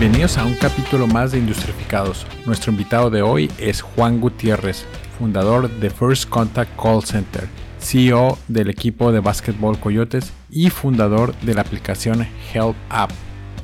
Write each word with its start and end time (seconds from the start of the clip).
Bienvenidos 0.00 0.38
a 0.38 0.46
un 0.46 0.54
capítulo 0.54 1.06
más 1.06 1.30
de 1.30 1.38
Industrificados. 1.38 2.26
Nuestro 2.46 2.72
invitado 2.72 3.10
de 3.10 3.20
hoy 3.20 3.50
es 3.58 3.82
Juan 3.82 4.18
Gutiérrez, 4.18 4.86
fundador 5.18 5.68
de 5.68 5.90
First 5.90 6.26
Contact 6.30 6.70
Call 6.80 7.04
Center, 7.04 7.46
CEO 7.78 8.38
del 8.48 8.70
equipo 8.70 9.12
de 9.12 9.20
básquetbol 9.20 9.78
Coyotes 9.78 10.32
y 10.48 10.70
fundador 10.70 11.34
de 11.40 11.52
la 11.52 11.60
aplicación 11.60 12.26
Help 12.54 12.76
App. 12.88 13.10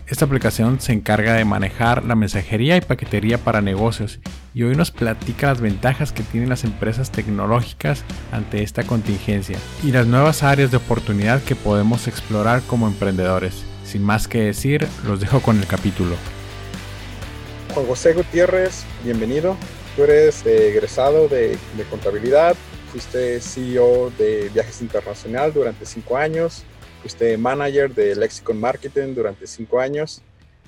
Esta 0.09 0.27
aplicación 0.27 0.79
se 0.79 0.93
encarga 0.93 1.33
de 1.33 1.47
manejar 1.47 2.05
la 2.05 2.15
mensajería 2.15 2.77
y 2.77 2.83
paquetería 2.83 3.39
para 3.39 3.63
negocios 3.63 4.21
y 4.53 4.65
hoy 4.65 4.77
nos 4.77 4.91
platica 4.91 5.47
las 5.47 5.63
ventajas 5.63 6.13
que 6.13 6.23
tienen 6.23 6.51
las 6.51 6.65
empresas 6.65 7.11
tecnológicas 7.13 8.05
ante 8.31 8.63
esta 8.63 8.83
contingencia 8.83 9.57
y 9.83 9.91
las 9.91 10.07
nuevas 10.07 10.43
áreas 10.43 10.71
de 10.71 10.77
oportunidad 10.77 11.43
que 11.43 11.57
podemos 11.57 12.07
explorar 12.07 12.61
como 12.67 12.89
emprendedores. 12.89 13.65
Sin 13.87 14.03
más 14.03 14.27
que 14.27 14.43
decir, 14.43 14.87
los 15.07 15.21
dejo 15.21 15.41
con 15.41 15.59
el 15.59 15.67
capítulo. 15.67 16.17
Juan 17.73 17.87
José 17.87 18.15
Gutiérrez, 18.15 18.85
bienvenido. 19.05 19.57
Tú 19.95 20.03
eres 20.03 20.45
eh, 20.45 20.71
egresado 20.71 21.29
de, 21.29 21.57
contabilidad, 21.89 22.57
fuiste 22.91 23.41
CEO 23.41 24.11
de 24.19 24.51
Viajes 24.53 24.83
Internacional 24.83 25.53
durante 25.53 25.87
cinco 25.87 26.17
años, 26.17 26.65
fuiste 27.01 27.39
manager 27.39 27.95
de 27.95 28.17
Lexicon 28.17 28.59
Marketing 28.59 29.15
durante 29.15 29.47
cinco 29.47 29.79
años, 29.79 30.21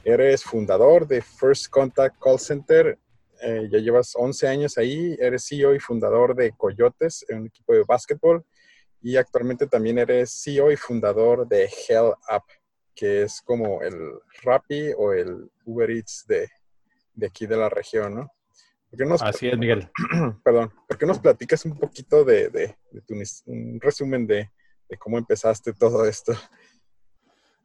eres 0.05 0.45
fundador 0.45 1.07
de 1.09 1.21
First 1.21 1.71
Contact 1.71 2.17
Call 2.23 2.39
Center, 2.39 2.99
eh, 3.43 3.69
ya 3.71 3.81
llevas 3.81 4.13
11 4.15 4.47
años 4.47 4.79
ahí, 4.79 5.17
eres 5.21 5.45
CEO 5.47 5.75
y 5.75 5.81
fundador 5.81 6.37
de 6.37 6.53
Coyotes, 6.53 7.27
un 7.31 7.47
equipo 7.47 7.73
de 7.73 7.83
básquetbol, 7.83 8.45
y 9.03 9.17
actualmente 9.17 9.67
también 9.67 9.99
eres 9.99 10.41
CEO 10.43 10.71
y 10.71 10.77
fundador 10.77 11.47
de 11.49 11.65
Hell 11.65 12.13
App, 12.29 12.45
que 12.99 13.23
es 13.23 13.41
como 13.43 13.83
el 13.83 13.95
Rappi 14.43 14.93
o 14.97 15.13
el 15.13 15.51
Uber 15.65 15.91
Eats 15.91 16.25
de, 16.27 16.49
de 17.15 17.27
aquí 17.27 17.47
de 17.47 17.57
la 17.57 17.69
región, 17.69 18.15
¿no? 18.15 18.33
Nos, 18.91 19.23
Así 19.23 19.49
es, 19.49 19.59
Miguel. 19.59 19.91
Perdón, 20.43 20.73
¿por 20.89 20.97
qué 20.97 21.05
nos 21.05 21.19
platicas 21.19 21.65
un 21.67 21.79
poquito 21.79 22.25
de, 22.25 22.49
de, 22.49 22.77
de 22.91 23.01
tu, 23.03 23.15
un 23.47 23.79
resumen 23.81 24.27
de, 24.27 24.51
de 24.89 24.97
cómo 24.97 25.19
empezaste 25.19 25.73
todo 25.73 26.07
esto. 26.07 26.33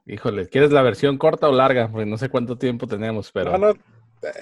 Híjole, 0.06 0.48
¿quieres 0.50 0.72
la 0.72 0.82
versión 0.82 1.18
corta 1.18 1.48
o 1.48 1.54
larga? 1.54 1.90
Porque 1.90 2.06
no 2.06 2.18
sé 2.18 2.30
cuánto 2.30 2.58
tiempo 2.58 2.88
tenemos, 2.88 3.32
pero... 3.32 3.58
No, 3.58 3.70
no, 3.70 3.80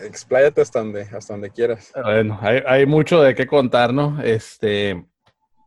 expláyate 0.03 0.61
hasta 0.61 0.79
donde, 0.79 1.01
hasta 1.03 1.33
donde 1.33 1.51
quieras. 1.51 1.91
Bueno, 2.03 2.39
hay, 2.41 2.85
mucho 2.87 3.21
de 3.21 3.35
qué 3.35 3.45
contar, 3.45 3.93
¿no? 3.93 4.21
Este, 4.23 5.05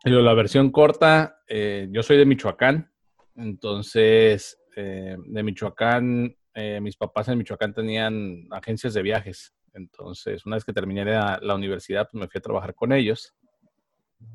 la 0.05 0.35
versión 0.35 0.71
corta, 0.71 1.41
eh, 1.47 1.89
yo 1.91 2.03
soy 2.03 2.17
de 2.17 2.27
Michoacán, 2.27 2.93
entonces, 3.37 4.59
eh, 4.77 5.17
de 5.19 5.43
Michoacán, 5.43 6.37
eh, 6.55 6.81
mis 6.81 6.97
papás 6.97 7.29
en 7.29 7.39
Michoacán 7.39 7.75
tenían 7.75 8.47
agencias 8.51 8.95
de 8.95 9.03
viajes, 9.03 9.55
entonces, 9.75 10.47
una 10.47 10.57
vez 10.57 10.65
que 10.65 10.73
terminé 10.73 11.05
la, 11.05 11.55
universidad, 11.55 12.09
pues 12.11 12.21
me 12.21 12.29
fui 12.29 12.39
a 12.39 12.43
trabajar 12.43 12.75
con 12.75 12.93
ellos 12.93 13.35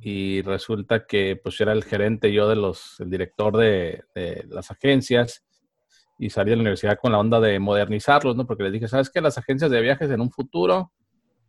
y 0.02 0.42
resulta 0.42 1.06
que 1.06 1.40
pues 1.42 1.60
era 1.62 1.72
el 1.72 1.84
gerente 1.84 2.32
yo 2.32 2.48
de 2.48 2.56
los, 2.56 3.00
el 3.00 3.10
director 3.10 3.58
de, 3.58 4.04
las 4.50 4.70
agencias 4.70 5.44
y 6.20 6.30
salí 6.30 6.50
de 6.50 6.58
la 6.58 6.62
universidad 6.62 7.00
con 7.02 7.14
la 7.14 7.20
onda 7.20 7.40
de 7.40 7.58
modernizarlos, 7.58 8.36
¿no? 8.36 8.46
Porque 8.46 8.64
les 8.64 8.74
dije, 8.74 8.90
¿sabes 8.90 9.10
qué? 9.10 9.22
Las 9.22 9.38
agencias 9.38 9.72
de 9.72 9.82
viajes 9.82 10.12
en 10.12 10.20
un 10.20 10.30
futuro 10.30 10.92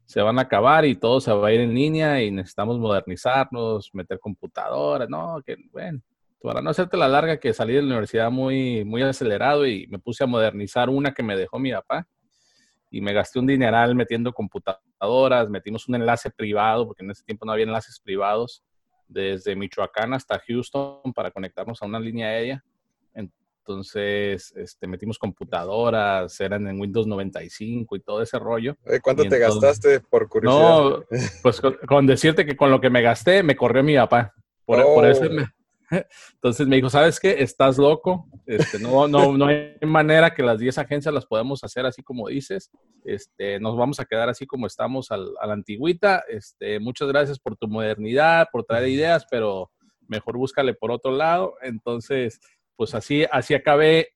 se 0.07 0.23
van 0.23 0.39
a 0.39 0.43
acabar 0.43 0.85
y 0.85 0.95
todo 0.95 1.21
se 1.21 1.33
va 1.33 1.49
a 1.49 1.53
ir 1.53 1.61
en 1.61 1.75
línea 1.75 2.23
y 2.23 2.31
necesitamos 2.31 2.79
modernizarnos, 2.79 3.91
meter 3.93 4.21
computadoras, 4.21 5.09
¿no? 5.09 5.43
Que, 5.45 5.57
bueno, 5.73 6.01
para 6.43 6.63
no 6.63 6.71
hacerte 6.71 6.97
la 6.97 7.09
larga 7.09 7.39
que 7.39 7.53
salí 7.53 7.75
de 7.75 7.83
la 7.83 7.89
universidad 7.89 8.31
muy, 8.31 8.85
muy 8.85 9.03
acelerado 9.03 9.67
y 9.67 9.87
me 9.89 9.99
puse 9.99 10.25
a 10.25 10.27
modernizar 10.27 10.89
una 10.89 11.13
que 11.13 11.23
me 11.23 11.37
dejó 11.37 11.59
mi 11.59 11.73
papá 11.73 12.07
y 12.91 13.01
me 13.01 13.13
gasté 13.13 13.39
un 13.39 13.47
dineral 13.47 13.95
metiendo 13.95 14.33
computadoras, 14.33 15.49
metimos 15.49 15.89
un 15.89 15.97
enlace 15.97 16.31
privado, 16.31 16.87
porque 16.87 17.05
en 17.05 17.11
ese 17.11 17.25
tiempo 17.25 17.45
no 17.45 17.53
había 17.53 17.65
enlaces 17.65 18.01
privados, 18.01 18.65
desde 19.07 19.55
Michoacán 19.55 20.15
hasta 20.15 20.41
Houston 20.47 21.13
para 21.15 21.31
conectarnos 21.31 21.83
a 21.83 21.87
una 21.87 22.01
línea 22.01 22.29
aérea. 22.29 22.65
Entonces, 23.15 24.53
este, 24.57 24.89
metimos 24.89 25.19
computadoras, 25.19 26.41
eran 26.41 26.67
en 26.67 26.81
Windows 26.81 27.07
95 27.07 27.95
y 27.95 28.01
todo 28.01 28.23
ese 28.23 28.39
rollo. 28.39 28.77
¿Cuánto 29.03 29.25
te 29.25 29.39
gastaste 29.39 30.01
por 30.01 30.29
curiosidad? 30.29 30.61
No, 30.61 31.05
pues 31.43 31.61
con, 31.87 32.07
decirte 32.07 32.45
que 32.45 32.57
con 32.57 32.71
lo 32.71 32.81
que 32.81 32.91
me 32.91 33.03
gasté, 33.03 33.43
me 33.45 33.55
corrió 33.55 33.85
mi 33.85 33.95
papá. 33.95 34.33
Por, 34.65 34.83
por 34.83 35.07
eso 35.07 35.25
oh. 35.27 35.31
me, 35.31 35.47
entonces 36.33 36.67
me 36.67 36.77
dijo, 36.77 36.91
¿sabes 36.91 37.19
qué? 37.19 37.43
Estás 37.43 37.79
loco. 37.79 38.29
Este, 38.47 38.79
no, 38.79 39.09
no, 39.09 39.37
no 39.37 39.47
hay 39.47 39.75
manera 39.83 40.35
que 40.35 40.43
las 40.43 40.59
10 40.59 40.79
agencias 40.79 41.13
las 41.13 41.27
podamos 41.27 41.65
hacer 41.65 41.87
así 41.87 42.03
como 42.03 42.29
dices. 42.29 42.71
Este, 43.05 43.59
nos 43.61 43.77
vamos 43.77 44.01
a 44.01 44.05
quedar 44.05 44.29
así 44.29 44.47
como 44.47 44.67
estamos 44.67 45.11
al, 45.11 45.29
a 45.41 45.47
la 45.47 45.55
antigüita. 45.55 46.25
Este, 46.29 46.79
muchas 46.81 47.09
gracias 47.09 47.39
por 47.39 47.57
tu 47.57 47.69
modernidad, 47.69 48.49
por 48.53 48.65
traer 48.65 48.89
ideas, 48.89 49.27
pero 49.31 49.71
mejor 50.07 50.37
búscale 50.37 50.75
por 50.75 50.91
otro 50.91 51.13
lado. 51.13 51.55
Entonces, 51.63 52.41
pues 52.77 52.95
así, 52.95 53.25
así 53.31 53.55
acabé. 53.55 54.09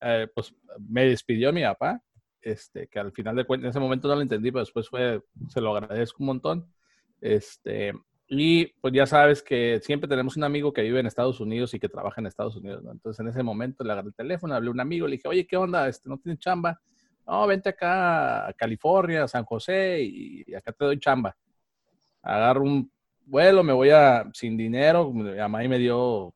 Eh, 0.00 0.28
pues 0.34 0.54
me 0.78 1.06
despidió 1.06 1.52
mi 1.52 1.62
papá. 1.62 2.02
Este, 2.40 2.86
que 2.86 3.00
al 3.00 3.10
final 3.10 3.34
de 3.34 3.44
cuentas, 3.44 3.64
en 3.64 3.70
ese 3.70 3.80
momento 3.80 4.06
no 4.06 4.14
lo 4.14 4.20
entendí, 4.22 4.52
pero 4.52 4.60
después 4.60 4.88
fue, 4.88 5.20
se 5.48 5.60
lo 5.60 5.76
agradezco 5.76 6.18
un 6.20 6.26
montón. 6.26 6.72
Este, 7.20 7.92
y 8.28 8.66
pues 8.80 8.92
ya 8.92 9.06
sabes 9.06 9.42
que 9.42 9.80
siempre 9.82 10.08
tenemos 10.08 10.36
un 10.36 10.44
amigo 10.44 10.72
que 10.72 10.82
vive 10.82 10.98
en 10.98 11.06
Estados 11.06 11.38
Unidos 11.38 11.72
y 11.74 11.78
que 11.78 11.88
trabaja 11.88 12.20
en 12.20 12.26
Estados 12.26 12.56
Unidos, 12.56 12.82
¿no? 12.82 12.90
Entonces 12.90 13.20
en 13.20 13.28
ese 13.28 13.42
momento 13.42 13.84
le 13.84 13.92
agarré 13.92 14.08
el 14.08 14.14
teléfono, 14.14 14.54
hablé 14.54 14.68
a 14.68 14.72
un 14.72 14.80
amigo, 14.80 15.06
le 15.06 15.16
dije, 15.16 15.28
oye, 15.28 15.46
¿qué 15.46 15.56
onda? 15.56 15.88
Este, 15.88 16.08
¿No 16.08 16.18
tienes 16.18 16.40
chamba? 16.40 16.80
No, 17.26 17.46
vente 17.46 17.68
acá 17.68 18.48
a 18.48 18.52
California, 18.52 19.24
a 19.24 19.28
San 19.28 19.44
José 19.44 20.00
y 20.02 20.54
acá 20.54 20.72
te 20.72 20.84
doy 20.84 20.98
chamba. 20.98 21.36
Agarro 22.22 22.62
un 22.62 22.90
vuelo, 23.24 23.62
me 23.62 23.72
voy 23.72 23.90
a 23.90 24.28
sin 24.32 24.56
dinero, 24.56 25.12
mi 25.12 25.36
mamá 25.36 25.60
me 25.60 25.78
dio 25.78 26.32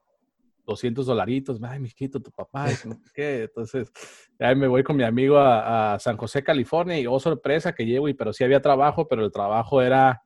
200 0.67 1.05
dolaritos, 1.05 1.59
ay, 1.63 1.81
mijito, 1.81 2.21
tu 2.21 2.31
papá, 2.31 2.67
¿qué? 3.15 3.45
Entonces, 3.45 3.91
ahí 4.39 4.55
me 4.55 4.69
voy 4.69 4.85
con 4.85 4.97
mi 4.97 5.03
amigo 5.03 5.39
a, 5.39 5.95
a, 5.95 5.99
San 5.99 6.17
José, 6.17 6.45
California, 6.45 6.99
y 6.99 7.07
oh, 7.07 7.19
sorpresa 7.19 7.73
que 7.73 7.85
llevo, 7.85 8.09
y, 8.09 8.15
pero 8.15 8.33
sí 8.33 8.45
había 8.45 8.61
trabajo, 8.61 9.09
pero 9.09 9.25
el 9.25 9.33
trabajo 9.33 9.83
era 9.83 10.23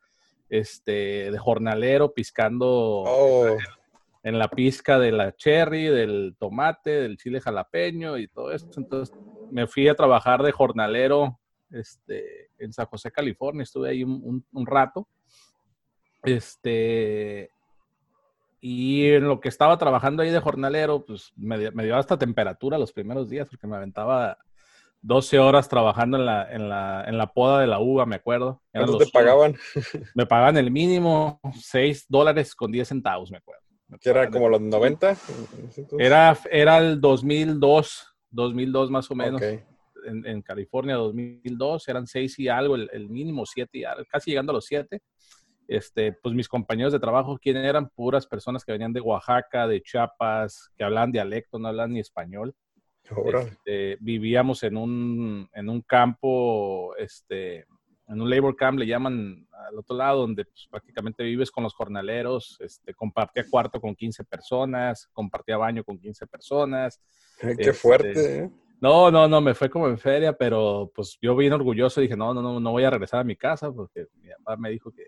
este, 0.59 1.32
de 1.32 1.38
jornalero 1.38 2.15
piscando 2.15 2.69
oh. 2.69 3.56
en 4.22 4.38
la 4.38 4.48
pizca 4.48 5.00
de 5.00 5.10
la 5.10 5.34
cherry, 5.34 5.87
del 5.87 6.37
tomate, 6.38 6.91
del 6.91 7.16
chile 7.16 7.41
jalapeño 7.41 8.19
y 8.19 8.28
todo 8.28 8.53
eso. 8.53 8.69
Entonces 8.76 9.16
me 9.50 9.66
fui 9.66 9.88
a 9.88 9.97
trabajar 9.97 10.42
de 10.44 10.53
jornalero 10.53 11.41
este, 11.70 12.50
en 12.59 12.72
San 12.72 12.87
José, 12.87 13.10
California. 13.10 13.65
Estuve 13.65 13.91
ahí 13.91 14.04
un, 14.04 14.44
rato. 14.65 15.09
Este, 16.22 17.50
y 18.60 19.09
en 19.10 19.26
lo 19.26 19.41
que 19.41 19.48
estaba 19.48 19.76
trabajando 19.76 20.22
ahí 20.22 20.31
de 20.31 20.41
jornalero, 20.41 21.04
pues 21.04 21.32
me, 21.36 21.72
me, 21.72 21.84
dio 21.84 21.97
hasta 21.97 22.16
temperatura 22.16 22.78
los 22.78 22.92
primeros 22.92 23.28
días 23.28 23.48
porque 23.48 23.66
me 23.66 23.76
aventaba 23.76 24.38
12 25.04 25.38
horas 25.38 25.69
trabajando 25.69 26.16
en 26.16 26.25
la, 26.25 26.50
en 26.50 26.69
la, 26.70 27.04
en 27.06 27.19
la 27.19 27.31
poda 27.31 27.60
de 27.60 27.66
la 27.66 27.78
uva, 27.78 28.06
me 28.06 28.16
acuerdo. 28.16 28.62
¿Cuánto 28.72 28.97
te 28.97 29.06
pagaban? 29.06 29.54
Me 30.15 30.25
pagaban 30.25 30.56
el 30.56 30.70
mínimo 30.70 31.41
6 31.60 32.06
dólares 32.09 32.54
con 32.54 32.72
10 32.72 32.88
centavos, 32.88 33.31
me 33.31 33.37
acuerdo. 33.37 33.62
¿Que 34.00 34.09
era 34.09 34.31
como 34.31 34.48
los 34.48 34.62
90? 34.62 35.16
Era, 35.98 36.37
era 36.50 36.78
el 36.78 37.00
2002, 37.03 38.16
2002 38.31 38.91
más 38.91 39.10
o 39.10 39.15
menos. 39.15 39.42
En, 39.42 40.26
en, 40.26 40.42
California, 40.42 40.97
2002, 40.97 41.88
eran 41.88 42.06
6 42.06 42.38
y 42.38 42.48
algo, 42.48 42.75
el, 42.75 42.88
el 42.92 43.09
mínimo 43.10 43.44
7 43.44 43.78
y 43.78 43.84
algo, 43.84 44.04
casi 44.10 44.31
llegando 44.31 44.53
a 44.53 44.54
los 44.54 44.65
7. 44.65 45.03
Este, 45.69 46.12
pues 46.12 46.34
mis 46.34 46.48
compañeros 46.48 46.94
de 46.94 47.00
trabajo, 47.00 47.39
¿quién 47.41 47.59
eran? 47.59 47.91
Puras 47.91 48.27
personas 48.27 48.65
que 48.65 48.72
venían 48.72 48.92
de 48.92 49.00
Oaxaca, 49.00 49.66
de 49.66 49.83
Chiapas, 49.83 50.71
que 50.77 50.84
hablaban 50.84 51.12
dialecto, 51.12 51.59
no 51.59 51.68
hablan 51.68 51.92
ni 51.92 52.00
español. 52.00 52.54
Este, 53.41 53.97
vivíamos 54.01 54.62
en 54.62 54.77
un, 54.77 55.48
en 55.53 55.68
un 55.68 55.83
campo, 55.83 56.95
este, 56.97 57.66
en 58.09 58.21
un 58.21 58.30
labor 58.30 58.56
camp, 58.56 58.78
le 58.78 58.86
llaman 58.86 59.47
al 59.68 59.78
otro 59.78 59.97
lado, 59.97 60.21
donde 60.21 60.45
pues, 60.45 60.66
prácticamente 60.71 61.22
vives 61.22 61.51
con 61.51 61.65
los 61.65 61.74
jornaleros. 61.74 62.59
Este, 62.60 62.95
compartía 62.95 63.45
cuarto 63.48 63.80
con 63.80 63.95
15 63.95 64.24
personas, 64.24 65.09
compartía 65.12 65.56
baño 65.56 65.84
con 65.84 65.98
15 65.98 66.27
personas. 66.27 67.01
Qué 67.39 67.51
este, 67.51 67.72
fuerte, 67.72 68.39
¿eh? 68.39 68.51
No, 68.80 69.10
no, 69.10 69.27
no, 69.27 69.41
me 69.41 69.54
fue 69.54 69.71
como 69.71 69.89
en 69.89 69.97
feria, 69.97 70.34
pero 70.34 70.91
pues 70.95 71.16
yo 71.22 71.34
bien 71.36 71.53
orgulloso 71.53 72.00
dije, 72.00 72.16
no, 72.16 72.34
no, 72.34 72.42
no, 72.42 72.60
no 72.60 72.71
voy 72.72 72.84
a 72.84 72.91
regresar 72.91 73.21
a 73.21 73.24
mi 73.24 73.36
casa 73.36 73.72
porque 73.72 74.09
mi 74.21 74.28
papá 74.28 74.57
me 74.57 74.68
dijo 74.68 74.91
que 74.92 75.07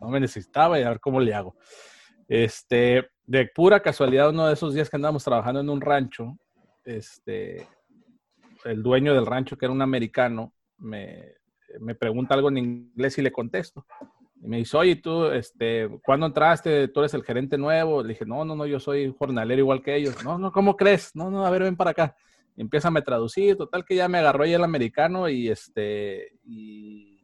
no 0.00 0.08
me 0.08 0.20
necesitaba 0.20 0.78
y 0.78 0.82
a 0.82 0.90
ver 0.90 1.00
cómo 1.00 1.20
le 1.20 1.32
hago. 1.32 1.56
Este, 2.28 3.08
de 3.24 3.46
pura 3.54 3.80
casualidad, 3.80 4.30
uno 4.30 4.48
de 4.48 4.54
esos 4.54 4.74
días 4.74 4.90
que 4.90 4.96
andábamos 4.96 5.24
trabajando 5.24 5.60
en 5.60 5.70
un 5.70 5.80
rancho, 5.80 6.36
este, 6.86 7.66
el 8.64 8.82
dueño 8.82 9.14
del 9.14 9.26
rancho, 9.26 9.58
que 9.58 9.66
era 9.66 9.72
un 9.72 9.82
americano, 9.82 10.54
me, 10.78 11.34
me 11.80 11.94
pregunta 11.94 12.34
algo 12.34 12.48
en 12.48 12.58
inglés 12.58 13.18
y 13.18 13.22
le 13.22 13.32
contesto. 13.32 13.84
Y 14.42 14.48
me 14.48 14.58
dice, 14.58 14.76
oye, 14.76 14.96
tú, 14.96 15.26
este, 15.26 15.88
¿cuándo 16.04 16.26
entraste? 16.26 16.88
¿Tú 16.88 17.00
eres 17.00 17.14
el 17.14 17.24
gerente 17.24 17.58
nuevo? 17.58 18.02
Le 18.02 18.10
dije, 18.10 18.26
no, 18.26 18.44
no, 18.44 18.54
no, 18.54 18.66
yo 18.66 18.78
soy 18.78 19.14
jornalero 19.18 19.60
igual 19.60 19.82
que 19.82 19.96
ellos. 19.96 20.22
No, 20.24 20.38
no, 20.38 20.52
¿cómo 20.52 20.76
crees? 20.76 21.14
No, 21.14 21.30
no, 21.30 21.44
a 21.44 21.50
ver, 21.50 21.62
ven 21.62 21.76
para 21.76 21.90
acá. 21.90 22.16
empieza 22.56 22.88
a 22.88 23.02
traducir, 23.02 23.56
total 23.56 23.84
que 23.84 23.96
ya 23.96 24.08
me 24.08 24.18
agarró 24.18 24.44
el 24.44 24.62
americano 24.62 25.28
y 25.28 25.48
este, 25.48 26.32
y 26.44 27.20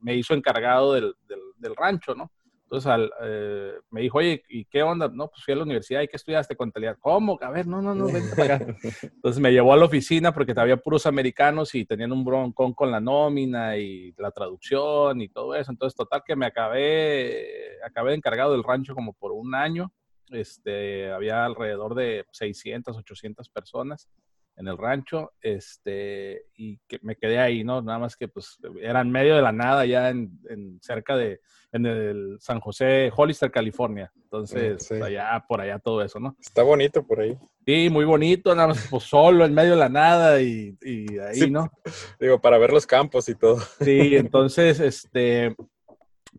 me, 0.00 0.14
hizo 0.16 0.34
encargado 0.34 0.94
del, 0.94 1.14
del 1.58 1.76
rancho, 1.76 2.14
¿no? 2.14 2.30
Entonces 2.70 3.10
eh, 3.22 3.72
me 3.90 4.02
dijo, 4.02 4.18
oye, 4.18 4.44
¿y 4.48 4.64
qué 4.64 4.84
onda? 4.84 5.08
No, 5.08 5.28
pues 5.28 5.42
fui 5.42 5.52
a 5.52 5.56
la 5.56 5.64
universidad 5.64 6.02
y 6.02 6.08
¿qué 6.08 6.14
estudiaste? 6.14 6.54
Contabilidad. 6.54 6.98
¿Cómo? 7.00 7.36
A 7.42 7.50
ver, 7.50 7.66
no, 7.66 7.82
no, 7.82 7.96
no, 7.96 8.06
vente 8.06 8.36
para 8.36 8.54
acá. 8.54 8.76
Entonces 9.02 9.42
me 9.42 9.50
llevó 9.50 9.72
a 9.72 9.76
la 9.76 9.86
oficina 9.86 10.32
porque 10.32 10.54
había 10.56 10.76
puros 10.76 11.04
americanos 11.06 11.74
y 11.74 11.84
tenían 11.84 12.12
un 12.12 12.24
broncón 12.24 12.72
con 12.72 12.92
la 12.92 13.00
nómina 13.00 13.76
y 13.76 14.14
la 14.18 14.30
traducción 14.30 15.20
y 15.20 15.28
todo 15.28 15.56
eso. 15.56 15.72
Entonces, 15.72 15.96
total 15.96 16.22
que 16.24 16.36
me 16.36 16.46
acabé, 16.46 17.82
acabé 17.84 18.14
encargado 18.14 18.52
del 18.52 18.62
rancho 18.62 18.94
como 18.94 19.14
por 19.14 19.32
un 19.32 19.56
año. 19.56 19.92
Este, 20.28 21.10
había 21.10 21.44
alrededor 21.44 21.96
de 21.96 22.24
600, 22.30 22.96
800 22.96 23.48
personas 23.48 24.08
en 24.56 24.68
el 24.68 24.76
rancho, 24.76 25.32
este, 25.40 26.44
y 26.54 26.78
que 26.86 26.98
me 27.02 27.16
quedé 27.16 27.38
ahí, 27.38 27.64
¿no? 27.64 27.80
Nada 27.80 27.98
más 27.98 28.16
que 28.16 28.28
pues 28.28 28.58
era 28.80 29.00
en 29.00 29.10
medio 29.10 29.34
de 29.34 29.42
la 29.42 29.52
nada, 29.52 29.86
ya 29.86 30.10
en, 30.10 30.38
cerca 30.82 31.16
de, 31.16 31.40
en 31.72 31.86
el 31.86 32.36
San 32.40 32.60
José, 32.60 33.10
Hollister, 33.14 33.50
California. 33.50 34.12
Entonces, 34.22 34.90
allá, 34.92 35.44
por 35.48 35.60
allá 35.60 35.78
todo 35.78 36.02
eso, 36.02 36.20
¿no? 36.20 36.36
Está 36.38 36.62
bonito 36.62 37.06
por 37.06 37.20
ahí. 37.20 37.36
Sí, 37.64 37.88
muy 37.90 38.04
bonito, 38.04 38.54
nada 38.54 38.68
más 38.68 38.86
pues 38.90 39.04
solo, 39.04 39.44
en 39.44 39.54
medio 39.54 39.72
de 39.72 39.78
la 39.78 39.88
nada 39.88 40.40
y, 40.42 40.76
y 40.82 41.18
ahí, 41.18 41.50
¿no? 41.50 41.70
Digo, 42.18 42.40
para 42.40 42.58
ver 42.58 42.72
los 42.72 42.86
campos 42.86 43.28
y 43.28 43.34
todo. 43.34 43.58
Sí, 43.80 44.14
entonces, 44.16 44.78
este, 44.80 45.56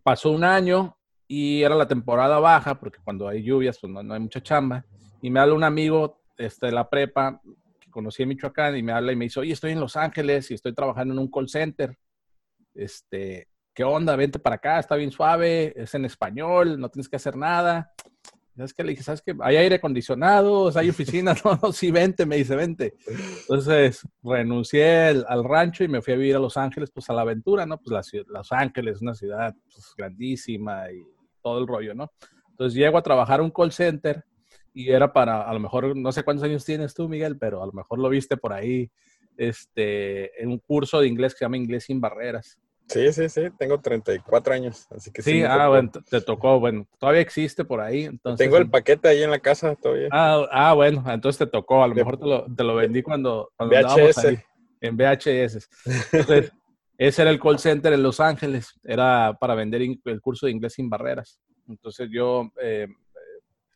pasó 0.02 0.30
un 0.30 0.44
año 0.44 0.96
y 1.26 1.62
era 1.62 1.74
la 1.74 1.88
temporada 1.88 2.38
baja, 2.38 2.78
porque 2.78 2.98
cuando 3.02 3.26
hay 3.26 3.42
lluvias, 3.42 3.78
pues 3.80 3.92
no, 3.92 4.02
no 4.02 4.14
hay 4.14 4.20
mucha 4.20 4.42
chamba. 4.42 4.84
Y 5.20 5.30
me 5.30 5.40
habla 5.40 5.54
un 5.54 5.64
amigo 5.64 6.20
este, 6.36 6.66
de 6.66 6.72
la 6.72 6.88
prepa, 6.88 7.40
conocí 7.92 8.24
en 8.24 8.30
Michoacán 8.30 8.76
y 8.76 8.82
me 8.82 8.90
habla 8.90 9.12
y 9.12 9.16
me 9.16 9.26
dice, 9.26 9.38
oye, 9.38 9.52
estoy 9.52 9.70
en 9.70 9.80
Los 9.80 9.96
Ángeles 9.96 10.50
y 10.50 10.54
estoy 10.54 10.74
trabajando 10.74 11.14
en 11.14 11.20
un 11.20 11.30
call 11.30 11.48
center. 11.48 11.96
Este, 12.74 13.46
¿qué 13.72 13.84
onda? 13.84 14.16
Vente 14.16 14.40
para 14.40 14.56
acá, 14.56 14.80
está 14.80 14.96
bien 14.96 15.12
suave, 15.12 15.72
es 15.76 15.94
en 15.94 16.04
español, 16.04 16.80
no 16.80 16.88
tienes 16.88 17.08
que 17.08 17.16
hacer 17.16 17.36
nada. 17.36 17.92
¿Sabes 18.56 18.74
qué? 18.74 18.84
Le 18.84 18.90
dije, 18.90 19.02
¿sabes 19.02 19.22
qué? 19.22 19.34
Hay 19.40 19.56
aire 19.56 19.76
acondicionado, 19.76 20.70
hay 20.76 20.90
oficina. 20.90 21.34
No, 21.44 21.58
no, 21.62 21.72
sí, 21.72 21.90
vente, 21.90 22.26
me 22.26 22.36
dice, 22.36 22.54
vente. 22.54 22.94
Entonces, 23.40 24.06
renuncié 24.22 25.24
al, 25.26 25.44
rancho 25.44 25.84
y 25.84 25.88
me 25.88 26.02
fui 26.02 26.12
a 26.12 26.16
vivir 26.16 26.36
a 26.36 26.38
Los 26.38 26.56
Ángeles, 26.56 26.90
pues 26.90 27.08
a 27.08 27.14
la 27.14 27.22
aventura, 27.22 27.64
¿no? 27.64 27.78
Pues 27.78 28.12
la, 28.12 28.22
Los 28.26 28.52
Ángeles, 28.52 29.00
una 29.00 29.14
ciudad 29.14 29.54
pues, 29.72 29.94
grandísima 29.96 30.90
y 30.92 31.02
todo 31.42 31.58
el 31.60 31.66
rollo, 31.66 31.94
¿no? 31.94 32.10
Entonces 32.50 32.78
llego 32.78 32.98
a 32.98 33.02
trabajar 33.02 33.40
un 33.40 33.50
call 33.50 33.72
center 33.72 34.22
y 34.74 34.90
era 34.90 35.12
para, 35.12 35.42
a 35.42 35.52
lo 35.52 35.60
mejor, 35.60 35.96
no 35.96 36.12
sé 36.12 36.22
cuántos 36.22 36.44
años 36.44 36.64
tienes 36.64 36.94
tú, 36.94 37.08
Miguel, 37.08 37.38
pero 37.38 37.62
a 37.62 37.66
lo 37.66 37.72
mejor 37.72 37.98
lo 37.98 38.08
viste 38.08 38.36
por 38.36 38.52
ahí, 38.52 38.90
este, 39.36 40.42
en 40.42 40.50
un 40.50 40.58
curso 40.58 41.00
de 41.00 41.08
inglés 41.08 41.34
que 41.34 41.38
se 41.38 41.44
llama 41.44 41.56
Inglés 41.56 41.84
sin 41.84 42.00
Barreras. 42.00 42.58
Sí, 42.88 43.12
sí, 43.12 43.28
sí, 43.28 43.42
tengo 43.58 43.80
34 43.80 44.54
años, 44.54 44.86
así 44.90 45.10
que 45.10 45.22
sí. 45.22 45.32
Sí, 45.32 45.42
ah, 45.44 45.68
bueno, 45.68 45.90
te 45.90 46.20
tocó, 46.20 46.60
bueno, 46.60 46.86
todavía 46.98 47.22
existe 47.22 47.64
por 47.64 47.80
ahí. 47.80 48.04
Entonces, 48.04 48.44
tengo 48.44 48.58
el 48.58 48.68
paquete 48.68 49.08
ahí 49.08 49.22
en 49.22 49.30
la 49.30 49.38
casa 49.38 49.74
todavía. 49.76 50.08
Ah, 50.10 50.46
ah 50.50 50.74
bueno, 50.74 51.02
entonces 51.06 51.38
te 51.38 51.46
tocó, 51.46 51.82
a 51.82 51.88
lo 51.88 51.94
mejor 51.94 52.18
te 52.18 52.26
lo, 52.26 52.44
te 52.54 52.64
lo 52.64 52.74
vendí 52.74 53.02
cuando, 53.02 53.50
cuando 53.56 53.76
VHS. 53.76 54.24
Ahí, 54.24 54.38
en 54.82 54.96
VHS. 54.96 55.68
Entonces, 56.12 56.52
ese 56.98 57.22
era 57.22 57.30
el 57.30 57.40
call 57.40 57.58
center 57.58 57.92
en 57.92 58.02
Los 58.02 58.20
Ángeles, 58.20 58.78
era 58.84 59.36
para 59.40 59.54
vender 59.54 59.80
el 59.82 60.20
curso 60.20 60.46
de 60.46 60.52
inglés 60.52 60.74
sin 60.74 60.90
barreras. 60.90 61.40
Entonces 61.68 62.08
yo 62.10 62.50
eh, 62.60 62.88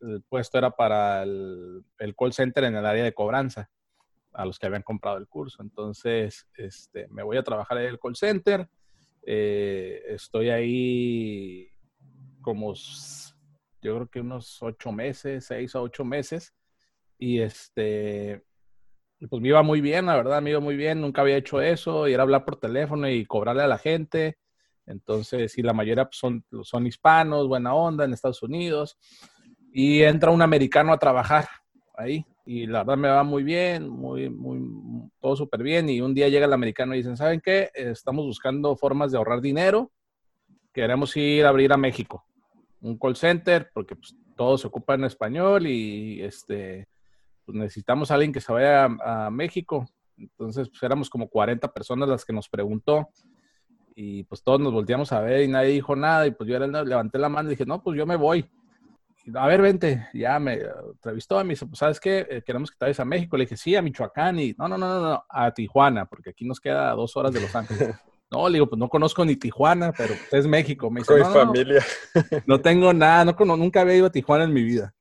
el 0.06 0.22
puesto 0.22 0.58
era 0.58 0.70
para 0.70 1.22
el, 1.22 1.84
call 2.18 2.32
center 2.32 2.64
en 2.64 2.76
el 2.76 2.86
área 2.86 3.04
de 3.04 3.14
cobranza, 3.14 3.70
a 4.32 4.44
los 4.44 4.58
que 4.58 4.66
habían 4.66 4.82
comprado 4.82 5.18
el 5.18 5.28
curso. 5.28 5.62
Entonces, 5.62 6.46
este, 6.56 7.08
me 7.08 7.22
voy 7.22 7.36
a 7.36 7.42
trabajar 7.42 7.78
en 7.78 7.86
el 7.86 7.98
call 7.98 8.16
center. 8.16 8.68
Eh, 9.22 10.02
estoy 10.08 10.50
ahí 10.50 11.68
como, 12.42 12.74
yo 12.74 13.94
creo 13.96 14.08
que 14.08 14.20
unos 14.20 14.62
ocho 14.62 14.92
meses, 14.92 15.46
seis 15.46 15.74
a 15.74 15.80
ocho 15.80 16.04
meses. 16.04 16.54
Y 17.18 17.40
este, 17.40 18.44
pues 19.30 19.40
me 19.42 19.48
iba 19.48 19.62
muy 19.62 19.80
bien, 19.80 20.06
la 20.06 20.16
verdad, 20.16 20.42
me 20.42 20.50
iba 20.50 20.60
muy 20.60 20.76
bien. 20.76 21.00
Nunca 21.00 21.22
había 21.22 21.36
hecho 21.36 21.60
eso, 21.60 22.06
ir 22.08 22.18
a 22.20 22.22
hablar 22.22 22.44
por 22.44 22.56
teléfono 22.56 23.08
y 23.08 23.24
cobrarle 23.24 23.62
a 23.62 23.68
la 23.68 23.78
gente. 23.78 24.38
Entonces, 24.86 25.52
sí, 25.52 25.62
la 25.62 25.72
mayoría 25.72 26.04
pues, 26.04 26.18
son, 26.18 26.44
son 26.62 26.86
hispanos, 26.86 27.48
buena 27.48 27.74
onda 27.74 28.04
en 28.04 28.12
Estados 28.12 28.42
Unidos. 28.42 28.96
Y 29.78 30.02
entra 30.04 30.30
un 30.30 30.40
americano 30.40 30.90
a 30.90 30.98
trabajar 30.98 31.46
ahí. 31.98 32.24
Y 32.46 32.66
la 32.66 32.78
verdad 32.78 32.96
me 32.96 33.08
va 33.08 33.22
muy 33.24 33.42
bien, 33.42 33.86
muy, 33.86 34.30
muy, 34.30 34.58
todo 35.20 35.36
súper 35.36 35.62
bien. 35.62 35.90
Y 35.90 36.00
un 36.00 36.14
día 36.14 36.30
llega 36.30 36.46
el 36.46 36.54
americano 36.54 36.94
y 36.94 36.98
dicen, 36.98 37.18
¿saben 37.18 37.42
qué? 37.42 37.68
Estamos 37.74 38.24
buscando 38.24 38.74
formas 38.74 39.12
de 39.12 39.18
ahorrar 39.18 39.42
dinero. 39.42 39.92
Queremos 40.72 41.14
ir 41.18 41.44
a 41.44 41.50
abrir 41.50 41.74
a 41.74 41.76
México. 41.76 42.24
Un 42.80 42.96
call 42.96 43.16
center, 43.16 43.68
porque 43.74 43.96
pues, 43.96 44.16
todo 44.34 44.56
se 44.56 44.66
ocupa 44.66 44.94
en 44.94 45.04
español 45.04 45.66
y 45.66 46.22
este, 46.22 46.88
pues, 47.44 47.58
necesitamos 47.58 48.10
a 48.10 48.14
alguien 48.14 48.32
que 48.32 48.40
se 48.40 48.54
vaya 48.54 48.86
a, 48.86 49.28
México. 49.30 49.84
Entonces, 50.16 50.70
pues 50.70 50.82
éramos 50.84 51.10
como 51.10 51.28
40 51.28 51.70
personas 51.70 52.08
las 52.08 52.24
que 52.24 52.32
nos 52.32 52.48
preguntó 52.48 53.10
y 53.94 54.22
pues 54.22 54.42
todos 54.42 54.58
nos 54.58 54.72
volteamos 54.72 55.12
a 55.12 55.20
ver 55.20 55.42
y 55.42 55.48
nadie 55.48 55.72
dijo 55.72 55.94
nada 55.94 56.26
y 56.26 56.30
pues 56.30 56.48
yo 56.48 56.58
levanté 56.58 57.18
la 57.18 57.28
mano 57.28 57.50
y 57.50 57.50
dije, 57.50 57.66
no, 57.66 57.82
pues 57.82 57.98
yo 57.98 58.06
me 58.06 58.16
voy 58.16 58.48
a 59.34 59.46
ver, 59.46 59.60
vente, 59.60 60.08
ya 60.12 60.38
me 60.38 60.60
entrevistó, 60.92 61.42
me 61.42 61.54
dice, 61.54 61.66
pues, 61.66 61.78
¿sabes 61.78 61.98
qué? 61.98 62.26
Eh, 62.30 62.42
queremos 62.44 62.70
que 62.70 62.76
te 62.76 62.84
vayas 62.84 63.00
a 63.00 63.04
México. 63.04 63.36
Le 63.36 63.44
dije, 63.44 63.56
sí, 63.56 63.74
a 63.74 63.82
Michoacán 63.82 64.38
y, 64.38 64.54
no, 64.56 64.68
no, 64.68 64.78
no, 64.78 65.00
no, 65.00 65.24
a 65.28 65.50
Tijuana, 65.52 66.06
porque 66.06 66.30
aquí 66.30 66.44
nos 66.44 66.60
queda 66.60 66.92
dos 66.92 67.16
horas 67.16 67.32
de 67.32 67.40
Los 67.40 67.54
Ángeles. 67.54 67.94
No, 68.28 68.48
le 68.48 68.54
digo, 68.54 68.68
pues 68.68 68.80
no 68.80 68.88
conozco 68.88 69.24
ni 69.24 69.36
Tijuana, 69.36 69.92
pero 69.96 70.12
es 70.32 70.48
México. 70.48 70.90
Me 70.90 70.98
dice, 70.98 71.16
no, 71.16 71.30
familia. 71.30 71.80
No, 72.46 72.60
tengo 72.60 72.92
nada, 72.92 73.24
no, 73.24 73.56
nunca 73.56 73.82
había 73.82 73.94
ido 73.94 74.06
a 74.06 74.10
Tijuana 74.10 74.42
en 74.42 74.52
mi 74.52 74.64
vida. 74.64 74.92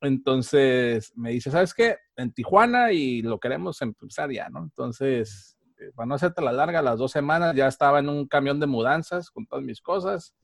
Entonces 0.00 1.12
me 1.14 1.30
dice, 1.30 1.52
¿sabes 1.52 1.72
qué? 1.72 1.96
En 2.16 2.32
Tijuana 2.32 2.90
y 2.90 3.22
lo 3.22 3.38
queremos 3.38 3.80
empezar 3.82 4.32
ya, 4.32 4.48
¿no? 4.48 4.64
Entonces, 4.64 5.56
eh, 5.78 5.92
para 5.94 6.06
no 6.06 6.16
hacerte 6.16 6.42
la 6.42 6.50
larga, 6.50 6.82
las 6.82 6.98
dos 6.98 7.12
semanas 7.12 7.54
ya 7.54 7.68
estaba 7.68 8.00
en 8.00 8.08
un 8.08 8.26
camión 8.26 8.58
de 8.58 8.66
mudanzas 8.66 9.30
con 9.30 9.46
todas 9.46 9.64
mis 9.64 9.80
cosas 9.80 10.34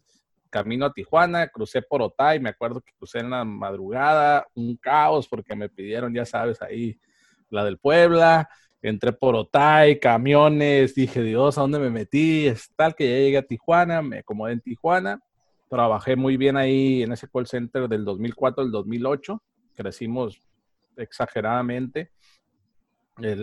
camino 0.53 0.85
a 0.85 0.93
Tijuana, 0.93 1.49
crucé 1.49 1.81
por 1.81 2.03
Otay, 2.03 2.39
me 2.39 2.51
acuerdo 2.51 2.83
que 2.83 2.93
crucé 2.93 3.21
en 3.21 3.31
la 3.31 3.43
madrugada, 3.43 4.47
un 4.55 4.77
caos 4.77 5.27
porque 5.27 5.57
me 5.57 5.71
pidieron, 5.71 6.15
ya 6.15 6.27
sabes, 6.27 6.61
ahí 6.61 7.01
la 7.49 7.65
del 7.65 7.79
Puebla, 7.79 8.49
entré 8.83 9.13
por 9.15 9.35
Otay, 9.35 9.99
camiones, 9.99 10.95
dije, 10.95 11.23
Dios, 11.23 11.57
¿a 11.57 11.63
dónde 11.63 11.79
me 11.79 11.89
metí? 11.89 12.47
Es 12.47 12.71
tal 12.77 12.95
que 12.95 13.09
ya 13.09 13.17
llegué 13.17 13.39
a 13.39 13.43
Tijuana, 13.43 14.03
me 14.03 14.19
acomodé 14.19 14.53
en 14.53 14.61
Tijuana, 14.61 15.21
trabajé 15.71 16.17
muy 16.17 16.37
bien 16.37 16.59
ahí 16.59 17.03
en 17.03 17.13
ese 17.13 17.29
call 17.29 17.47
center 17.47 17.89
del 17.89 18.05
2004 18.05 18.63
al 18.63 18.71
2008, 18.71 19.43
crecimos 19.75 20.39
exageradamente 20.97 22.11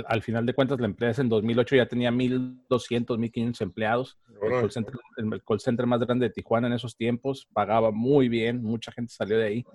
al 0.07 0.21
final 0.21 0.45
de 0.45 0.53
cuentas, 0.53 0.79
la 0.79 0.87
empresa 0.87 1.21
en 1.21 1.29
2008 1.29 1.75
ya 1.75 1.85
tenía 1.85 2.11
1.200, 2.11 3.17
1.500 3.17 3.61
empleados. 3.61 4.17
El 4.41 4.51
call, 4.51 4.71
center, 4.71 4.95
el 5.17 5.43
call, 5.43 5.59
center, 5.59 5.85
más 5.85 5.99
grande 5.99 6.27
de 6.27 6.33
Tijuana 6.33 6.67
en 6.67 6.73
esos 6.73 6.95
tiempos 6.95 7.47
pagaba 7.53 7.91
muy 7.91 8.29
bien, 8.29 8.63
mucha 8.63 8.91
gente 8.91 9.13
salió 9.13 9.37
de 9.37 9.45
ahí. 9.45 9.65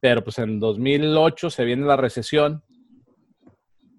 Pero 0.00 0.22
pues 0.22 0.38
en 0.38 0.60
2008 0.60 1.50
se 1.50 1.64
viene 1.64 1.86
la 1.86 1.96
recesión, 1.96 2.62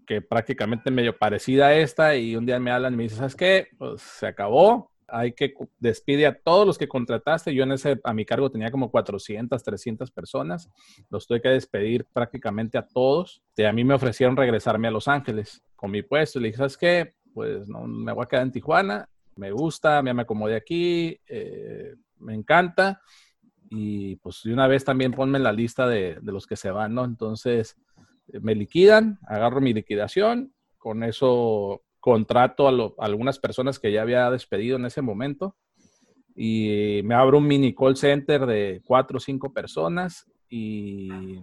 que 0.05 0.21
prácticamente 0.21 0.91
medio 0.91 1.17
parecida 1.17 1.67
a 1.67 1.75
esta, 1.75 2.15
y 2.15 2.35
un 2.35 2.45
día 2.45 2.59
me 2.59 2.71
hablan 2.71 2.93
y 2.93 2.97
me 2.97 3.03
dicen, 3.03 3.17
¿sabes 3.17 3.35
qué? 3.35 3.67
Pues 3.77 4.01
se 4.01 4.27
acabó, 4.27 4.91
hay 5.07 5.33
que 5.33 5.53
despide 5.79 6.25
a 6.25 6.39
todos 6.39 6.65
los 6.65 6.77
que 6.77 6.87
contrataste. 6.87 7.53
Yo 7.53 7.63
en 7.63 7.73
ese, 7.73 7.99
a 8.03 8.13
mi 8.13 8.25
cargo 8.25 8.49
tenía 8.49 8.71
como 8.71 8.89
400, 8.89 9.63
300 9.63 10.11
personas. 10.11 10.69
Los 11.09 11.27
tuve 11.27 11.41
que 11.41 11.49
despedir 11.49 12.05
prácticamente 12.05 12.77
a 12.77 12.85
todos. 12.85 13.43
Y 13.55 13.63
a 13.63 13.73
mí 13.73 13.83
me 13.83 13.93
ofrecieron 13.93 14.35
regresarme 14.35 14.87
a 14.87 14.91
Los 14.91 15.07
Ángeles 15.07 15.61
con 15.75 15.91
mi 15.91 16.01
puesto. 16.01 16.39
Le 16.39 16.47
dije, 16.47 16.57
¿sabes 16.57 16.77
qué? 16.77 17.15
Pues 17.33 17.67
no, 17.67 17.85
me 17.85 18.11
voy 18.11 18.23
a 18.23 18.27
quedar 18.27 18.43
en 18.43 18.51
Tijuana. 18.51 19.09
Me 19.35 19.51
gusta, 19.51 20.01
me 20.01 20.21
acomodé 20.21 20.55
aquí, 20.55 21.19
eh, 21.27 21.95
me 22.19 22.33
encanta. 22.33 23.01
Y 23.69 24.15
pues 24.17 24.41
de 24.43 24.53
una 24.53 24.67
vez 24.67 24.85
también 24.85 25.11
ponme 25.11 25.37
en 25.37 25.43
la 25.43 25.51
lista 25.51 25.87
de, 25.87 26.17
de 26.21 26.31
los 26.31 26.47
que 26.47 26.55
se 26.55 26.71
van, 26.71 26.93
¿no? 26.93 27.03
Entonces 27.03 27.75
me 28.41 28.55
liquidan, 28.55 29.19
agarro 29.27 29.61
mi 29.61 29.73
liquidación. 29.73 30.53
Con 30.77 31.03
eso 31.03 31.81
contrato 32.05 32.67
a, 32.67 33.03
algunas 33.03 33.39
personas 33.39 33.79
que 33.79 33.91
ya 33.91 34.03
había 34.03 34.29
despedido 34.29 34.77
en 34.77 34.85
ese 34.85 35.01
momento 35.01 35.55
y 36.35 37.01
me 37.03 37.15
abro 37.15 37.39
un 37.39 37.47
mini 37.47 37.73
call 37.73 37.97
center 37.97 38.45
de 38.45 38.83
cuatro 38.85 39.17
o 39.17 39.19
cinco 39.19 39.51
personas 39.51 40.29
y 40.47 41.39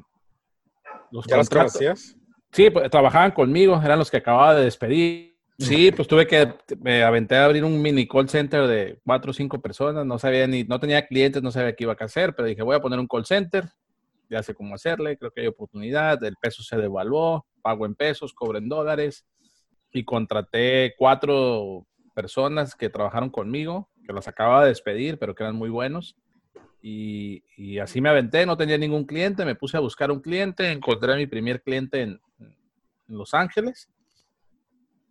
los 1.11 1.27
¿Ya 1.27 1.43
conocías? 1.45 2.17
Sí, 2.53 2.71
pues, 2.71 2.89
trabajaban 2.91 3.33
conmigo, 3.33 3.81
eran 3.85 3.99
los 3.99 4.09
que 4.09 4.19
acababa 4.19 4.55
de 4.55 4.63
despedir. 4.63 5.37
Sí, 5.59 5.91
pues 5.91 6.07
tuve 6.07 6.29
que, 6.29 6.55
me 6.81 7.03
aventé 7.03 7.35
a 7.35 7.47
abrir 7.47 7.65
un 7.65 7.83
mini 7.83 8.07
call 8.07 8.29
center 8.29 8.69
de 8.69 9.01
cuatro 9.05 9.33
o 9.33 9.35
cinco 9.35 9.61
personas, 9.61 10.07
no 10.07 10.17
sabía 10.21 10.47
ni, 10.47 10.63
no 10.63 10.79
tenía 10.79 11.05
clientes, 11.09 11.43
no 11.43 11.51
sabía 11.51 11.75
qué 11.75 11.85
iba 11.85 11.97
a 11.99 12.05
hacer, 12.05 12.37
pero 12.37 12.47
dije, 12.47 12.63
voy 12.63 12.77
a 12.77 12.81
poner 12.81 13.01
un 13.01 13.09
call 13.09 13.27
center, 13.27 13.69
ya 14.31 14.45
sé 14.45 14.55
cómo 14.55 14.77
hacerle, 14.77 15.19
creo 15.19 15.33
que 15.33 15.41
hay 15.41 15.49
oportunidad, 15.49 16.23
el 16.23 16.37
peso 16.41 16.63
se 16.63 16.77
devaluó, 16.77 17.47
pago 17.63 17.85
en 17.85 17.97
pesos, 17.97 18.33
cobro 18.33 18.59
en 18.59 18.69
dólares 18.69 19.27
y 19.93 20.05
contraté 20.05 20.95
cuatro 20.97 21.87
personas 22.15 22.75
que 22.75 22.91
trabajaron 22.91 23.31
conmigo, 23.31 23.89
que 24.07 24.13
los 24.13 24.29
acababa 24.29 24.63
de 24.63 24.69
despedir, 24.69 25.19
pero 25.19 25.35
que 25.35 25.43
eran 25.43 25.57
muy 25.57 25.71
buenos. 25.71 26.17
Y, 26.81 27.45
y, 27.57 27.79
así 27.79 28.01
me 28.01 28.09
aventé, 28.09 28.45
no 28.45 28.57
tenía 28.57 28.77
ningún 28.77 29.05
cliente, 29.05 29.45
me 29.45 29.55
puse 29.55 29.77
a 29.77 29.81
buscar 29.81 30.11
un 30.11 30.21
cliente, 30.21 30.73
encontré 30.73 31.13
a 31.13 31.17
mi 31.17 31.27
primer 31.27 31.63
cliente 31.63 32.03
en, 32.03 32.21
en 32.41 32.57
Los 33.07 33.35
Ángeles 33.35 33.89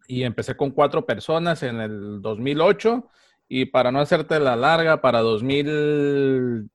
y 0.08 0.24
empecé 0.24 0.58
con 0.58 0.72
cuatro 0.72 1.06
personas 1.06 1.64
en 1.64 1.80
el 1.80 2.22
2008 2.22 3.08
y 3.48 3.66
para 3.66 3.92
no 3.92 4.00
hacerte 4.00 4.40
la 4.40 4.58
larga, 4.58 5.02
para 5.02 5.20
2000, 5.20 6.70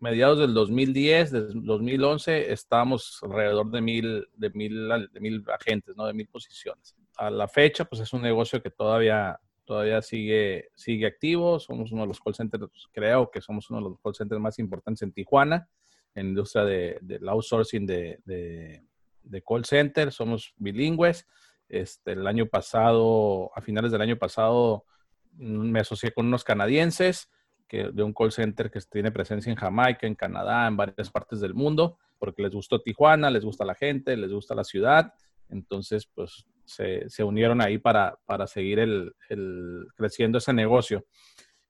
mediados 0.00 0.38
del 0.38 0.54
2010, 0.54 1.32
del 1.32 1.64
2011, 1.64 2.52
estábamos 2.52 3.20
alrededor 3.22 3.70
de 3.70 3.80
mil, 3.80 4.26
de 4.36 4.50
mil, 4.50 4.88
de 5.12 5.20
mil 5.20 5.44
agentes, 5.48 5.96
¿no? 5.96 6.06
De 6.06 6.12
mil 6.12 6.28
posiciones. 6.28 6.94
A 7.16 7.30
la 7.30 7.48
fecha, 7.48 7.84
pues 7.84 8.00
es 8.02 8.12
un 8.12 8.22
negocio 8.22 8.62
que 8.62 8.70
todavía, 8.70 9.38
todavía 9.64 10.02
sigue, 10.02 10.70
sigue 10.74 11.06
activo. 11.06 11.60
Somos 11.60 11.92
uno 11.92 12.02
de 12.02 12.08
los 12.08 12.20
call 12.20 12.34
centers, 12.34 12.70
creo 12.92 13.30
que 13.30 13.40
somos 13.40 13.70
uno 13.70 13.80
de 13.80 13.90
los 13.90 14.00
call 14.00 14.14
centers 14.14 14.40
más 14.40 14.58
importantes 14.58 15.02
en 15.02 15.12
Tijuana, 15.12 15.68
en 16.14 16.26
la 16.26 16.28
industria 16.30 16.64
del 16.64 16.98
de, 17.02 17.18
de 17.18 17.28
outsourcing 17.28 17.86
de, 17.86 18.20
de, 18.24 18.82
de 19.22 19.42
call 19.42 19.64
center. 19.64 20.12
Somos 20.12 20.54
bilingües. 20.56 21.26
Este, 21.68 22.12
el 22.12 22.26
año 22.26 22.46
pasado, 22.46 23.50
a 23.54 23.60
finales 23.60 23.90
del 23.90 24.02
año 24.02 24.16
pasado, 24.16 24.84
mm, 25.32 25.70
me 25.70 25.80
asocié 25.80 26.12
con 26.12 26.26
unos 26.26 26.44
canadienses 26.44 27.30
que, 27.68 27.90
de 27.90 28.02
un 28.02 28.12
call 28.12 28.32
center 28.32 28.70
que 28.70 28.80
tiene 28.80 29.10
presencia 29.10 29.50
en 29.50 29.56
Jamaica, 29.56 30.06
en 30.06 30.14
Canadá, 30.14 30.66
en 30.66 30.76
varias 30.76 31.10
partes 31.10 31.40
del 31.40 31.54
mundo, 31.54 31.98
porque 32.18 32.42
les 32.42 32.52
gustó 32.52 32.80
Tijuana, 32.80 33.30
les 33.30 33.44
gusta 33.44 33.64
la 33.64 33.74
gente, 33.74 34.16
les 34.16 34.32
gusta 34.32 34.54
la 34.54 34.64
ciudad. 34.64 35.14
Entonces, 35.48 36.06
pues 36.06 36.46
se, 36.64 37.08
se 37.08 37.24
unieron 37.24 37.60
ahí 37.60 37.78
para, 37.78 38.18
para 38.26 38.46
seguir 38.46 38.78
el, 38.78 39.14
el, 39.28 39.86
creciendo 39.96 40.38
ese 40.38 40.52
negocio. 40.52 41.04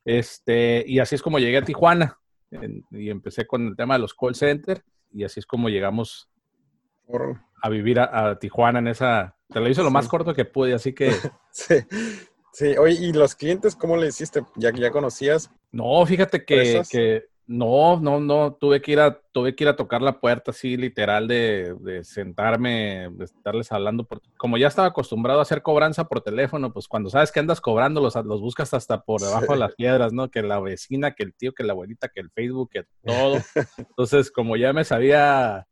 Este, 0.04 0.84
y 0.86 0.98
así 0.98 1.14
es 1.14 1.22
como 1.22 1.38
llegué 1.38 1.58
a 1.58 1.62
Tijuana 1.62 2.18
en, 2.50 2.84
y 2.90 3.10
empecé 3.10 3.46
con 3.46 3.68
el 3.68 3.76
tema 3.76 3.94
de 3.94 4.00
los 4.00 4.14
call 4.14 4.34
centers 4.34 4.82
y 5.10 5.24
así 5.24 5.40
es 5.40 5.46
como 5.46 5.68
llegamos 5.68 6.30
a 7.62 7.68
vivir 7.68 8.00
a, 8.00 8.30
a, 8.30 8.38
Tijuana 8.38 8.78
en 8.80 8.88
esa... 8.88 9.36
Te 9.48 9.60
lo 9.60 9.68
hice 9.68 9.82
lo 9.82 9.88
sí. 9.88 9.94
más 9.94 10.08
corto 10.08 10.34
que 10.34 10.44
pude, 10.44 10.74
así 10.74 10.92
que... 10.92 11.10
sí. 11.50 11.74
Sí, 12.54 12.76
oye, 12.76 12.94
¿y 13.00 13.12
los 13.12 13.34
clientes 13.34 13.74
cómo 13.74 13.96
le 13.96 14.06
hiciste? 14.06 14.44
¿Ya, 14.54 14.70
ya 14.70 14.92
conocías? 14.92 15.50
No, 15.72 16.06
fíjate 16.06 16.44
que, 16.44 16.82
que, 16.88 17.24
no, 17.46 18.00
no, 18.00 18.20
no, 18.20 18.54
tuve 18.54 18.80
que 18.80 18.92
ir 18.92 19.00
a, 19.00 19.20
tuve 19.32 19.54
que 19.54 19.64
ir 19.64 19.68
a 19.68 19.76
tocar 19.76 20.00
la 20.00 20.20
puerta 20.20 20.50
así 20.50 20.76
literal 20.76 21.28
de, 21.28 21.76
de 21.80 22.02
sentarme, 22.02 23.10
de 23.12 23.24
estarles 23.24 23.70
hablando, 23.70 24.04
por, 24.04 24.22
como 24.36 24.56
ya 24.56 24.68
estaba 24.68 24.88
acostumbrado 24.88 25.40
a 25.40 25.42
hacer 25.42 25.62
cobranza 25.62 26.04
por 26.04 26.22
teléfono, 26.22 26.72
pues 26.72 26.88
cuando 26.88 27.10
sabes 27.10 27.32
que 27.32 27.40
andas 27.40 27.60
cobrando, 27.60 28.00
los, 28.00 28.14
los 28.14 28.40
buscas 28.40 28.72
hasta 28.72 29.02
por 29.02 29.20
debajo 29.20 29.46
sí. 29.46 29.52
de 29.52 29.58
las 29.58 29.74
piedras, 29.74 30.12
¿no? 30.12 30.30
Que 30.30 30.42
la 30.42 30.60
vecina, 30.60 31.12
que 31.12 31.24
el 31.24 31.34
tío, 31.34 31.52
que 31.52 31.64
la 31.64 31.72
abuelita, 31.72 32.08
que 32.08 32.20
el 32.20 32.30
Facebook, 32.30 32.70
que 32.70 32.84
todo. 33.04 33.36
Entonces, 33.78 34.30
como 34.30 34.56
ya 34.56 34.72
me 34.72 34.84
sabía 34.84 35.66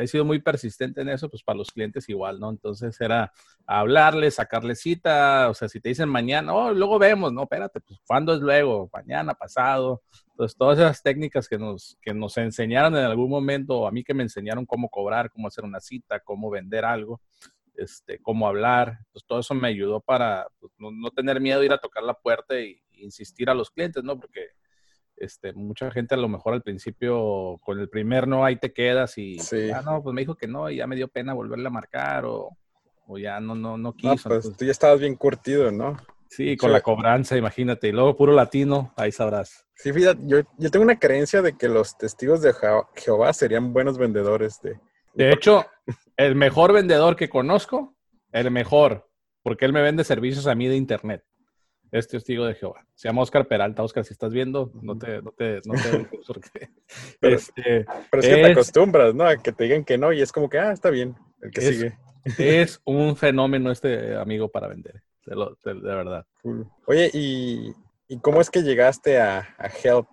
he 0.00 0.06
sido 0.06 0.24
muy 0.24 0.40
persistente 0.40 1.00
en 1.00 1.08
eso, 1.08 1.28
pues 1.28 1.42
para 1.42 1.58
los 1.58 1.70
clientes 1.70 2.08
igual, 2.08 2.40
¿no? 2.40 2.50
Entonces 2.50 3.00
era 3.00 3.32
hablarles, 3.66 4.34
sacarles 4.34 4.80
cita, 4.80 5.48
o 5.48 5.54
sea, 5.54 5.68
si 5.68 5.80
te 5.80 5.88
dicen 5.88 6.08
mañana, 6.08 6.54
oh, 6.54 6.72
luego 6.72 6.98
vemos, 6.98 7.32
no, 7.32 7.42
espérate, 7.42 7.80
pues 7.80 8.00
¿cuándo 8.06 8.34
es 8.34 8.40
luego? 8.40 8.90
Mañana, 8.92 9.34
pasado. 9.34 10.02
Entonces, 10.30 10.56
todas 10.56 10.78
esas 10.78 11.02
técnicas 11.02 11.48
que 11.48 11.58
nos, 11.58 11.98
que 12.00 12.14
nos 12.14 12.36
enseñaron 12.36 12.96
en 12.96 13.04
algún 13.04 13.30
momento, 13.30 13.86
a 13.86 13.90
mí 13.90 14.04
que 14.04 14.14
me 14.14 14.22
enseñaron 14.22 14.66
cómo 14.66 14.88
cobrar, 14.88 15.30
cómo 15.30 15.48
hacer 15.48 15.64
una 15.64 15.80
cita, 15.80 16.20
cómo 16.20 16.50
vender 16.50 16.84
algo, 16.84 17.20
este, 17.74 18.20
cómo 18.20 18.46
hablar, 18.46 18.98
pues 19.12 19.24
todo 19.24 19.40
eso 19.40 19.54
me 19.54 19.68
ayudó 19.68 20.00
para 20.00 20.46
pues, 20.60 20.72
no, 20.78 20.90
no, 20.90 21.10
tener 21.10 21.40
miedo 21.40 21.60
de 21.60 21.66
ir 21.66 21.72
a 21.72 21.78
tocar 21.78 22.02
la 22.02 22.14
puerta 22.14 22.58
y 22.60 22.80
insistir 22.92 23.50
a 23.50 23.54
los 23.54 23.70
clientes, 23.70 24.02
¿no? 24.04 24.18
Porque 24.18 24.48
este, 25.20 25.52
mucha 25.52 25.90
gente 25.90 26.14
a 26.14 26.18
lo 26.18 26.28
mejor 26.28 26.54
al 26.54 26.62
principio 26.62 27.58
con 27.62 27.78
el 27.78 27.88
primer 27.88 28.28
no 28.28 28.44
ahí 28.44 28.56
te 28.56 28.72
quedas 28.72 29.18
y 29.18 29.38
sí. 29.38 29.70
ah, 29.70 29.82
no, 29.84 30.02
pues 30.02 30.14
me 30.14 30.22
dijo 30.22 30.34
que 30.34 30.46
no 30.46 30.70
y 30.70 30.76
ya 30.76 30.86
me 30.86 30.96
dio 30.96 31.08
pena 31.08 31.34
volverle 31.34 31.68
a 31.68 31.70
marcar 31.70 32.24
o, 32.24 32.56
o 33.06 33.18
ya 33.18 33.40
no, 33.40 33.54
no, 33.54 33.76
no 33.76 33.92
quiso. 33.94 34.08
No, 34.08 34.14
pues 34.14 34.26
entonces, 34.26 34.56
tú 34.56 34.64
ya 34.64 34.70
estabas 34.70 35.00
bien 35.00 35.16
curtido, 35.16 35.70
¿no? 35.70 35.96
Sí, 36.30 36.56
con 36.56 36.70
sí. 36.70 36.72
la 36.74 36.80
cobranza, 36.80 37.36
imagínate. 37.36 37.88
Y 37.88 37.92
luego 37.92 38.16
puro 38.16 38.32
latino, 38.32 38.92
ahí 38.96 39.10
sabrás. 39.12 39.66
Sí, 39.74 39.92
fíjate, 39.92 40.20
yo, 40.24 40.40
yo 40.58 40.70
tengo 40.70 40.84
una 40.84 40.98
creencia 40.98 41.40
de 41.40 41.56
que 41.56 41.68
los 41.68 41.96
testigos 41.96 42.42
de 42.42 42.52
Jehová 42.96 43.32
serían 43.32 43.72
buenos 43.72 43.96
vendedores. 43.96 44.60
De, 44.60 44.78
de 45.14 45.32
hecho, 45.32 45.66
el 46.16 46.34
mejor 46.34 46.72
vendedor 46.72 47.16
que 47.16 47.28
conozco, 47.28 47.94
el 48.32 48.50
mejor, 48.50 49.08
porque 49.42 49.64
él 49.64 49.72
me 49.72 49.82
vende 49.82 50.04
servicios 50.04 50.46
a 50.46 50.54
mí 50.54 50.68
de 50.68 50.76
internet 50.76 51.24
es 51.90 52.08
testigo 52.08 52.44
de 52.44 52.54
Jehová. 52.54 52.84
Se 52.94 53.08
llama 53.08 53.22
Oscar 53.22 53.46
Peralta. 53.46 53.82
Oscar, 53.82 54.04
si 54.04 54.12
estás 54.12 54.32
viendo, 54.32 54.70
no 54.82 54.98
te, 54.98 55.22
no 55.22 55.32
te, 55.32 55.60
no 55.64 55.74
te 55.74 56.08
pero, 57.20 57.36
este, 57.36 57.86
pero, 58.10 58.22
es 58.22 58.28
que 58.28 58.40
es, 58.40 58.46
te 58.46 58.52
acostumbras, 58.52 59.14
¿no? 59.14 59.24
A 59.24 59.36
que 59.36 59.52
te 59.52 59.64
digan 59.64 59.84
que 59.84 59.98
no 59.98 60.12
y 60.12 60.20
es 60.20 60.32
como 60.32 60.48
que, 60.48 60.58
ah, 60.58 60.72
está 60.72 60.90
bien, 60.90 61.16
el 61.42 61.50
que 61.50 61.60
es, 61.60 61.66
sigue. 61.66 61.98
Es 62.38 62.80
un 62.84 63.16
fenómeno 63.16 63.70
este 63.70 64.16
amigo 64.16 64.50
para 64.50 64.68
vender, 64.68 65.02
de, 65.24 65.34
lo, 65.34 65.56
de, 65.64 65.74
de 65.74 65.80
verdad. 65.80 66.26
Oye, 66.86 67.10
¿y, 67.14 67.72
¿y, 68.06 68.18
cómo 68.18 68.42
es 68.42 68.50
que 68.50 68.62
llegaste 68.62 69.18
a, 69.18 69.54
a, 69.56 69.68
Help? 69.68 70.06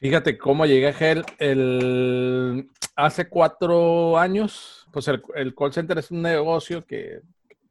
Fíjate 0.00 0.36
cómo 0.36 0.66
llegué 0.66 0.88
a 0.88 0.98
Help 0.98 1.26
el, 1.38 2.68
hace 2.96 3.28
cuatro 3.28 4.18
años. 4.18 4.88
Pues 4.90 5.06
el, 5.06 5.22
el 5.36 5.54
call 5.54 5.72
center 5.72 5.98
es 5.98 6.10
un 6.10 6.22
negocio 6.22 6.84
que 6.84 7.20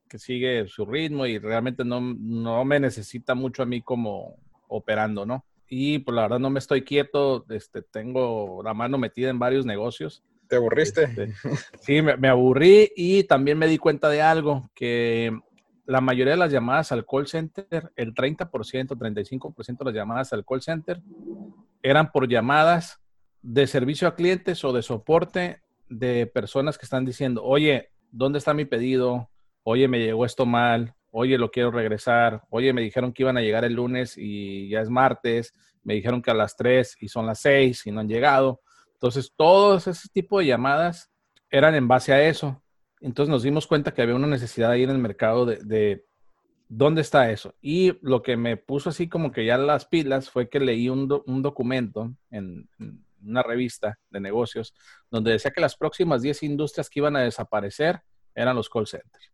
que 0.10 0.20
sigue 0.20 0.68
su 0.68 0.86
ritmo 0.86 1.26
y 1.26 1.38
realmente 1.38 1.86
no, 1.86 2.02
no 2.02 2.66
me 2.66 2.80
necesita 2.80 3.36
mucho 3.36 3.64
a 3.64 3.66
mí 3.66 3.82
como 3.82 4.36
operando, 4.68 5.26
¿no? 5.26 5.46
Y 5.68 6.00
pues 6.00 6.16
la 6.16 6.24
verdad 6.24 6.40
no 6.40 6.50
me 6.50 6.60
estoy 6.60 6.84
quieto, 6.84 7.46
este, 7.50 7.84
tengo 7.84 8.62
la 8.64 8.74
mano 8.74 8.98
metida 8.98 9.30
en 9.30 9.40
varios 9.40 9.66
negocios. 9.66 10.24
¿Te 10.48 10.56
aburriste? 10.56 11.04
Este, 11.04 11.34
sí, 11.80 12.02
me, 12.02 12.18
me, 12.18 12.28
aburrí 12.28 12.92
y 12.96 13.24
también 13.26 13.58
me 13.58 13.68
di 13.68 13.78
cuenta 13.78 14.10
de 14.10 14.22
algo, 14.22 14.70
que 14.74 15.32
la 15.86 16.02
mayoría 16.02 16.34
de 16.34 16.40
las 16.40 16.52
llamadas 16.52 16.92
al 16.92 17.06
call 17.06 17.28
center, 17.28 17.92
el 17.96 18.14
30%, 18.14 18.50
35% 18.50 19.78
de 19.78 19.86
las 19.86 19.94
llamadas 19.94 20.34
al 20.34 20.46
call 20.46 20.62
center 20.62 21.02
eran 21.82 22.12
por 22.12 22.28
llamadas 22.28 23.00
de 23.42 23.68
servicio 23.68 24.08
a 24.08 24.16
clientes 24.16 24.64
o 24.64 24.74
de 24.74 24.82
soporte 24.82 25.62
de 25.88 26.28
personas 26.28 26.78
que 26.78 26.86
están 26.86 27.06
diciendo, 27.06 27.44
oye, 27.44 27.90
¿dónde 28.12 28.40
está 28.40 28.54
mi 28.54 28.66
pedido? 28.66 29.30
Oye, 29.64 29.88
me 29.88 30.00
llegó 30.00 30.26
esto 30.26 30.46
mal, 30.46 30.96
oye, 31.12 31.38
lo 31.38 31.52
quiero 31.52 31.72
regresar, 31.72 32.44
oye, 32.50 32.74
me 32.74 32.82
dijeron 32.82 33.14
que 33.14 33.24
iban 33.24 33.38
a 33.38 33.42
llegar 33.42 33.66
el 33.66 33.74
lunes 33.74 34.16
y 34.18 34.70
ya 34.70 34.82
es 34.82 34.90
martes, 34.90 35.54
me 35.84 35.96
dijeron 35.96 36.22
que 36.22 36.32
a 36.32 36.36
las 36.36 36.56
3 36.56 36.98
y 37.00 37.08
son 37.08 37.26
las 37.26 37.40
6 37.42 37.88
y 37.88 37.92
no 37.92 38.02
han 38.02 38.10
llegado. 38.10 38.62
Entonces, 38.94 39.34
todos 39.36 39.88
ese 39.88 40.10
tipo 40.10 40.40
de 40.40 40.48
llamadas 40.48 41.10
eran 41.50 41.76
en 41.76 41.88
base 41.88 42.14
a 42.14 42.28
eso. 42.28 42.62
Entonces 43.02 43.32
nos 43.32 43.44
dimos 43.44 43.66
cuenta 43.66 43.94
que 43.94 44.02
había 44.02 44.16
una 44.16 44.28
necesidad 44.28 44.72
ahí 44.72 44.84
en 44.84 44.90
el 44.90 44.98
mercado 44.98 45.46
de, 45.46 45.58
de 45.64 46.06
dónde 46.68 47.02
está 47.02 47.32
eso. 47.32 47.56
Y 47.62 47.98
lo 48.02 48.22
que 48.22 48.36
me 48.38 48.58
puso 48.58 48.90
así 48.90 49.08
como 49.08 49.32
que 49.32 49.46
ya 49.46 49.58
las 49.58 49.86
pilas 49.86 50.30
fue 50.30 50.50
que 50.50 50.60
leí 50.60 50.90
un, 50.90 51.08
do, 51.08 51.24
un 51.26 51.42
documento 51.42 52.14
en, 52.30 52.70
en, 52.80 53.06
una 53.22 53.44
revista 53.44 54.00
de 54.10 54.22
negocios 54.22 54.74
donde 55.12 55.32
decía 55.32 55.52
que 55.52 55.60
las 55.60 55.76
próximas 55.76 56.22
10 56.22 56.44
industrias 56.44 56.90
que 56.90 57.00
iban 57.00 57.18
a 57.18 57.22
desaparecer 57.22 58.02
eran 58.34 58.56
los 58.56 58.70
call 58.70 58.88
centers. 58.88 59.32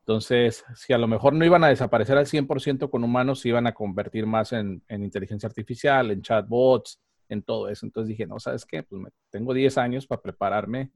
Entonces, 0.00 0.64
si 0.74 0.92
a 0.92 0.98
lo 0.98 1.06
mejor 1.06 1.34
no 1.34 1.44
iban 1.44 1.62
a 1.62 1.68
desaparecer 1.68 2.18
al 2.18 2.26
100% 2.26 2.90
con 2.90 3.04
humanos, 3.04 3.44
iban 3.46 3.66
a 3.66 3.74
convertir 3.74 4.26
más 4.26 4.52
en, 4.52 4.82
en, 4.88 5.04
inteligencia 5.04 5.46
artificial, 5.46 6.10
en 6.10 6.22
chatbots, 6.22 7.00
en 7.28 7.42
todo 7.42 7.68
eso. 7.68 7.86
Entonces 7.86 8.08
dije, 8.08 8.26
no, 8.26 8.40
¿sabes 8.40 8.64
qué? 8.64 8.82
Pues 8.82 9.00
me, 9.00 9.10
tengo 9.30 9.54
10 9.54 9.78
años 9.78 10.06
para 10.06 10.22
prepararme 10.22 10.90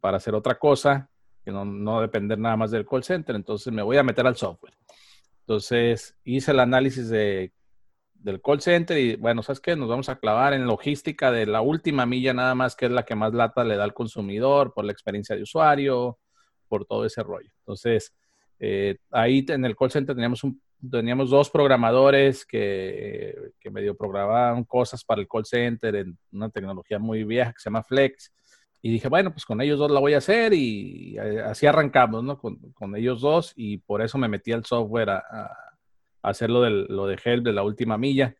para 0.00 0.16
hacer 0.16 0.34
otra 0.34 0.58
cosa, 0.58 1.10
que 1.44 1.50
no, 1.50 1.64
no 1.64 2.00
depender 2.00 2.38
nada 2.38 2.56
más 2.56 2.70
del 2.70 2.86
call 2.86 3.04
center. 3.04 3.34
Entonces 3.36 3.72
me 3.72 3.82
voy 3.82 3.96
a 3.96 4.02
meter 4.02 4.26
al 4.26 4.36
software. 4.36 4.74
Entonces 5.40 6.16
hice 6.24 6.52
el 6.52 6.60
análisis 6.60 7.08
de, 7.08 7.52
del 8.14 8.40
call 8.40 8.60
center 8.60 8.98
y 8.98 9.16
bueno, 9.16 9.42
¿sabes 9.42 9.60
qué? 9.60 9.76
Nos 9.76 9.88
vamos 9.88 10.08
a 10.08 10.18
clavar 10.18 10.52
en 10.52 10.66
logística 10.66 11.30
de 11.32 11.46
la 11.46 11.60
última 11.60 12.06
milla 12.06 12.32
nada 12.32 12.54
más, 12.54 12.76
que 12.76 12.86
es 12.86 12.92
la 12.92 13.04
que 13.04 13.14
más 13.14 13.34
lata 13.34 13.64
le 13.64 13.76
da 13.76 13.84
al 13.84 13.94
consumidor 13.94 14.72
por 14.74 14.84
la 14.84 14.92
experiencia 14.92 15.36
de 15.36 15.42
usuario, 15.42 16.18
por 16.68 16.84
todo 16.84 17.04
ese 17.04 17.22
rollo. 17.22 17.50
Entonces, 17.60 18.14
eh, 18.60 18.98
ahí 19.10 19.44
en 19.48 19.64
el 19.64 19.74
call 19.74 19.90
center 19.90 20.14
teníamos, 20.14 20.44
un, 20.44 20.60
teníamos 20.90 21.30
dos 21.30 21.48
programadores 21.48 22.44
que, 22.44 23.34
que, 23.58 23.70
medio 23.70 23.96
programaban 23.96 24.64
cosas 24.64 25.02
para 25.02 25.22
el 25.22 25.26
call 25.26 25.46
center 25.46 25.96
en 25.96 26.18
una 26.30 26.50
tecnología 26.50 26.98
muy 26.98 27.24
vieja 27.24 27.52
que 27.52 27.58
se 27.58 27.70
llama 27.70 27.82
Flex. 27.82 28.32
Y 28.82 28.92
dije, 28.92 29.08
bueno, 29.08 29.32
pues 29.32 29.46
con 29.46 29.60
ellos 29.62 29.78
dos 29.78 29.90
la 29.90 30.00
voy 30.00 30.12
a 30.12 30.18
hacer 30.18 30.52
y 30.52 31.16
así 31.18 31.66
arrancamos, 31.66 32.22
¿no? 32.22 32.38
Con, 32.38 32.56
con 32.72 32.94
ellos 32.96 33.22
dos 33.22 33.54
y 33.56 33.78
por 33.78 34.02
eso 34.02 34.18
me 34.18 34.28
metí 34.28 34.52
al 34.52 34.64
software 34.64 35.10
a, 35.10 35.18
a 35.18 35.48
hacer 36.22 36.50
lo, 36.50 36.60
del, 36.62 36.86
lo 36.88 37.06
de 37.06 37.18
Help 37.22 37.44
de 37.44 37.52
la 37.54 37.62
última 37.62 37.96
milla. 37.96 38.36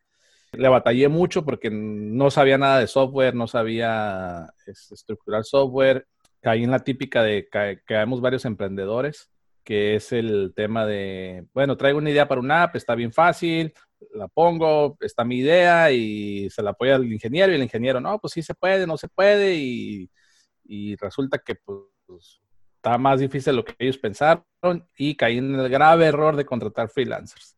le 0.51 0.67
batallé 0.67 1.07
mucho 1.07 1.43
porque 1.43 1.71
no 1.71 2.29
sabía 2.29 2.59
nada 2.59 2.79
de 2.79 2.87
software, 2.87 3.33
no 3.33 3.47
sabía 3.47 4.53
estructurar 4.67 5.43
software. 5.45 6.05
Caí 6.41 6.63
en 6.63 6.71
la 6.71 6.79
típica 6.79 7.23
de 7.23 7.47
que 7.51 7.81
caemos 7.85 8.21
varios 8.21 8.45
emprendedores, 8.45 9.30
que 9.63 9.95
es 9.95 10.11
el 10.11 10.53
tema 10.55 10.85
de, 10.85 11.45
bueno, 11.53 11.77
traigo 11.77 11.99
una 11.99 12.09
idea 12.09 12.27
para 12.27 12.41
una 12.41 12.63
app, 12.63 12.75
está 12.75 12.95
bien 12.95 13.13
fácil, 13.13 13.73
la 14.13 14.27
pongo, 14.27 14.97
está 15.01 15.23
mi 15.23 15.39
idea 15.39 15.91
y 15.91 16.49
se 16.49 16.63
la 16.63 16.71
apoya 16.71 16.95
al 16.95 17.11
ingeniero 17.11 17.51
y 17.51 17.55
el 17.55 17.63
ingeniero, 17.63 17.99
no, 17.99 18.19
pues 18.19 18.33
sí 18.33 18.41
se 18.41 18.55
puede, 18.55 18.87
no 18.87 18.97
se 18.97 19.07
puede 19.07 19.55
y, 19.55 20.09
y 20.65 20.95
resulta 20.95 21.39
que 21.39 21.55
pues 21.55 22.41
está 22.75 22.97
más 22.97 23.19
difícil 23.19 23.53
de 23.53 23.57
lo 23.57 23.65
que 23.65 23.75
ellos 23.79 23.97
pensaron 23.97 24.43
y 24.97 25.15
caí 25.15 25.37
en 25.37 25.55
el 25.55 25.69
grave 25.69 26.05
error 26.05 26.35
de 26.35 26.45
contratar 26.45 26.89
freelancers. 26.89 27.55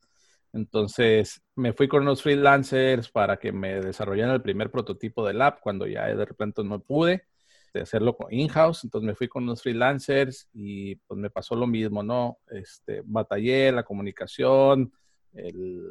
Entonces 0.52 1.42
me 1.56 1.74
fui 1.74 1.88
con 1.88 2.04
unos 2.04 2.22
freelancers 2.22 3.10
para 3.10 3.38
que 3.38 3.52
me 3.52 3.82
desarrollaran 3.82 4.36
el 4.36 4.42
primer 4.42 4.70
prototipo 4.70 5.26
del 5.26 5.42
app 5.42 5.62
cuando 5.62 5.88
ya 5.88 6.06
de 6.08 6.26
repente 6.26 6.64
no 6.64 6.80
pude 6.80 7.26
de 7.74 7.82
hacerlo 7.82 8.16
in-house. 8.30 8.84
Entonces 8.84 9.08
me 9.08 9.16
fui 9.16 9.28
con 9.28 9.44
unos 9.44 9.62
freelancers 9.62 10.48
y 10.54 10.96
pues 10.96 11.20
me 11.20 11.30
pasó 11.30 11.56
lo 11.56 11.68
mismo, 11.68 12.04
¿no? 12.04 12.38
Este, 12.50 13.02
batallé 13.04 13.72
la 13.72 13.84
comunicación, 13.84 14.94
el, 15.34 15.82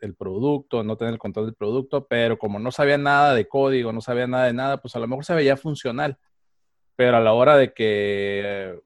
el 0.00 0.14
producto, 0.14 0.82
no 0.82 0.96
tener 0.96 1.14
el 1.14 1.18
control 1.18 1.46
del 1.46 1.54
producto, 1.54 2.06
pero 2.06 2.38
como 2.38 2.58
no 2.58 2.70
sabía 2.70 2.98
nada 2.98 3.34
de 3.34 3.46
código, 3.46 3.92
no 3.92 4.00
sabía 4.00 4.26
nada 4.26 4.46
de 4.46 4.54
nada, 4.54 4.80
pues 4.80 4.96
a 4.96 4.98
lo 4.98 5.06
mejor 5.06 5.24
se 5.24 5.34
veía 5.34 5.56
funcional. 5.56 6.18
Pero 6.96 7.16
a 7.16 7.20
la 7.20 7.32
hora 7.32 7.56
de 7.56 7.72
que 7.72 8.80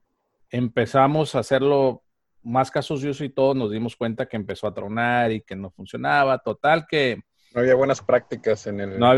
empezamos 0.51 1.35
a 1.35 1.39
hacerlo 1.39 2.03
más 2.43 2.71
casos 2.71 3.03
y 3.21 3.29
todo, 3.31 3.55
nos 3.55 3.71
dimos 3.71 3.97
cuenta 3.97 4.27
que 4.27 4.37
empezó 4.37 4.67
a 4.67 4.75
tronar 4.75 5.33
y 5.33 5.43
que 5.43 5.57
no 5.57 5.71
funcionaba. 5.71 6.39
Total 6.39 6.87
que... 6.89 7.23
No 7.55 7.61
había 7.61 7.75
buenas 7.75 8.01
prácticas 8.01 8.67
en 8.67 8.81
el... 8.81 8.99
No, 8.99 9.13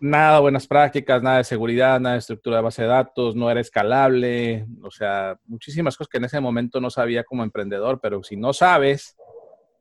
nada 0.00 0.40
buenas 0.40 0.66
prácticas, 0.66 1.22
nada 1.22 1.38
de 1.38 1.44
seguridad, 1.44 1.98
nada 2.00 2.14
de 2.14 2.20
estructura 2.20 2.56
de 2.56 2.62
base 2.62 2.82
de 2.82 2.88
datos, 2.88 3.34
no 3.34 3.50
era 3.50 3.60
escalable, 3.60 4.66
o 4.82 4.90
sea, 4.90 5.38
muchísimas 5.46 5.96
cosas 5.96 6.10
que 6.10 6.18
en 6.18 6.24
ese 6.24 6.40
momento 6.40 6.80
no 6.80 6.90
sabía 6.90 7.24
como 7.24 7.42
emprendedor, 7.42 7.98
pero 8.00 8.22
si 8.22 8.36
no 8.36 8.52
sabes, 8.52 9.16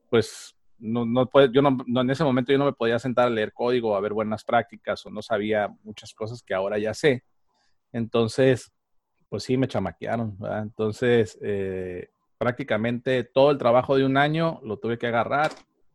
pues 0.09 0.55
no, 0.79 1.05
no 1.05 1.27
puede, 1.27 1.51
yo 1.51 1.61
no, 1.61 1.77
en 2.01 2.09
ese 2.09 2.23
momento 2.23 2.51
yo 2.51 2.57
no 2.57 2.65
me 2.65 2.73
podía 2.73 2.99
sentar 2.99 3.27
a 3.27 3.29
leer 3.29 3.53
código, 3.53 3.95
a 3.95 4.01
ver 4.01 4.13
buenas 4.13 4.43
prácticas 4.43 5.05
o 5.05 5.09
no 5.09 5.21
sabía 5.21 5.69
muchas 5.83 6.13
cosas 6.13 6.41
que 6.43 6.53
ahora 6.53 6.77
ya 6.77 6.93
sé. 6.93 7.23
Entonces, 7.91 8.71
pues 9.29 9.43
sí, 9.43 9.57
me 9.57 9.67
chamaquearon. 9.67 10.37
¿verdad? 10.37 10.63
Entonces, 10.63 11.37
eh, 11.41 12.09
prácticamente 12.37 13.23
todo 13.23 13.51
el 13.51 13.57
trabajo 13.57 13.95
de 13.95 14.05
un 14.05 14.17
año 14.17 14.59
lo 14.63 14.77
tuve 14.77 14.97
que 14.97 15.07
agarrar, 15.07 15.51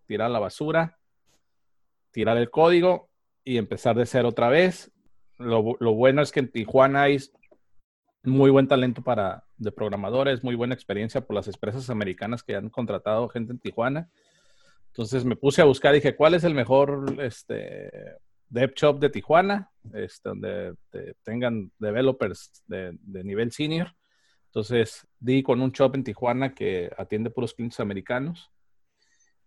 tirar 0.07 0.31
la 0.31 0.39
basura, 0.39 0.99
tirar 2.11 2.37
el 2.37 2.51
código 2.51 3.11
y 3.45 3.57
empezar 3.57 3.97
de 3.97 4.07
cero 4.07 4.29
otra 4.29 4.49
vez. 4.49 4.91
Lo, 5.39 5.63
bueno 5.63 6.23
es 6.23 6.33
que 6.33 6.41
en 6.41 6.51
Tijuana 6.51 7.03
hay 7.03 7.19
muy 8.23 8.51
buen 8.51 8.69
talento 8.69 9.03
para 9.03 9.45
de 9.57 9.73
programadores, 9.73 10.45
muy 10.45 10.55
buena 10.55 10.75
experiencia 10.75 11.21
por 11.23 11.35
las 11.35 11.47
empresas 11.47 11.89
americanas 11.91 12.43
que 12.43 12.57
han 12.57 12.69
contratado 12.69 13.29
gente 13.29 13.53
en 13.53 13.59
Tijuana. 13.59 14.11
Entonces 14.89 15.25
me 15.25 15.37
puse 15.37 15.63
a 15.63 15.67
buscar, 15.67 15.95
dije, 15.95 16.17
¿cuál 16.17 16.35
es 16.35 16.45
el 16.45 16.55
mejor 16.55 17.17
este, 17.21 17.91
dev 18.49 18.73
shop 18.75 18.99
de 18.99 19.11
Tijuana? 19.11 19.71
Este, 19.95 20.29
donde 20.29 20.75
tengan 21.23 21.71
developers 21.79 22.51
de, 22.67 22.97
de 23.01 23.25
nivel 23.25 23.53
senior. 23.53 23.95
Entonces 24.47 25.07
di 25.19 25.43
con 25.43 25.63
un 25.63 25.71
shop 25.71 25.95
en 25.95 26.05
Tijuana 26.05 26.55
que 26.55 26.91
atiende 26.99 27.31
puros 27.31 27.55
clientes 27.55 27.81
americanos. 27.81 28.51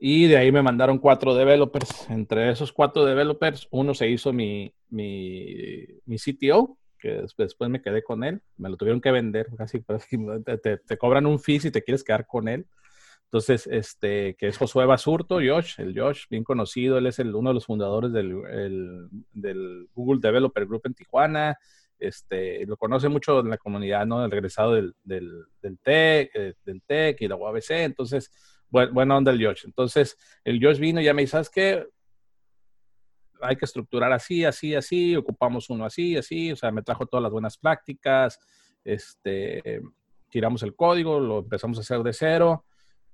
Y 0.05 0.27
de 0.27 0.35
ahí 0.35 0.51
me 0.51 0.61
mandaron 0.61 0.97
cuatro 0.97 1.33
developers. 1.33 2.09
Entre 2.09 2.51
esos 2.51 2.73
cuatro 2.73 3.05
developers, 3.05 3.69
uno 3.71 3.93
se 3.93 4.09
hizo 4.09 4.33
mi, 4.33 4.75
mi, 4.89 5.85
mi 6.03 6.17
CTO, 6.17 6.77
que 6.99 7.21
después, 7.37 7.69
me 7.69 7.81
quedé 7.81 8.03
con 8.03 8.25
él. 8.25 8.41
Me 8.57 8.67
lo 8.69 8.75
tuvieron 8.75 8.99
que 8.99 9.11
vender, 9.11 9.47
casi 9.57 9.81
te, 10.61 10.77
te, 10.77 10.97
cobran 10.97 11.25
un 11.25 11.39
fee 11.39 11.61
si 11.61 11.71
te 11.71 11.81
quieres 11.81 12.03
quedar 12.03 12.27
con 12.27 12.49
él. 12.49 12.67
Entonces, 13.27 13.65
este, 13.65 14.35
que 14.35 14.49
es 14.49 14.57
Josué 14.57 14.85
Basurto, 14.85 15.35
Josh, 15.35 15.79
el 15.79 15.97
Josh, 15.97 16.25
bien 16.29 16.43
conocido, 16.43 16.97
él 16.97 17.07
es 17.07 17.19
el, 17.19 17.33
uno 17.33 17.51
de 17.51 17.53
los 17.53 17.65
fundadores 17.65 18.11
del, 18.11 18.41
el, 18.51 19.07
del 19.31 19.87
Google 19.93 20.19
Developer 20.21 20.65
Group 20.65 20.81
en 20.83 20.95
Tijuana 20.95 21.57
este, 22.03 22.65
lo 22.65 22.77
conoce 22.77 23.09
mucho 23.09 23.39
en 23.39 23.49
la 23.49 23.57
comunidad, 23.57 24.05
¿no? 24.05 24.23
El 24.23 24.31
regresado 24.31 24.73
del, 24.73 24.93
del, 25.03 25.45
del 25.61 25.79
TEC, 25.79 26.31
eh, 26.33 26.53
del 26.65 26.81
TEC 26.81 27.21
y 27.21 27.27
la 27.27 27.35
UABC, 27.35 27.71
entonces, 27.71 28.31
buena 28.91 29.17
onda 29.17 29.31
el 29.31 29.45
Josh. 29.45 29.63
Entonces, 29.65 30.17
el 30.43 30.63
Josh 30.63 30.79
vino 30.79 30.99
y 30.99 31.05
ya 31.05 31.13
me 31.13 31.21
dice, 31.21 31.31
¿sabes 31.31 31.49
qué? 31.49 31.87
Hay 33.41 33.55
que 33.55 33.65
estructurar 33.65 34.11
así, 34.11 34.43
así, 34.45 34.73
así, 34.73 35.15
ocupamos 35.15 35.69
uno 35.69 35.85
así, 35.85 36.17
así, 36.17 36.51
o 36.51 36.55
sea, 36.55 36.71
me 36.71 36.81
trajo 36.81 37.05
todas 37.05 37.23
las 37.23 37.31
buenas 37.31 37.57
prácticas, 37.57 38.39
este, 38.83 39.81
tiramos 40.29 40.63
el 40.63 40.75
código, 40.75 41.19
lo 41.19 41.39
empezamos 41.39 41.77
a 41.77 41.81
hacer 41.81 42.01
de 42.03 42.13
cero, 42.13 42.65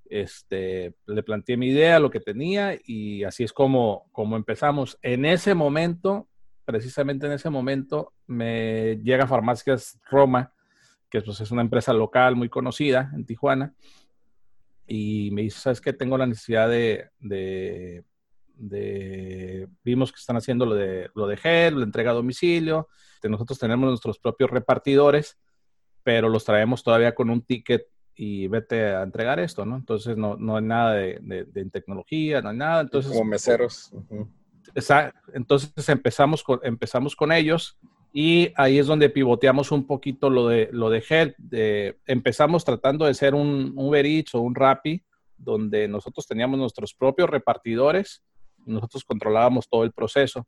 este, 0.06 0.96
le 1.06 1.24
planteé 1.24 1.58
mi 1.58 1.68
idea, 1.68 2.00
lo 2.00 2.10
que 2.10 2.20
tenía 2.20 2.78
y 2.84 3.24
así 3.24 3.44
es 3.44 3.54
como, 3.54 4.10
como 4.12 4.36
empezamos. 4.36 4.98
En 5.02 5.26
ese 5.26 5.54
momento, 5.54 6.28
precisamente 6.66 7.26
en 7.28 7.34
ese 7.34 7.50
momento 7.50 8.14
me 8.28 8.98
llega 9.04 9.28
Farmacias 9.28 10.00
Roma, 10.10 10.54
que 11.10 11.22
pues, 11.22 11.42
es 11.42 11.52
una 11.52 11.62
empresa 11.62 11.94
local 11.94 12.36
muy 12.36 12.50
conocida 12.50 13.12
en 13.16 13.26
Tijuana, 13.26 13.74
y 14.90 15.30
me 15.32 15.44
dice, 15.44 15.60
¿sabes 15.60 15.80
qué? 15.80 15.94
Tengo 15.94 16.18
la 16.18 16.26
necesidad 16.26 16.68
de, 16.68 17.10
de, 17.20 18.04
vimos 19.84 20.12
que 20.12 20.18
están 20.20 20.36
haciendo 20.36 20.66
lo 20.66 20.76
de, 20.76 21.10
lo 21.14 21.28
de 21.28 21.38
gel, 21.38 21.78
la 21.78 21.86
entrega 21.86 22.12
a 22.12 22.16
domicilio, 22.16 22.90
nosotros 23.24 23.60
tenemos 23.60 23.88
nuestros 23.88 24.18
propios 24.18 24.50
repartidores, 24.50 25.38
pero 26.04 26.30
los 26.30 26.44
traemos 26.46 26.84
todavía 26.84 27.14
con 27.14 27.30
un 27.30 27.42
ticket 27.42 27.88
y 28.16 28.48
vete 28.48 28.86
a 28.88 29.04
entregar 29.04 29.40
esto, 29.40 29.66
¿no? 29.66 29.76
Entonces 29.76 30.18
no, 30.18 30.36
no 30.38 30.58
hay 30.58 30.64
nada 30.64 30.94
de, 30.94 31.70
tecnología, 31.72 32.42
no 32.42 32.50
hay 32.50 32.58
nada. 32.58 32.82
Entonces, 32.82 33.12
Como 33.12 33.26
meseros. 33.26 33.94
Entonces 35.34 35.90
empezamos 35.90 36.44
con, 36.44 36.60
empezamos 36.64 37.16
con 37.16 37.32
ellos 37.32 37.78
y 38.12 38.52
ahí 38.56 38.80
es 38.80 38.88
donde 38.88 39.10
pivoteamos 39.10 39.72
un 39.72 39.86
poquito 39.86 40.30
lo 40.30 40.48
de, 40.48 40.70
lo 40.72 40.90
de 40.90 41.04
Help. 41.08 41.36
empezamos 42.08 42.66
tratando 42.66 43.06
de 43.06 43.14
ser 43.14 43.36
un 43.36 43.74
Uber 43.76 44.06
Eats 44.06 44.36
o 44.36 44.42
un 44.42 44.56
Rappi, 44.56 45.04
donde 45.38 45.88
nosotros 45.88 46.26
teníamos 46.28 46.60
nuestros 46.60 46.94
propios 46.94 47.30
repartidores 47.30 48.24
nosotros 48.66 49.04
controlábamos 49.04 49.68
todo 49.70 49.84
el 49.84 49.92
proceso. 49.92 50.48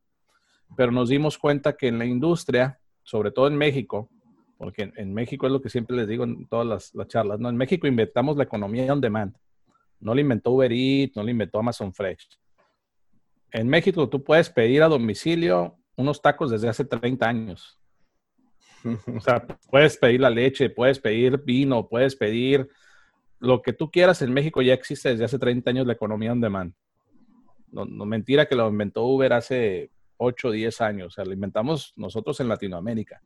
Pero 0.76 0.91
nos 0.91 1.10
dimos 1.10 1.38
cuenta 1.38 1.74
que 1.74 1.88
en 1.88 1.97
la 1.97 2.06
industria, 2.06 2.80
sobre 3.04 3.32
todo 3.32 3.47
en 3.47 3.58
México, 3.58 4.10
porque 4.58 4.91
en, 4.95 5.13
México 5.13 5.47
es 5.47 5.52
lo 5.52 5.62
que 5.62 5.69
siempre 5.69 5.95
les 5.95 6.08
digo 6.08 6.24
en 6.24 6.47
todas 6.47 6.67
las, 6.67 6.93
las, 6.93 7.08
charlas, 7.08 7.39
¿no? 7.39 7.50
En 7.50 7.58
México 7.58 7.88
inventamos 7.88 8.38
la 8.38 8.43
economía 8.43 8.91
on 8.93 9.02
demand. 9.02 9.36
No 10.00 10.13
la 10.13 10.21
inventó 10.21 10.52
Uber 10.52 10.71
Eats, 10.71 11.15
no 11.15 11.24
la 11.24 11.32
inventó 11.32 11.60
Amazon 11.60 11.93
Fresh 11.93 12.28
en 13.52 13.67
México 13.67 14.10
tú 14.10 14.24
puedes 14.24 14.50
pedir 14.50 14.82
a 14.84 14.88
domicilio 14.88 15.78
unos 16.02 16.22
tacos 16.22 16.52
desde 16.52 16.70
hace 16.70 16.86
30 16.86 17.28
años. 17.28 17.80
O 19.16 19.22
sea, 19.22 19.46
puedes 19.70 19.98
pedir 19.98 20.22
la 20.22 20.30
leche, 20.30 20.70
puedes 20.70 21.00
pedir 21.00 21.38
vino, 21.44 21.88
puedes 21.88 22.16
pedir 22.16 22.68
lo 23.40 23.62
que 23.62 23.74
tú 23.74 23.92
quieras. 23.92 24.22
En 24.22 24.34
México 24.34 24.62
ya 24.62 24.74
existe 24.74 25.10
desde 25.10 25.26
hace 25.26 25.40
30 25.40 25.70
años 25.70 25.88
la 25.88 25.94
economía 25.94 26.32
on 26.32 26.42
demand. 26.42 26.74
No, 27.72 27.86
mentira 28.06 28.48
que 28.48 28.56
lo 28.56 28.68
inventó 28.68 29.04
Uber 29.04 29.34
hace 29.34 29.92
8 30.18 30.48
o 30.48 30.52
10 30.52 30.82
años. 30.82 31.08
O 31.08 31.12
sea, 31.12 31.26
lo 31.26 31.34
inventamos 31.34 31.94
nosotros 31.96 32.40
en 32.40 32.50
Latinoamérica. 32.50 33.22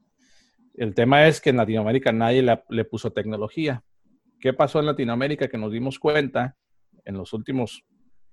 El 0.73 0.93
tema 0.93 1.27
es 1.27 1.41
que 1.41 1.49
en 1.49 1.57
Latinoamérica 1.57 2.11
nadie 2.11 2.43
le, 2.43 2.63
le 2.69 2.85
puso 2.85 3.11
tecnología. 3.11 3.83
¿Qué 4.39 4.53
pasó 4.53 4.79
en 4.79 4.85
Latinoamérica? 4.85 5.47
Que 5.47 5.57
nos 5.57 5.71
dimos 5.71 5.97
cuenta 5.99 6.57
en 7.05 7.17
los 7.17 7.33
últimos 7.33 7.83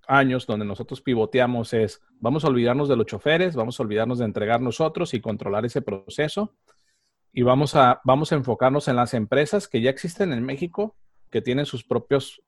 años 0.07 0.47
donde 0.47 0.67
nosotros 0.67 1.01
pivoteamos 1.01 1.73
es, 1.73 2.01
vamos 2.21 2.45
a 2.45 2.49
olvidarnos 2.49 2.89
de 2.89 2.97
los 2.97 3.07
choferes, 3.07 3.57
vamos 3.57 3.79
a 3.79 3.83
olvidarnos 3.83 4.19
de 4.19 4.25
entregar 4.25 4.61
nosotros 4.61 5.15
y 5.15 5.21
controlar 5.21 5.65
ese 5.65 5.83
proceso 5.83 6.55
y 7.33 7.43
vamos 7.43 7.75
a, 7.77 8.01
vamos 8.05 8.33
a 8.33 8.37
enfocarnos 8.37 8.89
en 8.89 8.97
las 8.97 9.15
empresas 9.15 9.69
que 9.69 9.81
ya 9.81 9.91
existen 9.91 10.33
en 10.33 10.45
México, 10.45 10.97
que 11.31 11.41
tienen 11.41 11.67
sus 11.67 11.85
propios 11.85 12.43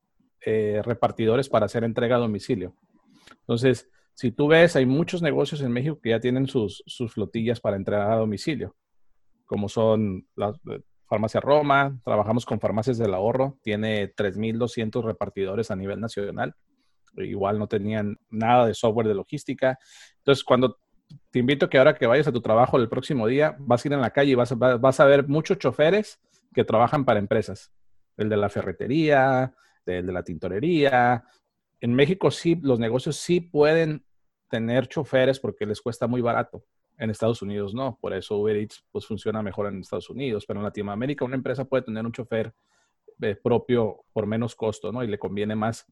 eh, 0.44 0.82
repartidores 0.84 1.48
para 1.48 1.66
hacer 1.66 1.84
entrega 1.84 2.16
a 2.16 2.20
domicilio. 2.20 2.74
Entonces, 3.40 3.90
si 4.14 4.30
tú 4.30 4.48
ves, 4.48 4.76
hay 4.76 4.86
muchos 4.86 5.22
negocios 5.22 5.62
en 5.62 5.72
México 5.72 5.98
que 6.02 6.10
ya 6.10 6.20
tienen 6.20 6.46
sus, 6.46 6.82
sus 6.86 7.14
flotillas 7.14 7.60
para 7.60 7.76
entregar 7.76 8.10
a 8.10 8.16
domicilio, 8.16 8.76
como 9.46 9.68
son 9.68 10.26
las 10.36 10.56
eh, 10.70 10.82
Farmacia 11.06 11.40
Roma, 11.40 11.98
trabajamos 12.04 12.44
con 12.44 12.60
Farmacias 12.60 12.98
del 12.98 13.14
Ahorro, 13.14 13.58
tiene 13.62 14.14
3.200 14.14 15.02
repartidores 15.04 15.70
a 15.70 15.76
nivel 15.76 16.00
nacional 16.00 16.54
igual 17.16 17.58
no 17.58 17.66
tenían 17.66 18.18
nada 18.30 18.66
de 18.66 18.74
software 18.74 19.08
de 19.08 19.14
logística. 19.14 19.78
Entonces, 20.18 20.44
cuando 20.44 20.78
te 21.30 21.38
invito 21.38 21.66
a 21.66 21.70
que 21.70 21.78
ahora 21.78 21.94
que 21.94 22.06
vayas 22.06 22.26
a 22.26 22.32
tu 22.32 22.40
trabajo 22.40 22.76
el 22.76 22.88
próximo 22.88 23.26
día, 23.26 23.56
vas 23.58 23.84
a 23.84 23.88
ir 23.88 23.92
en 23.92 24.00
la 24.00 24.10
calle 24.10 24.32
y 24.32 24.34
vas, 24.34 24.56
vas 24.56 25.00
a 25.00 25.04
ver 25.04 25.28
muchos 25.28 25.58
choferes 25.58 26.20
que 26.52 26.64
trabajan 26.64 27.04
para 27.04 27.18
empresas. 27.18 27.72
El 28.16 28.28
de 28.28 28.36
la 28.36 28.48
ferretería, 28.48 29.54
el 29.86 30.06
de 30.06 30.12
la 30.12 30.22
tintorería. 30.22 31.24
En 31.80 31.94
México 31.94 32.30
sí, 32.30 32.58
los 32.62 32.78
negocios 32.78 33.16
sí 33.16 33.40
pueden 33.40 34.04
tener 34.48 34.86
choferes 34.88 35.40
porque 35.40 35.66
les 35.66 35.80
cuesta 35.80 36.06
muy 36.06 36.20
barato. 36.20 36.64
En 36.96 37.10
Estados 37.10 37.42
Unidos 37.42 37.74
no, 37.74 37.98
por 38.00 38.14
eso 38.14 38.38
Uber 38.38 38.56
Eats 38.56 38.84
pues 38.92 39.04
funciona 39.04 39.42
mejor 39.42 39.66
en 39.66 39.80
Estados 39.80 40.08
Unidos, 40.10 40.44
pero 40.46 40.60
en 40.60 40.64
Latinoamérica 40.64 41.24
una 41.24 41.34
empresa 41.34 41.64
puede 41.64 41.82
tener 41.82 42.06
un 42.06 42.12
chofer 42.12 42.54
eh, 43.20 43.34
propio 43.34 44.04
por 44.12 44.26
menos 44.26 44.54
costo, 44.54 44.92
¿no? 44.92 45.02
Y 45.02 45.08
le 45.08 45.18
conviene 45.18 45.56
más 45.56 45.86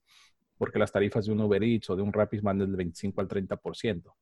porque 0.63 0.79
las 0.79 0.93
tarifas 0.93 1.27
de 1.27 1.33
un 1.33 1.41
Uber 1.41 1.61
Eats 1.61 1.91
o 1.91 1.97
de 1.97 2.03
un 2.03 2.13
Rapid 2.13 2.41
van 2.41 2.59
del 2.59 2.77
25 2.77 3.21
al 3.21 3.27
30%. 3.27 4.15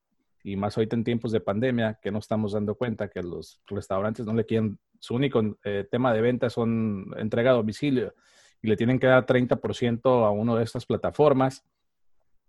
Y 0.43 0.57
más 0.57 0.75
ahorita 0.75 0.97
en 0.97 1.05
tiempos 1.05 1.33
de 1.33 1.41
pandemia, 1.41 1.99
que 2.01 2.11
no 2.11 2.19
estamos 2.19 2.53
dando 2.53 2.77
cuenta 2.77 3.09
que 3.09 3.23
los 3.23 3.61
restaurantes 3.67 4.25
no 4.25 4.33
le 4.33 4.47
quieren, 4.47 4.79
su 4.99 5.17
único 5.17 5.59
eh, 5.65 5.87
tema 5.91 6.15
de 6.15 6.23
venta 6.23 6.49
son 6.49 7.13
entrega 7.19 7.51
a 7.51 7.55
domicilio 7.57 8.15
y 8.63 8.69
le 8.69 8.77
tienen 8.79 8.99
que 8.99 9.07
dar 9.07 9.27
30% 9.27 10.25
a 10.27 10.31
uno 10.31 10.57
de 10.57 10.65
estas 10.65 10.87
plataformas 10.87 11.63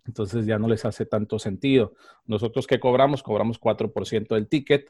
entonces 0.06 0.46
ya 0.46 0.58
no 0.58 0.70
les 0.70 0.86
hace 0.86 1.06
tanto 1.06 1.38
sentido. 1.38 1.94
Nosotros 2.26 2.66
que 2.66 2.80
cobramos, 2.80 3.22
cobramos 3.22 3.60
4% 3.60 4.36
del 4.36 4.48
ticket 4.48 4.90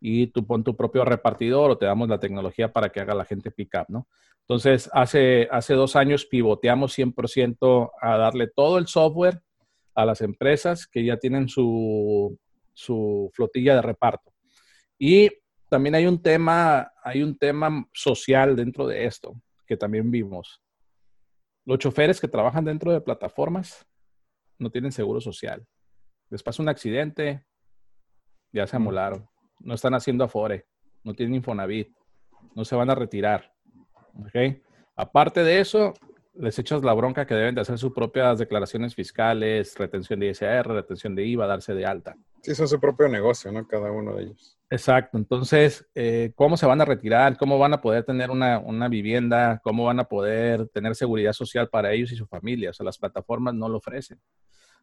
y 0.00 0.28
tú 0.28 0.46
pon 0.46 0.64
tu 0.64 0.74
propio 0.74 1.04
repartidor 1.04 1.70
o 1.70 1.78
te 1.78 1.86
damos 1.86 2.08
la 2.08 2.18
tecnología 2.18 2.72
para 2.72 2.88
que 2.88 3.00
haga 3.00 3.14
la 3.14 3.24
gente 3.24 3.50
pick 3.50 3.74
up, 3.78 3.86
¿no? 3.88 4.08
Entonces, 4.40 4.90
hace, 4.92 5.46
hace 5.52 5.74
dos 5.74 5.94
años 5.94 6.26
pivoteamos 6.26 6.98
100% 6.98 7.90
a 8.00 8.16
darle 8.16 8.48
todo 8.48 8.78
el 8.78 8.88
software 8.88 9.42
a 9.94 10.04
las 10.04 10.22
empresas 10.22 10.86
que 10.86 11.04
ya 11.04 11.18
tienen 11.18 11.48
su, 11.48 12.36
su 12.72 13.30
flotilla 13.34 13.76
de 13.76 13.82
reparto. 13.82 14.32
Y 14.98 15.30
también 15.68 15.94
hay 15.94 16.06
un 16.06 16.20
tema, 16.20 16.92
hay 17.02 17.22
un 17.22 17.38
tema 17.38 17.86
social 17.92 18.56
dentro 18.56 18.86
de 18.86 19.04
esto 19.04 19.40
que 19.66 19.76
también 19.76 20.10
vimos. 20.10 20.60
Los 21.64 21.78
choferes 21.78 22.20
que 22.20 22.26
trabajan 22.26 22.64
dentro 22.64 22.90
de 22.90 23.00
plataformas 23.00 23.86
no 24.58 24.70
tienen 24.70 24.90
seguro 24.90 25.20
social. 25.20 25.64
Les 26.28 26.42
pasa 26.42 26.62
un 26.62 26.68
accidente, 26.68 27.44
ya 28.52 28.66
se 28.66 28.76
amolaron. 28.76 29.28
No 29.60 29.74
están 29.74 29.94
haciendo 29.94 30.24
afore, 30.24 30.66
no 31.04 31.14
tienen 31.14 31.36
Infonavit, 31.36 31.94
no 32.54 32.64
se 32.64 32.76
van 32.76 32.90
a 32.90 32.94
retirar. 32.94 33.52
Aparte 34.96 35.44
de 35.44 35.60
eso, 35.60 35.94
les 36.34 36.58
echas 36.58 36.82
la 36.82 36.94
bronca 36.94 37.26
que 37.26 37.34
deben 37.34 37.54
de 37.54 37.60
hacer 37.60 37.78
sus 37.78 37.92
propias 37.92 38.38
declaraciones 38.38 38.94
fiscales, 38.94 39.76
retención 39.76 40.20
de 40.20 40.28
ISR, 40.28 40.66
retención 40.66 41.14
de 41.14 41.24
IVA, 41.24 41.46
darse 41.46 41.74
de 41.74 41.86
alta. 41.86 42.16
Sí, 42.42 42.54
son 42.54 42.68
su 42.68 42.80
propio 42.80 43.08
negocio, 43.08 43.52
¿no? 43.52 43.66
Cada 43.66 43.90
uno 43.90 44.14
de 44.14 44.24
ellos. 44.24 44.58
Exacto. 44.70 45.18
Entonces, 45.18 45.86
eh, 45.94 46.32
¿cómo 46.34 46.56
se 46.56 46.64
van 46.64 46.80
a 46.80 46.84
retirar? 46.84 47.36
¿Cómo 47.36 47.58
van 47.58 47.74
a 47.74 47.80
poder 47.80 48.04
tener 48.04 48.30
una, 48.30 48.58
una, 48.58 48.88
vivienda? 48.88 49.60
¿Cómo 49.62 49.84
van 49.84 50.00
a 50.00 50.04
poder 50.04 50.68
tener 50.68 50.94
seguridad 50.94 51.32
social 51.32 51.68
para 51.68 51.92
ellos 51.92 52.12
y 52.12 52.16
su 52.16 52.26
familia? 52.26 52.70
O 52.70 52.72
sea, 52.72 52.84
las 52.84 52.96
plataformas 52.96 53.54
no 53.54 53.68
lo 53.68 53.78
ofrecen. 53.78 54.20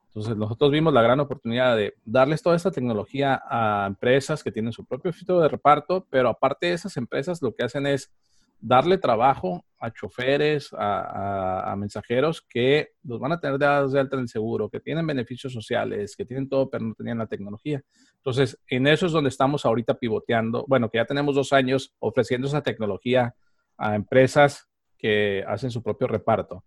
Entonces, 0.07 0.35
nosotros 0.35 0.71
vimos 0.71 0.93
la 0.93 1.01
gran 1.01 1.19
oportunidad 1.19 1.77
de 1.77 1.93
darles 2.03 2.41
toda 2.41 2.55
esta 2.55 2.71
tecnología 2.71 3.41
a 3.47 3.85
empresas 3.87 4.43
que 4.43 4.51
tienen 4.51 4.73
su 4.73 4.85
propio 4.85 5.13
sitio 5.13 5.39
de 5.39 5.47
reparto, 5.47 6.07
pero 6.09 6.29
aparte 6.29 6.67
de 6.67 6.73
esas 6.73 6.97
empresas, 6.97 7.41
lo 7.41 7.53
que 7.53 7.63
hacen 7.63 7.85
es 7.85 8.11
darle 8.59 8.97
trabajo 8.97 9.63
a 9.79 9.91
choferes, 9.91 10.69
a, 10.73 11.75
mensajeros 11.77 12.41
que 12.41 12.89
los 13.03 13.19
van 13.19 13.33
a 13.33 13.39
tener 13.39 13.59
dados 13.59 13.93
de 13.93 13.99
alta 13.99 14.15
en 14.15 14.23
el 14.23 14.27
seguro, 14.27 14.69
que 14.69 14.79
tienen 14.79 15.05
beneficios 15.05 15.53
sociales, 15.53 16.15
que 16.15 16.25
tienen 16.25 16.49
todo, 16.49 16.69
pero 16.69 16.83
no 16.83 16.95
tenían 16.95 17.19
la 17.19 17.27
tecnología. 17.27 17.83
Entonces, 18.15 18.59
en 18.67 18.87
eso 18.87 19.05
es 19.05 19.11
donde 19.11 19.29
estamos 19.29 19.65
ahorita 19.65 19.99
pivoteando. 19.99 20.65
Bueno, 20.67 20.89
que 20.89 20.97
ya 20.97 21.05
tenemos 21.05 21.35
dos 21.35 21.53
años 21.53 21.93
ofreciendo 21.99 22.47
esa 22.47 22.63
tecnología 22.63 23.35
a 23.77 23.95
empresas 23.95 24.67
que 24.97 25.43
hacen 25.47 25.69
su 25.69 25.83
propio 25.83 26.07
reparto. 26.07 26.63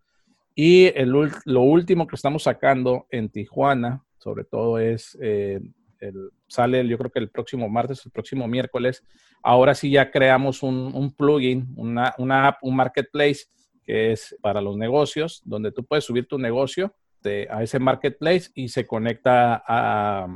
Y 0.55 0.87
el, 0.99 1.13
lo 1.45 1.61
último 1.63 2.07
que 2.07 2.17
estamos 2.17 2.43
sacando 2.45 3.07
en 3.11 3.29
Tijuana, 3.29 4.05
sobre 4.19 4.45
todo 4.45 4.79
es, 4.79 5.17
eh, 5.21 5.61
el, 6.01 6.31
sale 6.49 6.87
yo 6.87 6.99
creo 6.99 7.11
que 7.11 7.19
el 7.19 7.31
próximo 7.31 7.69
martes, 7.69 8.05
el 8.05 8.13
próximo 8.13 8.49
miércoles. 8.49 9.05
Ahora 9.43 9.75
sí 9.75 9.91
ya 9.91 10.11
creamos 10.11 10.63
un, 10.63 10.93
un 10.95 11.13
plugin, 11.13 11.73
una, 11.77 12.15
una, 12.19 12.49
app, 12.49 12.59
un 12.63 12.77
marketplace 12.77 13.47
que 13.85 14.13
es 14.13 14.37
para 14.43 14.61
los 14.61 14.77
negocios, 14.77 15.43
donde 15.45 15.73
tú 15.73 15.85
puedes 15.85 16.05
subir 16.05 16.27
tu 16.27 16.39
negocio 16.39 16.95
a 17.51 17.63
ese 17.63 17.79
marketplace 17.79 18.51
y 18.55 18.69
se 18.69 18.87
conecta 18.87 19.63
a, 19.67 20.27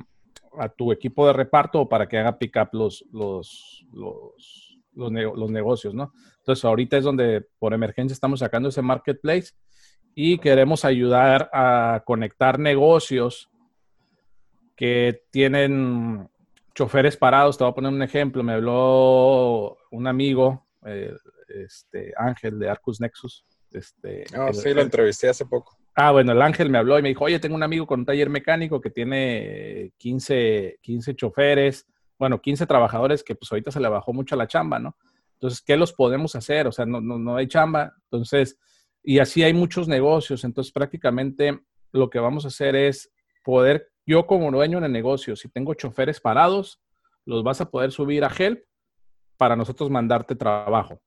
a 0.58 0.68
tu 0.68 0.92
equipo 0.92 1.26
de 1.26 1.32
reparto 1.32 1.88
para 1.88 2.08
que 2.08 2.18
haga 2.18 2.38
pick 2.38 2.56
up 2.56 2.68
los, 2.72 3.04
los, 3.10 3.86
los, 3.92 4.78
los 4.94 5.50
negocios, 5.50 5.94
¿no? 5.94 6.12
Entonces 6.38 6.64
ahorita 6.64 6.98
es 6.98 7.04
donde 7.04 7.46
por 7.58 7.72
emergencia 7.72 8.12
estamos 8.12 8.40
sacando 8.40 8.68
ese 8.68 8.82
marketplace 8.82 9.52
y 10.14 10.38
queremos 10.38 10.84
ayudar 10.84 11.50
a 11.52 12.02
conectar 12.04 12.58
negocios 12.58 13.50
que 14.76 15.22
tienen 15.30 16.28
choferes 16.74 17.16
parados. 17.16 17.58
Te 17.58 17.64
voy 17.64 17.72
a 17.72 17.74
poner 17.74 17.92
un 17.92 18.02
ejemplo. 18.02 18.42
Me 18.42 18.54
habló 18.54 19.76
un 19.90 20.06
amigo, 20.06 20.66
eh, 20.84 21.12
este, 21.48 22.12
Ángel 22.16 22.58
de 22.58 22.68
Arcus 22.68 23.00
Nexus. 23.00 23.44
Este, 23.70 24.24
oh, 24.38 24.52
sí, 24.52 24.72
lo 24.72 24.82
entrevisté 24.82 25.28
hace 25.28 25.46
poco. 25.46 25.76
Ah, 25.96 26.10
bueno, 26.10 26.32
el 26.32 26.42
Ángel 26.42 26.70
me 26.70 26.78
habló 26.78 26.98
y 26.98 27.02
me 27.02 27.08
dijo, 27.08 27.24
oye, 27.24 27.38
tengo 27.38 27.54
un 27.54 27.62
amigo 27.62 27.86
con 27.86 28.00
un 28.00 28.06
taller 28.06 28.28
mecánico 28.28 28.80
que 28.80 28.90
tiene 28.90 29.92
15, 29.98 30.78
15 30.80 31.14
choferes, 31.14 31.86
bueno, 32.18 32.40
15 32.40 32.66
trabajadores 32.66 33.22
que 33.22 33.34
pues 33.36 33.50
ahorita 33.50 33.70
se 33.70 33.80
le 33.80 33.88
bajó 33.88 34.12
mucho 34.12 34.34
la 34.34 34.48
chamba, 34.48 34.78
¿no? 34.78 34.96
Entonces, 35.34 35.60
¿qué 35.60 35.76
los 35.76 35.92
podemos 35.92 36.34
hacer? 36.34 36.66
O 36.66 36.72
sea, 36.72 36.86
no, 36.86 37.00
no, 37.00 37.18
no 37.18 37.36
hay 37.36 37.46
chamba. 37.46 37.94
Entonces, 38.04 38.58
y 39.04 39.18
así 39.18 39.42
hay 39.42 39.52
muchos 39.52 39.86
negocios. 39.86 40.44
Entonces, 40.44 40.72
prácticamente 40.72 41.60
lo 41.92 42.08
que 42.08 42.18
vamos 42.18 42.46
a 42.46 42.48
hacer 42.48 42.74
es 42.74 43.12
poder, 43.44 43.92
yo 44.06 44.26
como 44.26 44.50
dueño 44.50 44.80
de 44.80 44.88
negocio, 44.88 45.36
si 45.36 45.48
tengo 45.50 45.74
choferes 45.74 46.20
parados, 46.20 46.80
los 47.26 47.44
vas 47.44 47.60
a 47.60 47.70
poder 47.70 47.92
subir 47.92 48.24
a 48.24 48.32
Help 48.36 48.64
para 49.36 49.56
nosotros 49.56 49.90
mandarte 49.90 50.34
trabajo. 50.34 51.00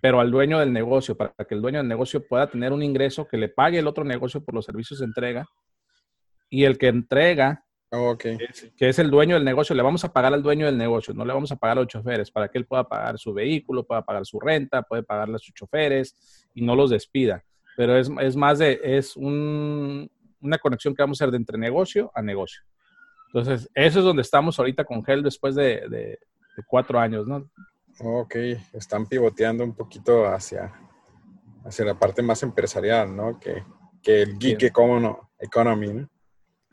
Pero 0.00 0.20
al 0.20 0.30
dueño 0.30 0.60
del 0.60 0.72
negocio, 0.72 1.16
para 1.16 1.32
que 1.48 1.54
el 1.54 1.62
dueño 1.62 1.78
del 1.78 1.88
negocio 1.88 2.24
pueda 2.26 2.48
tener 2.48 2.72
un 2.72 2.82
ingreso 2.82 3.26
que 3.26 3.36
le 3.36 3.48
pague 3.48 3.80
el 3.80 3.88
otro 3.88 4.04
negocio 4.04 4.44
por 4.44 4.54
los 4.54 4.64
servicios 4.64 5.00
de 5.00 5.06
entrega. 5.06 5.46
Y 6.48 6.64
el 6.64 6.78
que 6.78 6.88
entrega 6.88 7.64
Oh, 7.96 8.16
que, 8.16 8.38
es, 8.78 8.98
el 8.98 9.10
dueño 9.10 9.34
del 9.34 9.44
negocio. 9.44 9.74
Le 9.74 9.82
vamos 9.82 10.04
a 10.04 10.12
pagar 10.12 10.34
al 10.34 10.42
dueño 10.42 10.66
del 10.66 10.76
negocio, 10.76 11.14
no 11.14 11.24
le 11.24 11.32
vamos 11.32 11.52
a 11.52 11.56
pagar 11.56 11.78
a 11.78 11.80
los 11.82 11.88
choferes 11.88 12.30
para 12.30 12.48
que 12.48 12.58
él 12.58 12.66
pueda 12.66 12.88
pagar 12.88 13.18
su 13.18 13.32
vehículo, 13.32 13.86
pueda 13.86 14.04
pagar 14.04 14.26
su 14.26 14.40
renta, 14.40 14.82
puede 14.82 15.02
pagarle 15.02 15.36
a 15.36 15.38
sus 15.38 15.54
choferes 15.54 16.48
y 16.54 16.62
no 16.62 16.74
los 16.74 16.90
despida. 16.90 17.44
Pero 17.76 17.96
es, 17.96 18.10
es 18.20 18.36
más 18.36 18.58
de, 18.58 18.80
es 18.82 19.16
un, 19.16 20.10
una 20.40 20.58
conexión 20.58 20.94
que 20.94 21.02
vamos 21.02 21.20
a 21.20 21.24
hacer 21.24 21.32
de 21.32 21.38
entre 21.38 21.58
negocio 21.58 22.10
a 22.14 22.22
negocio. 22.22 22.62
Entonces, 23.28 23.68
eso 23.74 23.98
es 23.98 24.04
donde 24.04 24.22
estamos 24.22 24.58
ahorita 24.58 24.84
con 24.84 25.04
Gel 25.04 25.22
después 25.22 25.54
de, 25.54 25.88
de, 25.88 26.18
cuatro 26.68 27.00
años, 27.00 27.26
¿no? 27.26 27.50
Ok, 28.00 28.36
están 28.72 29.06
pivoteando 29.06 29.64
un 29.64 29.74
poquito 29.74 30.26
hacia, 30.26 30.72
hacia 31.64 31.84
la 31.84 31.98
parte 31.98 32.22
más 32.22 32.42
empresarial, 32.44 33.14
¿no? 33.14 33.38
Que, 33.40 33.64
que 34.02 34.22
el 34.22 34.38
geek 34.38 34.62
economy, 34.62 35.92
¿no? 35.92 36.08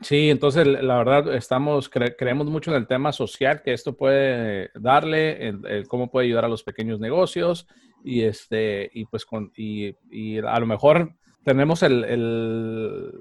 Sí, 0.02 0.30
entonces 0.30 0.66
la 0.66 0.96
verdad 0.98 1.34
estamos, 1.34 1.88
creemos 1.88 2.48
mucho 2.48 2.70
en 2.70 2.76
el 2.76 2.86
tema 2.86 3.12
social 3.12 3.62
que 3.62 3.72
esto 3.72 3.96
puede 3.96 4.70
darle, 4.74 5.54
cómo 5.88 6.10
puede 6.10 6.26
ayudar 6.26 6.44
a 6.44 6.48
los 6.48 6.62
pequeños 6.62 6.98
negocios 6.98 7.66
y 8.04 8.22
este, 8.22 8.90
y 8.92 9.04
pues 9.06 9.24
con, 9.24 9.52
y, 9.56 9.94
y 10.10 10.38
a 10.38 10.58
lo 10.58 10.66
mejor 10.66 11.14
tenemos 11.44 11.82
el, 11.82 12.04
el, 12.04 13.12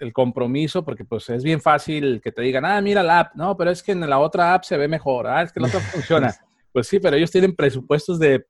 el, 0.00 0.12
compromiso 0.12 0.84
porque 0.84 1.04
pues 1.04 1.28
es 1.28 1.44
bien 1.44 1.60
fácil 1.60 2.20
que 2.22 2.32
te 2.32 2.42
digan, 2.42 2.64
ah, 2.64 2.80
mira 2.80 3.02
la 3.02 3.20
app, 3.20 3.34
no, 3.34 3.56
pero 3.56 3.70
es 3.70 3.82
que 3.82 3.92
en 3.92 4.08
la 4.08 4.18
otra 4.18 4.54
app 4.54 4.64
se 4.64 4.76
ve 4.76 4.88
mejor, 4.88 5.26
ah, 5.26 5.42
es 5.42 5.52
que 5.52 5.60
la 5.60 5.68
otra 5.68 5.80
funciona. 5.92 6.34
Pues 6.72 6.88
sí, 6.88 6.98
pero 6.98 7.16
ellos 7.16 7.30
tienen 7.30 7.54
presupuestos 7.54 8.18
de 8.18 8.46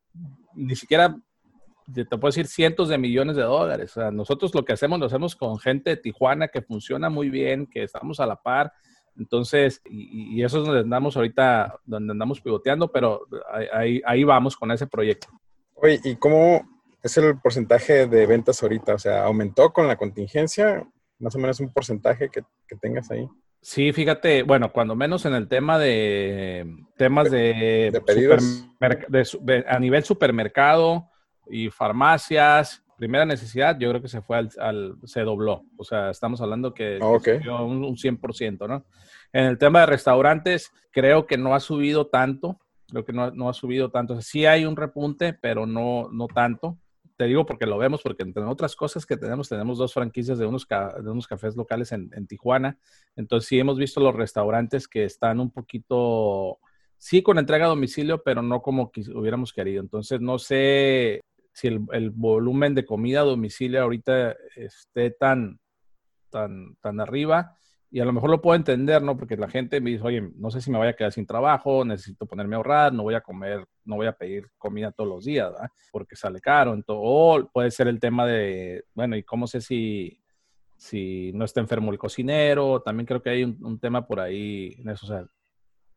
ni 0.54 0.76
siquiera 0.76 1.16
te 1.92 2.04
puedo 2.04 2.28
decir 2.28 2.46
cientos 2.46 2.88
de 2.88 2.98
millones 2.98 3.36
de 3.36 3.42
dólares. 3.42 3.96
O 3.96 4.00
sea, 4.00 4.10
nosotros 4.10 4.54
lo 4.54 4.64
que 4.64 4.72
hacemos 4.72 4.98
lo 5.00 5.06
hacemos 5.06 5.36
con 5.36 5.58
gente 5.58 5.90
de 5.90 5.96
Tijuana 5.96 6.48
que 6.48 6.62
funciona 6.62 7.10
muy 7.10 7.30
bien, 7.30 7.66
que 7.66 7.82
estamos 7.82 8.20
a 8.20 8.26
la 8.26 8.36
par. 8.36 8.72
Entonces, 9.16 9.80
y, 9.84 10.42
eso 10.42 10.60
es 10.60 10.66
donde 10.66 10.80
andamos 10.80 11.16
ahorita, 11.16 11.80
donde 11.84 12.12
andamos 12.12 12.40
pivoteando, 12.40 12.90
pero 12.90 13.26
ahí, 13.72 14.00
ahí 14.04 14.24
vamos 14.24 14.56
con 14.56 14.70
ese 14.70 14.86
proyecto. 14.86 15.28
Oye, 15.74 16.00
¿y 16.04 16.16
cómo 16.16 16.62
es 17.02 17.16
el 17.18 17.38
porcentaje 17.40 18.06
de 18.06 18.26
ventas 18.26 18.62
ahorita? 18.62 18.94
O 18.94 18.98
sea, 18.98 19.24
¿aumentó 19.24 19.72
con 19.72 19.86
la 19.86 19.96
contingencia? 19.96 20.86
Más 21.18 21.34
o 21.34 21.38
menos 21.38 21.60
un 21.60 21.72
porcentaje 21.72 22.28
que, 22.30 22.42
que 22.66 22.76
tengas 22.76 23.10
ahí. 23.10 23.28
Sí, 23.62 23.92
fíjate, 23.92 24.42
bueno, 24.42 24.72
cuando 24.72 24.96
menos 24.96 25.24
en 25.24 25.34
el 25.34 25.46
tema 25.46 25.78
de 25.78 26.66
temas 26.96 27.30
de, 27.30 27.90
de 27.92 28.00
pedidos. 28.00 28.66
de, 29.08 29.64
a 29.68 29.78
nivel 29.78 30.02
supermercado, 30.02 31.08
y 31.48 31.70
farmacias, 31.70 32.82
primera 32.96 33.26
necesidad, 33.26 33.76
yo 33.78 33.90
creo 33.90 34.00
que 34.00 34.08
se 34.08 34.22
fue 34.22 34.36
al, 34.38 34.94
se 35.04 35.22
dobló. 35.22 35.64
O 35.76 35.84
sea, 35.84 36.10
estamos 36.10 36.40
hablando 36.40 36.72
que, 36.72 36.98
un, 37.00 37.84
un 37.84 37.96
100%, 37.96 38.68
¿no? 38.68 38.84
En 39.32 39.46
el 39.46 39.58
tema 39.58 39.80
de 39.80 39.86
restaurantes, 39.86 40.72
creo 40.92 41.26
que 41.26 41.36
no 41.36 41.54
ha 41.54 41.60
subido 41.60 42.06
tanto. 42.06 42.60
Creo 42.88 43.04
que 43.04 43.12
no, 43.12 43.30
no 43.30 43.48
ha 43.48 43.54
subido 43.54 43.90
tanto. 43.90 44.20
sí 44.20 44.46
hay 44.46 44.66
un 44.66 44.76
repunte, 44.76 45.32
pero 45.32 45.66
no, 45.66 46.10
no 46.12 46.28
tanto. 46.28 46.78
te 47.16 47.24
digo 47.24 47.46
porque 47.46 47.66
lo 47.66 47.78
vemos, 47.78 48.02
porque 48.02 48.22
entre 48.22 48.44
otras 48.44 48.76
cosas 48.76 49.06
que 49.06 49.16
tenemos, 49.16 49.48
tenemos 49.48 49.78
dos 49.78 49.94
franquicias 49.94 50.38
de 50.38 50.46
unos, 50.46 50.68
de 50.68 51.10
unos 51.10 51.26
cafés 51.26 51.56
locales 51.56 51.90
en, 51.92 52.10
en, 52.14 52.26
Tijuana. 52.26 52.78
Entonces 53.16 53.48
sí 53.48 53.58
hemos 53.58 53.78
visto 53.78 54.00
los 54.00 54.14
restaurantes 54.14 54.86
que 54.86 55.04
están 55.04 55.40
un 55.40 55.50
poquito, 55.50 56.58
sí 56.98 57.22
con 57.22 57.38
entrega 57.38 57.64
a 57.64 57.70
domicilio, 57.70 58.22
pero 58.22 58.42
no 58.42 58.60
como 58.60 58.92
hubiéramos 59.14 59.52
querido. 59.52 59.80
Entonces 59.80 60.20
no 60.20 60.38
sé 60.38 61.22
si 61.52 61.68
el, 61.68 62.10
volumen 62.10 62.74
de 62.74 62.84
comida 62.84 63.20
a 63.20 63.24
domicilio 63.24 63.82
ahorita 63.82 64.36
esté 64.56 65.10
tan, 65.10 65.60
tan, 66.30 66.76
tan 66.76 67.00
arriba 67.00 67.56
y 67.94 68.00
a 68.00 68.06
lo 68.06 68.12
mejor 68.14 68.30
lo 68.30 68.40
puedo 68.40 68.56
entender, 68.56 69.02
¿no? 69.02 69.18
Porque 69.18 69.36
la 69.36 69.50
gente 69.50 69.78
me 69.82 69.90
dice, 69.90 70.02
oye, 70.02 70.30
no 70.36 70.50
sé 70.50 70.62
si 70.62 70.70
me 70.70 70.78
voy 70.78 70.88
a 70.88 70.94
quedar 70.94 71.12
sin 71.12 71.26
trabajo, 71.26 71.84
necesito 71.84 72.24
ponerme 72.24 72.54
a 72.54 72.56
ahorrar, 72.56 72.90
no 72.90 73.02
voy 73.02 73.14
a 73.14 73.20
comer, 73.20 73.66
no 73.84 73.96
voy 73.96 74.06
a 74.06 74.16
pedir 74.16 74.48
comida 74.56 74.92
todos 74.92 75.10
los 75.10 75.26
días. 75.26 75.52
Porque 75.90 76.16
sale 76.16 76.40
caro. 76.40 76.72
Entonces, 76.72 77.02
o 77.04 77.50
puede 77.52 77.70
ser 77.70 77.88
el 77.88 78.00
tema 78.00 78.26
de, 78.26 78.86
bueno, 78.94 79.14
¿y 79.14 79.22
cómo 79.22 79.46
sé 79.46 79.60
si, 79.60 80.18
si 80.78 81.32
no 81.34 81.44
está 81.44 81.60
enfermo 81.60 81.92
el 81.92 81.98
cocinero? 81.98 82.80
También 82.80 83.04
creo 83.04 83.20
que 83.20 83.28
hay 83.28 83.44
un, 83.44 83.78
tema 83.78 84.06
por 84.06 84.20
ahí 84.20 84.74
en 84.78 84.88
eso. 84.88 85.04
O 85.04 85.08
sea, 85.10 85.26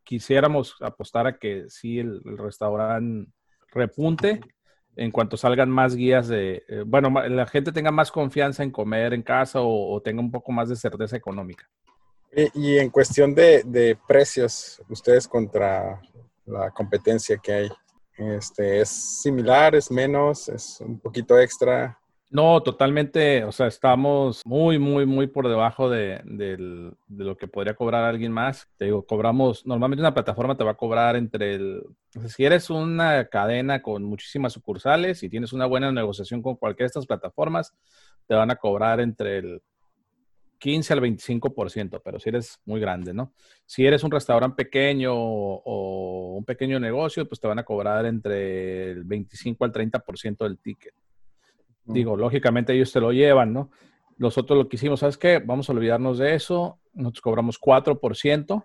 quisiéramos 0.04 0.76
apostar 0.82 1.26
a 1.26 1.38
que 1.38 1.64
sí 1.70 1.98
el, 1.98 2.20
restaurante 2.36 3.32
repunte 3.72 4.40
en 4.96 5.10
cuanto 5.10 5.36
salgan 5.36 5.70
más 5.70 5.94
guías 5.94 6.26
de, 6.28 6.64
eh, 6.68 6.82
bueno, 6.86 7.10
la 7.10 7.46
gente 7.46 7.70
tenga 7.70 7.90
más 7.90 8.10
confianza 8.10 8.62
en 8.62 8.70
comer 8.70 9.14
en 9.14 9.22
casa 9.22 9.60
o 9.62 10.00
tenga 10.02 10.20
un 10.20 10.30
poco 10.30 10.52
más 10.52 10.68
de 10.68 10.76
certeza 10.76 11.16
económica. 11.16 11.68
Y, 12.54 12.76
en 12.76 12.90
cuestión 12.90 13.34
de, 13.34 13.98
precios, 14.06 14.82
ustedes 14.90 15.26
contra 15.26 16.02
la 16.44 16.70
competencia 16.70 17.38
que 17.38 17.52
hay, 17.52 17.70
este, 18.18 18.82
¿es 18.82 18.90
similar, 18.90 19.74
es 19.74 19.90
menos, 19.90 20.50
es 20.50 20.78
un 20.82 21.00
poquito 21.00 21.38
extra? 21.38 21.98
No, 22.28 22.60
totalmente, 22.60 23.44
o 23.44 23.52
sea, 23.52 23.68
estamos 23.68 24.42
muy, 24.44 24.80
muy, 24.80 25.06
muy 25.06 25.28
por 25.28 25.48
debajo 25.48 25.88
de, 25.88 26.20
lo 27.08 27.36
que 27.36 27.46
podría 27.46 27.74
cobrar 27.74 28.02
alguien 28.04 28.32
más. 28.32 28.68
Te 28.76 28.86
digo, 28.86 29.06
cobramos, 29.06 29.64
normalmente 29.64 30.00
una 30.00 30.12
plataforma 30.12 30.56
te 30.56 30.64
va 30.64 30.72
a 30.72 30.76
cobrar 30.76 31.14
entre 31.14 31.54
el, 31.54 31.82
si 32.28 32.44
eres 32.44 32.68
una 32.68 33.26
cadena 33.26 33.80
con 33.80 34.02
muchísimas 34.02 34.52
sucursales 34.52 35.22
y 35.22 35.28
tienes 35.28 35.52
una 35.52 35.66
buena 35.66 35.92
negociación 35.92 36.42
con 36.42 36.56
cualquiera 36.56 36.86
de 36.86 36.88
estas 36.88 37.06
plataformas, 37.06 37.74
te 38.26 38.34
van 38.34 38.50
a 38.50 38.56
cobrar 38.56 39.00
entre 39.00 39.38
el 39.38 39.62
15 40.58 40.92
al 40.94 41.00
25%, 41.00 42.00
pero 42.04 42.18
si 42.18 42.28
eres 42.28 42.58
muy 42.64 42.80
grande, 42.80 43.14
¿no? 43.14 43.32
Si 43.64 43.86
eres 43.86 44.02
un 44.02 44.10
restaurante 44.10 44.64
pequeño 44.64 45.12
o, 45.14 46.36
un 46.36 46.44
pequeño 46.44 46.80
negocio, 46.80 47.26
pues 47.28 47.40
te 47.40 47.46
van 47.46 47.58
a 47.58 47.64
cobrar 47.64 48.06
entre 48.06 48.90
el 48.90 49.04
25 49.04 49.64
al 49.64 49.72
30% 49.72 50.44
del 50.44 50.58
ticket. 50.58 50.94
Digo, 51.86 52.16
lógicamente 52.16 52.74
ellos 52.74 52.92
te 52.92 53.00
lo 53.00 53.12
llevan, 53.12 53.52
¿no? 53.52 53.70
Nosotros 54.18 54.58
lo 54.58 54.68
que 54.68 54.76
hicimos, 54.76 55.00
¿sabes 55.00 55.18
qué? 55.18 55.38
Vamos 55.38 55.68
a 55.68 55.72
olvidarnos 55.72 56.18
de 56.18 56.34
eso. 56.34 56.80
Nosotros 56.94 57.22
cobramos 57.22 57.60
4% 57.60 58.64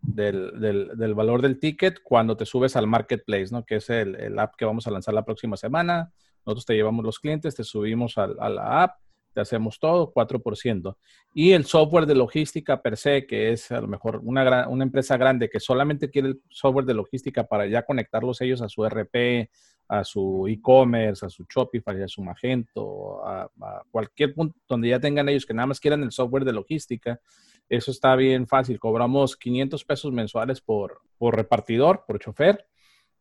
del, 0.00 0.60
del, 0.60 0.96
del, 0.96 1.14
valor 1.14 1.42
del 1.42 1.58
ticket 1.58 2.00
cuando 2.02 2.36
te 2.36 2.46
subes 2.46 2.76
al 2.76 2.86
marketplace, 2.86 3.48
¿no? 3.50 3.64
Que 3.64 3.76
es 3.76 3.90
el, 3.90 4.38
app 4.38 4.54
que 4.56 4.64
vamos 4.64 4.86
a 4.86 4.90
lanzar 4.90 5.14
la 5.14 5.24
próxima 5.24 5.56
semana. 5.56 6.12
Nosotros 6.46 6.66
te 6.66 6.74
llevamos 6.74 7.04
los 7.04 7.18
clientes, 7.18 7.54
te 7.54 7.64
subimos 7.64 8.16
a 8.18 8.26
la 8.26 8.82
app 8.82 8.96
te 9.34 9.40
hacemos 9.40 9.78
todo, 9.78 10.14
4%. 10.14 10.96
Y 11.34 11.52
el 11.52 11.66
software 11.66 12.06
de 12.06 12.14
logística 12.14 12.80
per 12.80 12.96
se, 12.96 13.26
que 13.26 13.52
es 13.52 13.70
a 13.70 13.80
lo 13.80 13.88
mejor 13.88 14.20
una, 14.24 14.68
una 14.68 14.84
empresa 14.84 15.16
grande 15.16 15.50
que 15.50 15.60
solamente 15.60 16.08
quiere 16.08 16.28
el 16.28 16.42
software 16.48 16.86
de 16.86 16.94
logística 16.94 17.44
para 17.44 17.66
ya 17.66 17.82
conectarlos 17.82 18.40
ellos 18.40 18.62
a 18.62 18.68
su 18.68 18.84
RP, 18.86 19.50
a 19.88 20.04
su 20.04 20.46
e-commerce, 20.48 21.26
a 21.26 21.28
su 21.28 21.44
Shopify, 21.48 22.02
a 22.02 22.08
su 22.08 22.22
Magento, 22.22 23.24
a, 23.26 23.50
cualquier 23.90 24.34
punto 24.34 24.56
donde 24.68 24.88
ya 24.88 25.00
tengan 25.00 25.28
ellos 25.28 25.46
que 25.46 25.54
nada 25.54 25.66
más 25.66 25.80
quieran 25.80 26.02
el 26.02 26.12
software 26.12 26.44
de 26.44 26.52
logística, 26.52 27.20
eso 27.68 27.90
está 27.90 28.14
bien 28.16 28.46
fácil. 28.46 28.78
Cobramos 28.78 29.36
500 29.36 29.84
pesos 29.84 30.12
mensuales 30.12 30.60
por, 30.60 31.00
por 31.16 31.34
repartidor, 31.36 32.04
por 32.06 32.18
chofer. 32.18 32.66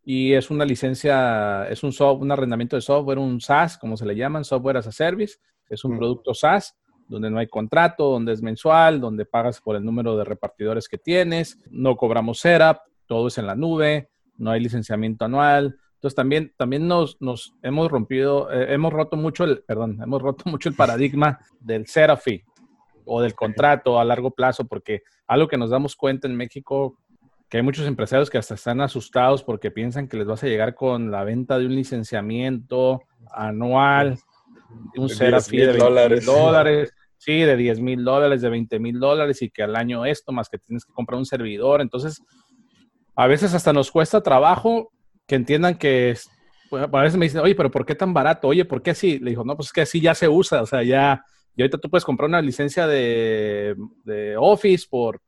Y 0.05 0.33
es 0.33 0.49
una 0.51 0.65
licencia, 0.65 1.65
es 1.69 1.81
un, 1.81 1.93
un 2.19 2.31
arrendamiento 2.31 2.75
de 2.75 2.81
software, 2.81 3.19
un 3.19 3.39
SaaS, 3.39 3.77
como 3.77 3.95
se 3.95 4.05
le 4.05 4.15
llaman, 4.15 4.43
Software 4.43 4.77
as 4.77 4.87
a 4.87 4.91
Service 4.91 5.37
es 5.73 5.83
un 5.83 5.97
producto 5.97 6.33
SaaS 6.33 6.75
donde 7.07 7.29
no 7.29 7.39
hay 7.39 7.47
contrato, 7.47 8.09
donde 8.09 8.33
es 8.33 8.41
mensual, 8.41 9.01
donde 9.01 9.25
pagas 9.25 9.59
por 9.59 9.75
el 9.75 9.83
número 9.83 10.15
de 10.17 10.23
repartidores 10.23 10.87
que 10.87 10.97
tienes, 10.97 11.59
no 11.69 11.95
cobramos 11.95 12.39
setup, 12.39 12.77
todo 13.05 13.27
es 13.27 13.37
en 13.37 13.47
la 13.47 13.55
nube, 13.55 14.09
no 14.37 14.51
hay 14.51 14.61
licenciamiento 14.61 15.25
anual. 15.25 15.77
Entonces 16.03 16.15
también, 16.17 16.51
también 16.57 16.85
nos, 16.85 17.15
nos 17.21 17.55
hemos 17.61 17.89
rompido, 17.89 18.51
eh, 18.51 18.73
hemos 18.73 18.91
roto 18.91 19.15
mucho 19.15 19.45
el, 19.45 19.63
perdón, 19.63 20.01
hemos 20.03 20.21
roto 20.21 20.43
mucho 20.49 20.67
el 20.67 20.75
paradigma 20.75 21.39
del 21.61 21.87
fee 21.87 22.43
o 23.05 23.21
del 23.21 23.33
contrato 23.35 23.97
a 23.97 24.03
largo 24.03 24.31
plazo, 24.31 24.65
porque 24.65 25.03
algo 25.27 25.47
que 25.47 25.55
nos 25.55 25.69
damos 25.69 25.95
cuenta 25.95 26.27
en 26.27 26.35
México, 26.35 26.99
que 27.47 27.55
hay 27.55 27.63
muchos 27.63 27.87
empresarios 27.87 28.29
que 28.29 28.37
hasta 28.37 28.55
están 28.55 28.81
asustados 28.81 29.45
porque 29.45 29.71
piensan 29.71 30.09
que 30.09 30.17
les 30.17 30.27
vas 30.27 30.43
a 30.43 30.47
llegar 30.47 30.75
con 30.75 31.09
la 31.09 31.23
venta 31.23 31.57
de 31.57 31.67
un 31.67 31.75
licenciamiento 31.75 33.03
anual 33.31 34.19
un 34.97 35.07
Serafi 35.07 35.55
de 35.55 35.77
dólares. 35.77 36.25
dólares, 36.25 36.93
sí, 37.17 37.43
de 37.43 37.55
10 37.55 37.79
mil 37.79 38.03
dólares, 38.03 38.41
de 38.41 38.49
20 38.49 38.77
mil 38.77 38.99
dólares 38.99 39.41
y 39.41 39.49
que 39.49 39.63
al 39.63 39.77
año 39.77 40.05
esto, 40.05 40.33
más 40.33 40.49
que 40.49 40.57
tienes 40.57 40.83
que 40.83 40.91
comprar 40.91 41.17
un 41.17 41.25
servidor. 41.25 41.79
Entonces, 41.79 42.21
a 43.15 43.25
veces 43.25 43.53
hasta 43.53 43.71
nos 43.71 43.89
cuesta 43.89 44.21
trabajo 44.21 44.91
que 45.33 45.37
entiendan 45.37 45.79
que, 45.79 46.15
pues, 46.69 46.83
a 46.83 47.01
veces 47.01 47.17
me 47.17 47.25
dicen, 47.25 47.41
oye, 47.41 47.55
pero 47.55 47.71
¿por 47.71 47.87
qué 47.87 47.95
tan 47.95 48.13
barato? 48.13 48.47
Oye, 48.47 48.65
¿por 48.65 48.83
qué 48.83 48.91
así? 48.91 49.17
Le 49.17 49.31
digo, 49.31 49.43
no, 49.43 49.55
pues 49.55 49.69
es 49.69 49.73
que 49.73 49.81
así 49.81 49.99
ya 49.99 50.13
se 50.13 50.29
usa, 50.29 50.61
o 50.61 50.67
sea, 50.67 50.83
ya, 50.83 51.25
y 51.55 51.63
ahorita 51.63 51.79
tú 51.79 51.89
puedes 51.89 52.05
comprar 52.05 52.29
una 52.29 52.39
licencia 52.39 52.85
de, 52.85 53.75
de 54.03 54.35
Office 54.37 54.85
por 54.87 55.21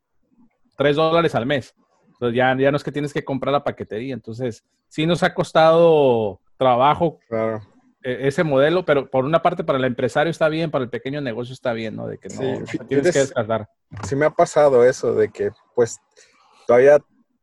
3 0.77 0.95
dólares 0.95 1.33
al 1.33 1.47
mes. 1.47 1.73
Entonces 2.05 2.37
ya, 2.37 2.55
ya 2.55 2.69
no 2.69 2.77
es 2.77 2.83
que 2.83 2.91
tienes 2.91 3.13
que 3.13 3.25
comprar 3.25 3.51
la 3.51 3.63
paquetería. 3.63 4.13
Entonces, 4.13 4.63
sí 4.89 5.07
nos 5.07 5.23
ha 5.23 5.33
costado 5.33 6.39
trabajo 6.55 7.17
claro. 7.27 7.63
E, 8.03 8.27
ese 8.27 8.43
modelo, 8.43 8.85
pero 8.85 9.09
por 9.09 9.25
una 9.25 9.41
parte 9.41 9.63
para 9.63 9.79
el 9.79 9.85
empresario 9.85 10.29
está 10.29 10.49
bien, 10.49 10.69
para 10.69 10.83
el 10.83 10.91
pequeño 10.91 11.19
negocio 11.19 11.53
está 11.53 11.73
bien, 11.73 11.95
¿no? 11.95 12.05
De 12.05 12.19
que 12.19 12.29
no, 12.29 12.63
tienes 12.87 13.11
que 13.11 13.19
descartar. 13.19 13.67
Sí 14.03 14.15
me 14.15 14.27
ha 14.27 14.29
pasado 14.29 14.85
eso, 14.85 15.15
de 15.15 15.29
que 15.29 15.49
pues 15.73 15.99
todavía 16.67 16.99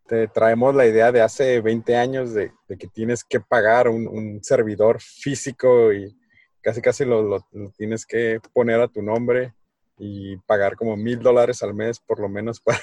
te 0.06 0.28
traemos 0.28 0.74
la 0.74 0.86
idea 0.86 1.12
de 1.12 1.20
hace 1.20 1.60
20 1.60 1.96
años 1.96 2.34
de, 2.34 2.52
que 2.78 2.88
tienes 2.88 3.24
que 3.24 3.40
pagar 3.40 3.88
un, 3.88 4.40
servidor 4.42 5.00
físico 5.00 5.92
y 5.92 6.16
casi 6.60 6.80
casi 6.80 7.04
lo, 7.04 7.22
lo, 7.22 7.44
tienes 7.76 8.06
que 8.06 8.40
poner 8.52 8.80
a 8.80 8.88
tu 8.88 9.02
nombre 9.02 9.54
y 9.98 10.36
pagar 10.38 10.76
como 10.76 10.96
mil 10.96 11.20
dólares 11.20 11.62
al 11.62 11.74
mes 11.74 12.00
por 12.00 12.18
lo 12.18 12.28
menos 12.28 12.60
para, 12.60 12.80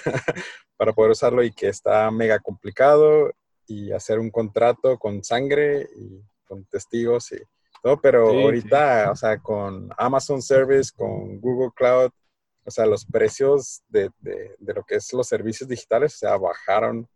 para 0.78 0.94
poder 0.94 1.12
usarlo 1.12 1.44
y 1.44 1.52
que 1.52 1.68
está 1.68 2.10
mega 2.12 2.40
complicado 2.40 3.32
y 3.68 3.92
hacer 3.92 4.20
un 4.20 4.32
contrato 4.32 4.98
con 4.98 5.24
sangre 5.24 5.88
y 5.96 6.22
con 6.46 6.66
testigos 6.66 7.32
y 7.32 7.38
¿no? 7.84 8.00
Pero 8.00 8.30
ahorita, 8.30 9.12
o 9.12 9.16
sea, 9.16 9.38
con 9.40 9.90
Amazon 9.98 10.42
Service, 10.42 10.92
con 10.96 11.40
Google 11.40 11.72
Cloud, 11.76 12.12
o 12.70 12.72
sea, 12.72 12.86
los 12.86 13.04
precios 13.04 13.82
de, 13.90 14.12
de, 14.20 14.56
de, 14.60 14.74
lo 14.76 14.84
que 14.84 14.96
es 14.96 15.12
los 15.12 15.28
servicios 15.28 15.68
digitales, 15.68 16.14
o 16.14 16.18
sea, 16.20 16.38
bajaron, 16.38 17.10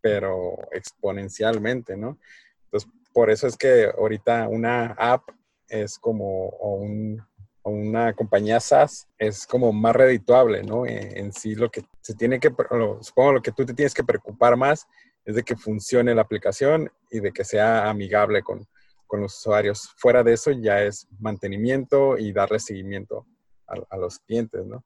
pero 0.00 0.56
exponencialmente, 0.72 1.96
¿no? 1.96 2.18
Entonces, 2.64 2.90
por 3.12 3.30
eso 3.30 3.46
es 3.46 3.56
que 3.56 3.92
ahorita 3.96 4.48
una 4.48 4.92
app 4.98 5.22
es 5.68 6.00
como, 6.00 6.48
o, 6.48 6.74
un, 6.74 7.24
o 7.62 7.70
una 7.70 8.12
compañía 8.12 8.58
SaaS 8.58 9.06
es 9.18 9.46
como 9.46 9.72
más 9.72 9.94
redituable, 9.94 10.64
¿no? 10.64 10.84
En, 10.84 11.16
en, 11.16 11.32
sí, 11.32 11.54
lo 11.54 11.70
que 11.70 11.84
se 12.00 12.14
tiene 12.14 12.40
que, 12.40 12.52
supongo 13.00 13.34
lo 13.34 13.42
que 13.42 13.52
tú 13.52 13.64
te 13.64 13.74
tienes 13.74 13.94
que 13.94 14.02
preocupar 14.02 14.56
más 14.56 14.84
es 15.24 15.36
de 15.36 15.44
que 15.44 15.54
funcione 15.54 16.12
la 16.12 16.22
aplicación 16.22 16.90
y 17.08 17.20
de 17.20 17.30
que 17.30 17.44
sea 17.44 17.88
amigable 17.88 18.42
con, 18.42 18.66
con 19.06 19.20
los 19.20 19.38
usuarios. 19.38 19.94
Fuera 19.96 20.24
de 20.24 20.32
eso 20.32 20.50
ya 20.50 20.82
es 20.82 21.06
mantenimiento 21.20 22.18
y 22.18 22.32
darle 22.32 22.58
seguimiento 22.58 23.26
a, 23.68 23.96
los 23.96 24.18
clientes, 24.20 24.64
¿no? 24.66 24.84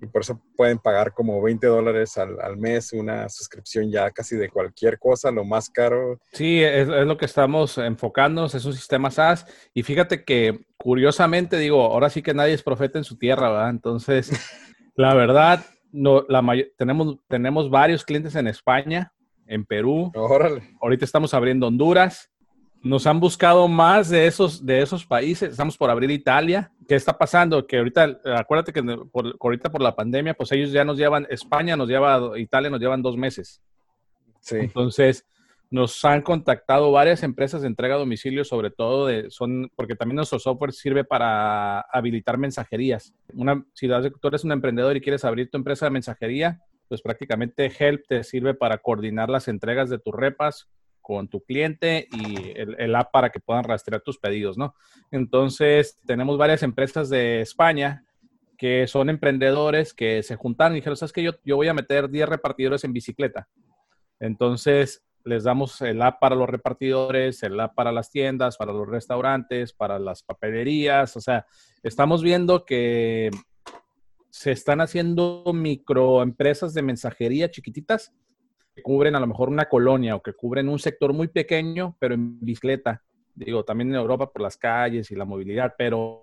Y 0.00 0.06
por 0.06 0.22
eso 0.22 0.42
pueden 0.56 0.78
pagar 0.78 1.14
como 1.14 1.40
20 1.40 1.66
dólares 1.66 2.18
al, 2.18 2.56
mes 2.56 2.92
una 2.92 3.28
suscripción 3.28 3.90
ya 3.90 4.10
casi 4.10 4.36
de 4.36 4.50
cualquier 4.50 4.98
cosa, 4.98 5.30
lo 5.30 5.44
más 5.44 5.70
caro. 5.70 6.18
Sí, 6.32 6.62
es, 6.62 6.88
lo 6.88 7.16
que 7.16 7.26
estamos 7.26 7.78
enfocándonos, 7.78 8.54
es 8.54 8.64
un 8.64 8.72
sistema 8.72 9.10
SaaS. 9.10 9.46
Y 9.72 9.82
fíjate 9.82 10.24
que 10.24 10.66
curiosamente, 10.76 11.58
digo, 11.58 11.84
ahora 11.84 12.10
sí 12.10 12.22
que 12.22 12.34
nadie 12.34 12.54
es 12.54 12.62
profeta 12.62 12.98
en 12.98 13.04
su 13.04 13.16
tierra, 13.16 13.50
¿verdad? 13.50 13.70
Entonces, 13.70 14.30
la 14.96 15.14
verdad, 15.14 15.64
no, 15.92 16.24
la 16.28 16.42
tenemos, 16.76 17.18
tenemos 17.28 17.70
varios 17.70 18.04
clientes 18.04 18.34
en 18.34 18.48
España, 18.48 19.12
en 19.46 19.64
Perú. 19.64 20.10
Órale. 20.14 20.74
Ahorita 20.80 21.04
estamos 21.04 21.32
abriendo 21.34 21.68
Honduras 21.68 22.30
nos 22.84 23.06
han 23.06 23.18
buscado 23.18 23.66
más 23.66 24.10
de 24.10 24.26
esos, 24.26 24.64
de 24.64 24.82
esos 24.82 25.06
países. 25.06 25.50
Estamos 25.50 25.76
por 25.76 25.90
abrir 25.90 26.10
Italia. 26.10 26.70
¿Qué 26.88 26.94
está 26.94 27.16
pasando? 27.16 27.66
Que 27.66 27.78
ahorita, 27.78 28.20
acuérdate 28.36 28.72
que 28.72 28.82
por, 29.10 29.36
ahorita 29.40 29.70
por 29.70 29.82
la 29.82 29.94
pandemia, 29.94 30.34
pues 30.34 30.52
ellos 30.52 30.70
ya 30.72 30.84
nos 30.84 30.98
llevan, 30.98 31.26
España 31.30 31.76
nos 31.76 31.88
lleva, 31.88 32.38
Italia 32.38 32.70
nos 32.70 32.80
llevan 32.80 33.02
dos 33.02 33.16
meses. 33.16 33.62
Sí. 34.40 34.56
Entonces, 34.56 35.26
Nos 35.70 36.04
han 36.04 36.22
contactado 36.22 36.92
varias 36.92 37.22
empresas 37.24 37.62
de 37.62 37.66
entrega 37.68 37.96
a 37.96 37.98
domicilio, 37.98 38.44
sobre 38.44 38.70
todo 38.70 39.06
de, 39.06 39.28
son, 39.30 39.72
porque 39.74 39.96
también 39.96 40.16
nuestro 40.16 40.38
software 40.38 40.72
sirve 40.72 41.02
para 41.02 41.80
habilitar 41.80 42.38
mensajerías. 42.38 43.12
Una, 43.32 43.64
si 43.72 43.88
tú 43.88 44.28
eres 44.28 44.44
un 44.44 44.52
emprendedor 44.52 44.96
y 44.96 45.00
quieres 45.00 45.24
abrir 45.24 45.50
tu 45.50 45.56
empresa 45.56 45.86
de 45.86 45.90
mensajería, 45.90 46.60
pues 46.86 47.02
prácticamente 47.02 47.72
Help 47.76 48.06
te 48.06 48.22
sirve 48.22 48.54
para 48.54 48.78
coordinar 48.78 49.30
las 49.30 49.48
entregas 49.48 49.90
de 49.90 49.98
tus 49.98 50.14
repas 50.14 50.68
con 51.04 51.28
tu 51.28 51.42
cliente 51.42 52.08
y 52.10 52.58
el, 52.58 52.94
app 52.96 53.12
para 53.12 53.28
que 53.28 53.38
puedan 53.38 53.62
rastrear 53.62 54.00
tus 54.00 54.18
pedidos, 54.18 54.56
¿no? 54.56 54.74
Entonces, 55.10 56.00
tenemos 56.06 56.38
varias 56.38 56.62
empresas 56.62 57.10
de 57.10 57.42
España 57.42 58.06
que 58.56 58.86
son 58.86 59.10
emprendedores 59.10 59.92
que 59.92 60.22
se 60.22 60.36
juntaron 60.36 60.72
y 60.72 60.76
dijeron, 60.76 60.96
¿sabes 60.96 61.12
qué? 61.12 61.22
Yo, 61.22 61.32
yo 61.44 61.56
voy 61.56 61.68
a 61.68 61.74
meter 61.74 62.08
10 62.08 62.26
repartidores 62.26 62.84
en 62.84 62.94
bicicleta. 62.94 63.48
Entonces, 64.18 65.04
les 65.24 65.44
damos 65.44 65.78
el 65.82 66.00
app 66.00 66.20
para 66.20 66.36
los 66.36 66.48
repartidores, 66.48 67.42
el 67.42 67.60
app 67.60 67.74
para 67.74 67.92
las 67.92 68.10
tiendas, 68.10 68.56
para 68.56 68.72
los 68.72 68.88
restaurantes, 68.88 69.74
para 69.74 69.98
las 69.98 70.22
papelerías. 70.22 71.18
O 71.18 71.20
sea, 71.20 71.44
estamos 71.82 72.22
viendo 72.22 72.64
que 72.64 73.30
se 74.30 74.52
están 74.52 74.80
haciendo 74.80 75.44
microempresas 75.52 76.72
de 76.72 76.80
mensajería 76.80 77.50
chiquititas 77.50 78.14
cubren 78.82 79.14
a 79.14 79.20
lo 79.20 79.26
mejor 79.26 79.48
una 79.48 79.66
colonia 79.66 80.16
o 80.16 80.22
que 80.22 80.32
cubren 80.32 80.68
un 80.68 80.78
sector 80.78 81.12
muy 81.12 81.28
pequeño, 81.28 81.96
pero 81.98 82.14
en 82.14 82.40
bicicleta. 82.40 83.02
Digo, 83.34 83.64
también 83.64 83.90
en 83.90 83.96
Europa 83.96 84.30
por 84.30 84.42
las 84.42 84.56
calles 84.56 85.10
y 85.10 85.16
la 85.16 85.24
movilidad, 85.24 85.74
pero 85.76 86.22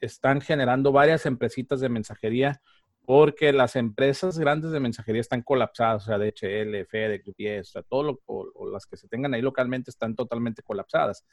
están 0.00 0.40
generando 0.40 0.92
varias 0.92 1.26
empresitas 1.26 1.80
de 1.80 1.88
mensajería 1.88 2.60
porque 3.04 3.52
las 3.52 3.76
empresas 3.76 4.38
grandes 4.38 4.70
de 4.70 4.80
mensajería 4.80 5.20
están 5.20 5.42
colapsadas, 5.42 6.04
o 6.04 6.06
sea, 6.06 6.18
DHL, 6.18 6.86
FedEx, 6.86 7.28
UPS, 7.28 7.68
o 7.68 7.72
sea, 7.72 7.82
todo 7.82 8.02
lo, 8.02 8.20
o, 8.26 8.70
las 8.70 8.86
que 8.86 8.96
se 8.96 9.08
tengan 9.08 9.34
ahí 9.34 9.42
localmente 9.42 9.90
están 9.90 10.14
totalmente 10.14 10.62
colapsadas. 10.62 11.24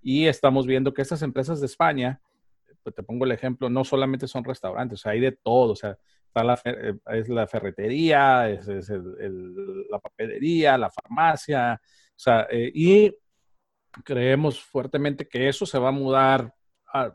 Y 0.00 0.26
estamos 0.26 0.66
viendo 0.66 0.92
que 0.92 1.02
estas 1.02 1.22
empresas 1.22 1.60
de 1.60 1.66
España, 1.66 2.20
pues 2.82 2.94
te 2.94 3.04
pongo 3.04 3.24
el 3.24 3.32
ejemplo, 3.32 3.70
no 3.70 3.84
solamente 3.84 4.26
son 4.26 4.42
restaurantes, 4.42 5.00
o 5.00 5.02
sea, 5.02 5.12
hay 5.12 5.20
de 5.20 5.32
todo, 5.32 5.72
o 5.72 5.76
sea, 5.76 5.96
está 6.32 6.42
la, 6.44 6.58
eh, 6.64 6.94
es 7.12 7.28
la 7.28 7.46
ferretería, 7.46 8.48
es, 8.48 8.66
la 8.66 9.98
papelería, 9.98 10.78
la 10.78 10.90
farmacia, 10.90 11.78
o 11.82 12.18
sea, 12.18 12.46
eh, 12.50 12.72
y 12.74 13.14
creemos 14.04 14.62
fuertemente 14.62 15.28
que 15.28 15.48
eso 15.48 15.66
se 15.66 15.78
va 15.78 15.88
a 15.88 15.92
mudar, 15.92 16.54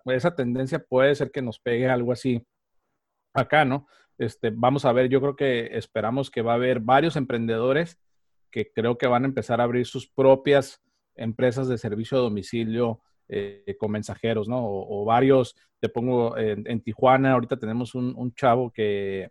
esa 0.06 0.36
tendencia 0.36 0.80
puede 0.80 1.16
ser 1.16 1.32
que 1.32 1.42
nos 1.42 1.60
pegue 1.60 1.90
algo 1.90 2.12
así 2.12 2.46
acá, 3.34 3.66
¿no? 3.66 3.88
Este, 4.20 4.52
vamos 4.52 4.86
a 4.86 4.94
ver, 4.94 5.10
yo 5.10 5.20
creo 5.20 5.36
que 5.36 5.78
esperamos 5.78 6.30
que 6.30 6.42
va 6.42 6.54
a 6.54 6.56
haber 6.56 6.80
varios 6.80 7.16
emprendedores 7.16 8.00
que 8.52 8.72
creo 8.72 8.98
que 8.98 9.08
van 9.08 9.24
a 9.24 9.28
empezar 9.28 9.62
a 9.62 9.64
abrir 9.64 9.86
sus 9.86 10.08
propias 10.08 10.82
empresas 11.16 11.68
de 11.68 11.78
servicio 11.78 12.18
a 12.18 12.22
domicilio 12.22 13.02
eh, 13.30 13.76
con 13.80 13.92
mensajeros, 13.92 14.48
¿no? 14.48 14.60
O, 14.64 15.06
varios, 15.06 15.56
te 15.80 15.90
pongo 15.90 16.38
en, 16.38 16.82
Tijuana, 16.82 17.34
ahorita 17.34 17.58
tenemos 17.58 17.96
un, 17.96 18.34
chavo 18.34 18.72
que, 18.72 19.30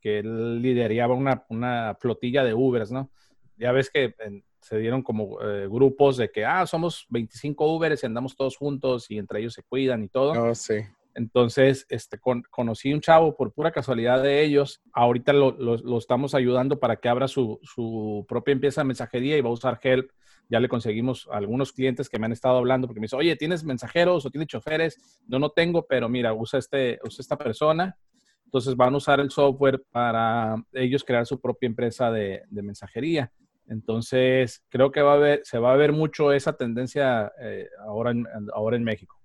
que 0.00 0.22
lideraba 0.22 1.14
una, 1.14 1.44
una, 1.48 1.96
flotilla 1.98 2.44
de 2.44 2.54
Ubers, 2.54 2.92
¿no? 2.92 3.10
Ya 3.56 3.72
ves 3.72 3.90
que 3.90 4.14
se 4.60 4.78
dieron 4.78 5.02
como 5.02 5.40
eh, 5.42 5.66
grupos 5.68 6.16
de 6.16 6.30
que, 6.30 6.44
ah, 6.44 6.66
somos 6.66 7.06
25 7.08 7.76
Ubers 7.76 8.02
y 8.02 8.06
andamos 8.06 8.36
todos 8.36 8.56
juntos 8.56 9.10
y 9.10 9.18
entre 9.18 9.40
ellos 9.40 9.54
se 9.54 9.62
cuidan 9.62 10.04
y 10.04 10.08
todo. 10.08 10.32
Oh, 10.32 10.54
sí. 10.54 10.74
Entonces, 11.14 11.86
este, 11.88 12.18
conocí 12.50 12.92
un 12.92 13.00
chavo 13.00 13.36
por 13.36 13.52
pura 13.52 13.72
casualidad 13.72 14.22
de 14.22 14.42
ellos. 14.42 14.80
Ahorita 14.92 15.32
lo, 15.32 15.52
lo, 15.52 15.98
estamos 15.98 16.34
ayudando 16.34 16.78
para 16.78 16.96
que 16.96 17.08
abra 17.08 17.26
su, 17.26 17.58
su, 17.62 18.24
propia 18.28 18.52
empresa 18.52 18.82
de 18.82 18.86
mensajería 18.86 19.36
y 19.36 19.40
va 19.40 19.48
a 19.50 19.52
usar 19.52 19.80
Help. 19.82 20.10
Ya 20.50 20.60
le 20.60 20.68
conseguimos 20.68 21.28
algunos 21.30 21.72
clientes 21.72 22.08
que 22.08 22.18
me 22.18 22.26
han 22.26 22.32
estado 22.32 22.58
hablando 22.58 22.86
porque 22.86 23.00
me 23.00 23.04
dicen, 23.04 23.20
oye, 23.20 23.36
¿tienes 23.36 23.64
mensajeros 23.64 24.26
o 24.26 24.30
tienes 24.30 24.48
choferes? 24.48 25.22
No, 25.26 25.38
no 25.38 25.50
tengo, 25.50 25.86
pero 25.86 26.08
mira, 26.08 26.34
usa, 26.34 26.58
este, 26.58 26.98
usa 27.04 27.22
esta 27.22 27.38
persona. 27.38 27.96
Entonces 28.44 28.74
van 28.74 28.92
a 28.92 28.96
usar 28.96 29.20
el 29.20 29.30
software 29.30 29.80
para 29.92 30.56
ellos 30.72 31.04
crear 31.04 31.24
su 31.24 31.40
propia 31.40 31.68
empresa 31.68 32.10
de, 32.10 32.42
de 32.50 32.62
mensajería. 32.62 33.32
Entonces, 33.70 34.64
creo 34.68 34.90
que 34.90 35.00
va 35.00 35.12
a 35.12 35.14
haber, 35.14 35.42
se 35.44 35.58
va 35.60 35.72
a 35.72 35.76
ver 35.76 35.92
mucho 35.92 36.32
esa 36.32 36.56
tendencia 36.56 37.32
eh, 37.40 37.68
ahora, 37.86 38.10
en, 38.10 38.26
ahora 38.52 38.76
en 38.76 38.82
México. 38.82 39.16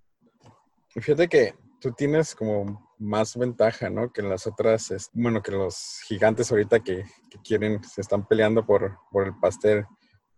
Fíjate 0.89 1.27
que 1.27 1.55
tú 1.81 1.91
tienes 1.93 2.35
como 2.35 2.93
más 2.99 3.35
ventaja, 3.35 3.89
¿no? 3.89 4.13
Que 4.13 4.21
las 4.21 4.45
otras, 4.45 5.09
bueno, 5.13 5.41
que 5.41 5.51
los 5.51 5.99
gigantes 6.07 6.51
ahorita 6.51 6.79
que, 6.79 7.03
quieren, 7.43 7.83
se 7.83 8.01
están 8.01 8.27
peleando 8.27 8.65
por, 8.65 8.97
por 9.11 9.25
el 9.25 9.33
pastel, 9.41 9.85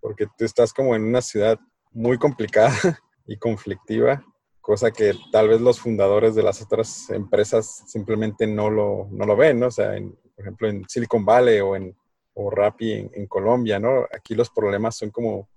porque 0.08 0.28
tú 0.38 0.46
estás 0.46 0.72
como 0.72 0.96
en 0.96 1.04
una 1.04 1.22
ciudad 1.22 1.60
muy 1.92 2.18
complicada 2.18 2.72
y 3.28 3.38
conflictiva, 3.38 4.24
cosa 4.62 4.92
que 4.92 5.14
tal 5.34 5.50
vez 5.50 5.60
los 5.60 5.82
fundadores 5.82 6.34
de 6.34 6.44
las 6.44 6.62
otras 6.62 7.10
empresas 7.10 7.84
simplemente 7.88 8.48
no 8.48 8.70
lo, 8.70 9.10
no 9.12 9.26
lo 9.26 9.36
ven, 9.36 9.60
¿no? 9.60 9.68
O 9.68 9.72
sea, 9.72 9.92
por 10.34 10.46
ejemplo, 10.46 10.70
en 10.70 10.88
Silicon 10.88 11.26
Valley 11.26 11.60
o 11.60 11.76
en 11.76 11.94
o 12.40 12.50
Rappi 12.50 12.94
en, 12.94 13.12
en 13.14 13.28
Colombia, 13.28 13.80
¿no? 13.80 14.06
Aquí 14.16 14.34
los 14.34 14.50
problemas 14.50 14.96
son 14.96 15.10
como 15.10 15.50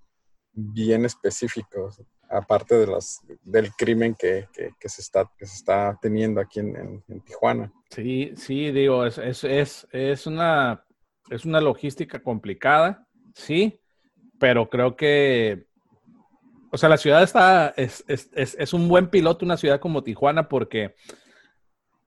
bien 0.51 1.05
específicos 1.05 2.01
aparte 2.29 2.75
de 2.75 2.87
las, 2.87 3.21
del 3.43 3.71
crimen 3.73 4.15
que, 4.15 4.47
que, 4.53 4.89
se 4.89 5.01
está, 5.01 5.29
que 5.37 5.45
se 5.45 5.55
está 5.55 5.97
teniendo 6.01 6.41
aquí 6.41 6.59
en, 6.59 7.03
en, 7.07 7.21
Tijuana. 7.21 7.71
Sí, 7.89 8.31
sí, 8.35 8.71
digo, 8.71 9.05
es, 9.05 9.17
es, 9.17 9.43
es, 9.43 9.87
es, 9.91 10.27
una, 10.27 10.85
es 11.29 11.45
una 11.45 11.59
logística 11.59 12.23
complicada, 12.23 13.05
sí, 13.35 13.80
pero 14.41 14.69
creo 14.69 14.97
que, 14.97 15.67
o 16.71 16.77
sea, 16.77 16.89
la 16.89 16.97
ciudad 16.97 17.23
está, 17.23 17.73
es, 17.77 18.03
es 18.07 18.73
un 18.73 18.89
buen 18.89 19.07
piloto, 19.07 19.45
una 19.45 19.55
ciudad 19.55 19.79
como 19.79 20.03
Tijuana, 20.03 20.49
porque 20.49 20.95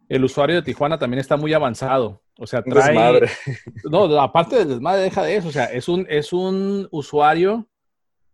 el 0.09 0.25
usuario 0.25 0.57
de 0.57 0.63
Tijuana 0.63 0.99
también 0.99 1.21
está 1.21 1.37
muy 1.37 1.53
avanzado. 1.55 2.23
O 2.39 2.47
sea, 2.47 2.63
trae. 2.63 2.89
Desmadre. 2.89 3.31
No, 3.91 4.21
aparte 4.21 4.57
del 4.57 4.69
desmadre, 4.69 5.03
deja 5.03 5.23
de 5.23 5.37
eso. 5.37 5.49
O 5.49 5.53
sea, 5.53 5.67
es 5.67 5.89
un, 5.89 6.07
es 6.11 6.33
un 6.33 6.89
usuario 6.91 7.69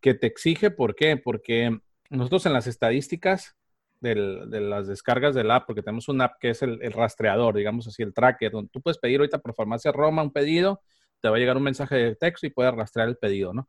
que 0.00 0.14
te 0.14 0.26
exige, 0.26 0.70
¿por 0.70 0.94
qué? 0.94 1.18
Porque 1.18 1.78
nosotros 2.08 2.46
en 2.46 2.54
las 2.54 2.66
estadísticas 2.66 3.56
de 4.00 4.14
las 4.14 4.86
descargas 4.86 5.34
del 5.34 5.50
app, 5.50 5.66
porque 5.66 5.82
tenemos 5.82 6.08
una 6.08 6.24
app 6.24 6.38
que 6.40 6.48
es 6.48 6.62
el, 6.62 6.80
rastreador, 6.90 7.54
digamos 7.54 7.86
así, 7.86 8.02
el 8.02 8.14
tracker, 8.14 8.50
donde 8.50 8.70
tú 8.70 8.80
puedes 8.80 8.96
pedir 8.96 9.20
ahorita 9.20 9.40
por 9.40 9.54
Farmacia 9.54 9.92
Roma 9.92 10.22
un 10.22 10.32
pedido, 10.32 10.80
te 11.20 11.28
va 11.28 11.36
a 11.36 11.38
llegar 11.38 11.58
un 11.58 11.64
mensaje 11.64 11.96
de 11.96 12.16
texto 12.16 12.46
y 12.46 12.50
puedes 12.50 12.74
rastrear 12.74 13.10
el 13.10 13.18
pedido, 13.18 13.52
¿no? 13.52 13.68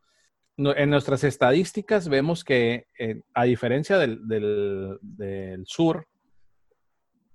En 0.75 0.89
nuestras 0.89 1.23
estadísticas 1.23 2.07
vemos 2.07 2.43
que, 2.43 2.87
eh, 2.99 3.21
a 3.33 3.43
diferencia 3.45 3.97
del, 3.97 4.27
del, 4.27 5.63
sur, 5.65 6.07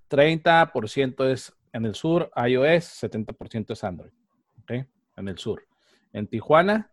30% 0.09 1.31
es 1.31 1.53
en 1.73 1.85
el 1.87 1.95
sur 1.95 2.31
iOS, 2.37 3.03
70% 3.03 3.73
es 3.73 3.85
Android. 3.85 4.13
En 4.69 5.29
el 5.29 5.39
sur. 5.39 5.67
En 6.13 6.27
Tijuana, 6.27 6.91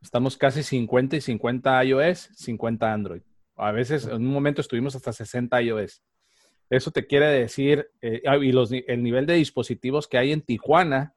Estamos 0.00 0.36
casi 0.36 0.62
50 0.62 1.16
y 1.16 1.20
50 1.20 1.84
iOS, 1.84 2.30
50 2.34 2.92
Android. 2.92 3.22
A 3.56 3.72
veces, 3.72 4.06
en 4.06 4.14
un 4.14 4.32
momento 4.32 4.60
estuvimos 4.60 4.94
hasta 4.94 5.12
60 5.12 5.60
iOS. 5.62 6.02
Eso 6.70 6.90
te 6.90 7.06
quiere 7.06 7.26
decir, 7.26 7.90
eh, 8.00 8.22
ah, 8.26 8.36
y 8.36 8.52
los, 8.52 8.70
el 8.70 9.02
nivel 9.02 9.26
de 9.26 9.34
dispositivos 9.34 10.06
que 10.06 10.18
hay 10.18 10.32
en 10.32 10.42
Tijuana, 10.42 11.14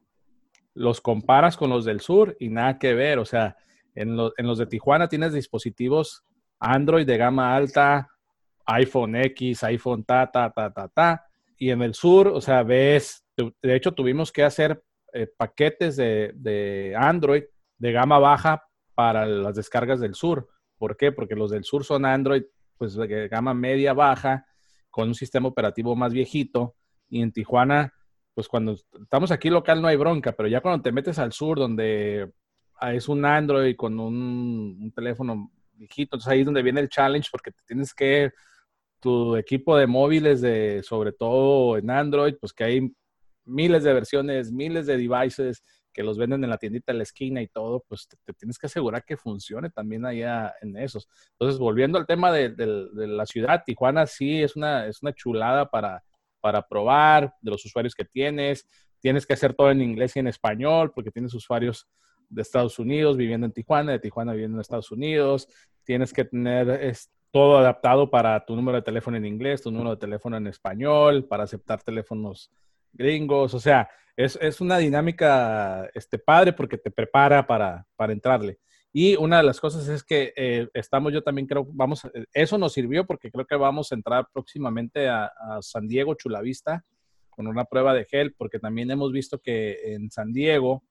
los 0.73 1.01
comparas 1.01 1.57
con 1.57 1.69
los 1.69 1.85
del 1.85 1.99
sur 1.99 2.35
y 2.39 2.49
nada 2.49 2.79
que 2.79 2.93
ver. 2.93 3.19
O 3.19 3.25
sea, 3.25 3.57
en, 3.95 4.17
en 4.37 4.47
los 4.47 4.57
de 4.57 4.65
Tijuana 4.65 5.07
tienes 5.07 5.33
dispositivos 5.33 6.23
Android 6.59 7.05
de 7.05 7.17
gama 7.17 7.55
alta, 7.55 8.07
iPhone 8.65 9.15
X, 9.15 9.63
iPhone 9.63 10.03
ta, 10.03 10.29
ta, 10.31 10.51
ta, 10.51 10.71
ta, 10.71 10.87
ta. 10.87 11.25
Y 11.57 11.71
en 11.71 11.81
el 11.81 11.93
sur, 11.93 12.27
o 12.27 12.41
sea, 12.41 12.63
ves, 12.63 13.25
de 13.35 13.75
hecho 13.75 13.93
tuvimos 13.93 14.31
que 14.31 14.43
hacer 14.43 14.83
eh, 15.13 15.27
paquetes 15.35 15.95
de, 15.95 16.31
de 16.35 16.95
Android 16.97 17.43
de 17.77 17.91
gama 17.91 18.19
baja 18.19 18.63
para 18.93 19.25
las 19.25 19.55
descargas 19.55 19.99
del 19.99 20.13
sur. 20.13 20.47
¿Por 20.77 20.97
qué? 20.97 21.11
Porque 21.11 21.35
los 21.35 21.51
del 21.51 21.63
sur 21.63 21.83
son 21.83 22.05
Android, 22.05 22.43
pues 22.77 22.95
de 22.95 23.27
gama 23.27 23.53
media 23.53 23.93
baja, 23.93 24.45
con 24.89 25.07
un 25.07 25.15
sistema 25.15 25.47
operativo 25.47 25.95
más 25.95 26.13
viejito. 26.13 26.75
Y 27.09 27.21
en 27.21 27.31
Tijuana, 27.31 27.93
pues 28.35 28.47
cuando 28.47 28.75
estamos 29.01 29.31
aquí 29.31 29.49
local 29.49 29.81
no 29.81 29.87
hay 29.87 29.97
bronca, 29.97 30.31
pero 30.33 30.47
ya 30.47 30.61
cuando 30.61 30.81
te 30.81 30.91
metes 30.91 31.17
al 31.19 31.31
sur, 31.31 31.57
donde 31.57 32.31
es 32.81 33.07
un 33.07 33.25
Android 33.25 33.75
con 33.75 33.99
un, 33.99 34.91
teléfono 34.95 35.51
viejito, 35.73 36.15
entonces 36.15 36.31
ahí 36.31 36.39
es 36.39 36.45
donde 36.45 36.63
viene 36.63 36.81
el 36.81 36.89
challenge, 36.89 37.29
porque 37.31 37.51
tienes 37.65 37.93
que, 37.93 38.31
tu 39.01 39.35
equipo 39.35 39.75
de 39.75 39.87
móviles, 39.87 40.41
de, 40.41 40.81
sobre 40.83 41.11
todo 41.11 41.77
en 41.77 41.89
Android, 41.89 42.35
pues 42.39 42.53
que 42.53 42.63
hay 42.63 42.95
miles 43.43 43.83
de 43.83 43.93
versiones, 43.93 44.51
miles 44.51 44.85
de 44.85 44.95
devices, 44.95 45.63
que 45.91 46.03
los 46.03 46.17
venden 46.17 46.43
en 46.43 46.49
la 46.49 46.57
tiendita 46.57 46.93
de 46.93 46.99
la 46.99 47.03
esquina 47.03 47.41
y 47.41 47.47
todo, 47.47 47.83
pues 47.87 48.07
te, 48.07 48.33
tienes 48.33 48.57
que 48.57 48.67
asegurar 48.67 49.03
que 49.03 49.17
funcione 49.17 49.69
también 49.69 50.05
allá 50.05 50.53
en 50.61 50.77
esos. 50.77 51.09
Entonces, 51.33 51.59
volviendo 51.59 51.97
al 51.97 52.05
tema 52.05 52.31
de, 52.31 52.53
la 52.95 53.25
ciudad, 53.25 53.63
Tijuana 53.65 54.05
sí 54.05 54.41
es 54.41 54.55
una, 54.55 54.85
es 54.87 55.01
una 55.01 55.13
chulada 55.13 55.69
para, 55.69 56.01
para 56.39 56.65
probar 56.65 57.33
de 57.41 57.51
los 57.51 57.65
usuarios 57.65 57.93
que 57.93 58.05
tienes. 58.05 58.65
Tienes 58.99 59.25
que 59.25 59.33
hacer 59.33 59.53
todo 59.53 59.71
en 59.71 59.81
inglés 59.81 60.15
y 60.15 60.19
en 60.19 60.27
español 60.27 60.93
porque 60.93 61.11
tienes 61.11 61.33
usuarios 61.33 61.89
de 62.31 62.41
Estados 62.41 62.79
Unidos 62.79 63.17
viviendo 63.17 63.45
en 63.45 63.51
Tijuana, 63.51 63.91
de 63.91 63.99
Tijuana 63.99 64.33
viviendo 64.33 64.57
en 64.57 64.61
Estados 64.61 64.91
Unidos. 64.91 65.47
Tienes 65.83 66.13
que 66.13 66.25
tener 66.25 66.95
todo 67.31 67.57
adaptado 67.57 68.09
para 68.09 68.45
tu 68.45 68.55
número 68.55 68.77
de 68.77 68.81
teléfono 68.83 69.17
en 69.17 69.25
inglés, 69.25 69.61
tu 69.61 69.71
número 69.71 69.91
de 69.91 69.97
teléfono 69.97 70.37
en 70.37 70.47
español, 70.47 71.25
para 71.25 71.43
aceptar 71.43 71.81
teléfonos 71.81 72.51
gringos. 72.93 73.53
O 73.53 73.59
sea, 73.59 73.89
es, 74.15 74.37
es 74.41 74.61
una 74.61 74.77
dinámica 74.77 75.89
este, 75.93 76.19
padre 76.19 76.53
porque 76.53 76.77
te 76.77 76.91
prepara 76.91 77.45
para, 77.45 77.85
para 77.95 78.13
entrarle. 78.13 78.59
Y 78.93 79.15
una 79.15 79.37
de 79.37 79.43
las 79.43 79.59
cosas 79.61 79.87
es 79.87 80.03
que 80.03 80.33
eh, 80.35 80.67
estamos, 80.73 81.13
yo 81.13 81.23
también 81.23 81.47
creo, 81.47 81.65
vamos, 81.71 82.01
eso 82.33 82.57
nos 82.57 82.73
sirvió 82.73 83.05
porque 83.05 83.31
creo 83.31 83.45
que 83.45 83.55
vamos 83.55 83.91
a 83.91 83.95
entrar 83.95 84.27
próximamente 84.33 85.07
a, 85.07 85.25
a 85.25 85.61
San 85.61 85.87
Diego, 85.87 86.15
Chulavista, 86.15 86.83
con 87.29 87.47
una 87.47 87.63
prueba 87.63 87.93
de 87.93 88.03
gel, 88.03 88.33
porque 88.33 88.59
también 88.59 88.91
hemos 88.91 89.13
visto 89.13 89.39
que 89.39 89.93
en 89.93 90.11
San 90.11 90.33
Diego, 90.33 90.83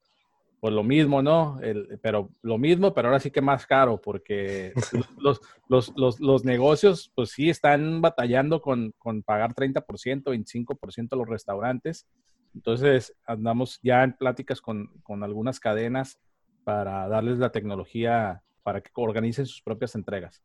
pues 0.61 0.75
lo 0.75 0.83
mismo, 0.83 1.23
¿no? 1.23 1.59
El, 1.61 1.99
pero 2.03 2.29
lo 2.43 2.59
mismo, 2.59 2.93
pero 2.93 3.07
ahora 3.07 3.19
sí 3.19 3.31
que 3.31 3.41
más 3.41 3.65
caro, 3.65 3.99
porque 3.99 4.73
los, 5.17 5.41
los, 5.67 5.91
los, 5.95 6.19
los 6.19 6.45
negocios, 6.45 7.11
pues 7.15 7.31
sí, 7.31 7.49
están 7.49 7.99
batallando 7.99 8.61
con, 8.61 8.93
con 8.99 9.23
pagar 9.23 9.55
30%, 9.55 9.83
25% 10.23 11.07
a 11.11 11.15
los 11.15 11.27
restaurantes. 11.27 12.05
Entonces, 12.53 13.15
andamos 13.25 13.79
ya 13.81 14.03
en 14.03 14.13
pláticas 14.13 14.61
con, 14.61 14.89
con 15.01 15.23
algunas 15.23 15.59
cadenas 15.59 16.19
para 16.63 17.07
darles 17.07 17.39
la 17.39 17.51
tecnología 17.51 18.43
para 18.61 18.81
que 18.81 18.91
organicen 18.93 19.47
sus 19.47 19.63
propias 19.63 19.95
entregas. 19.95 20.43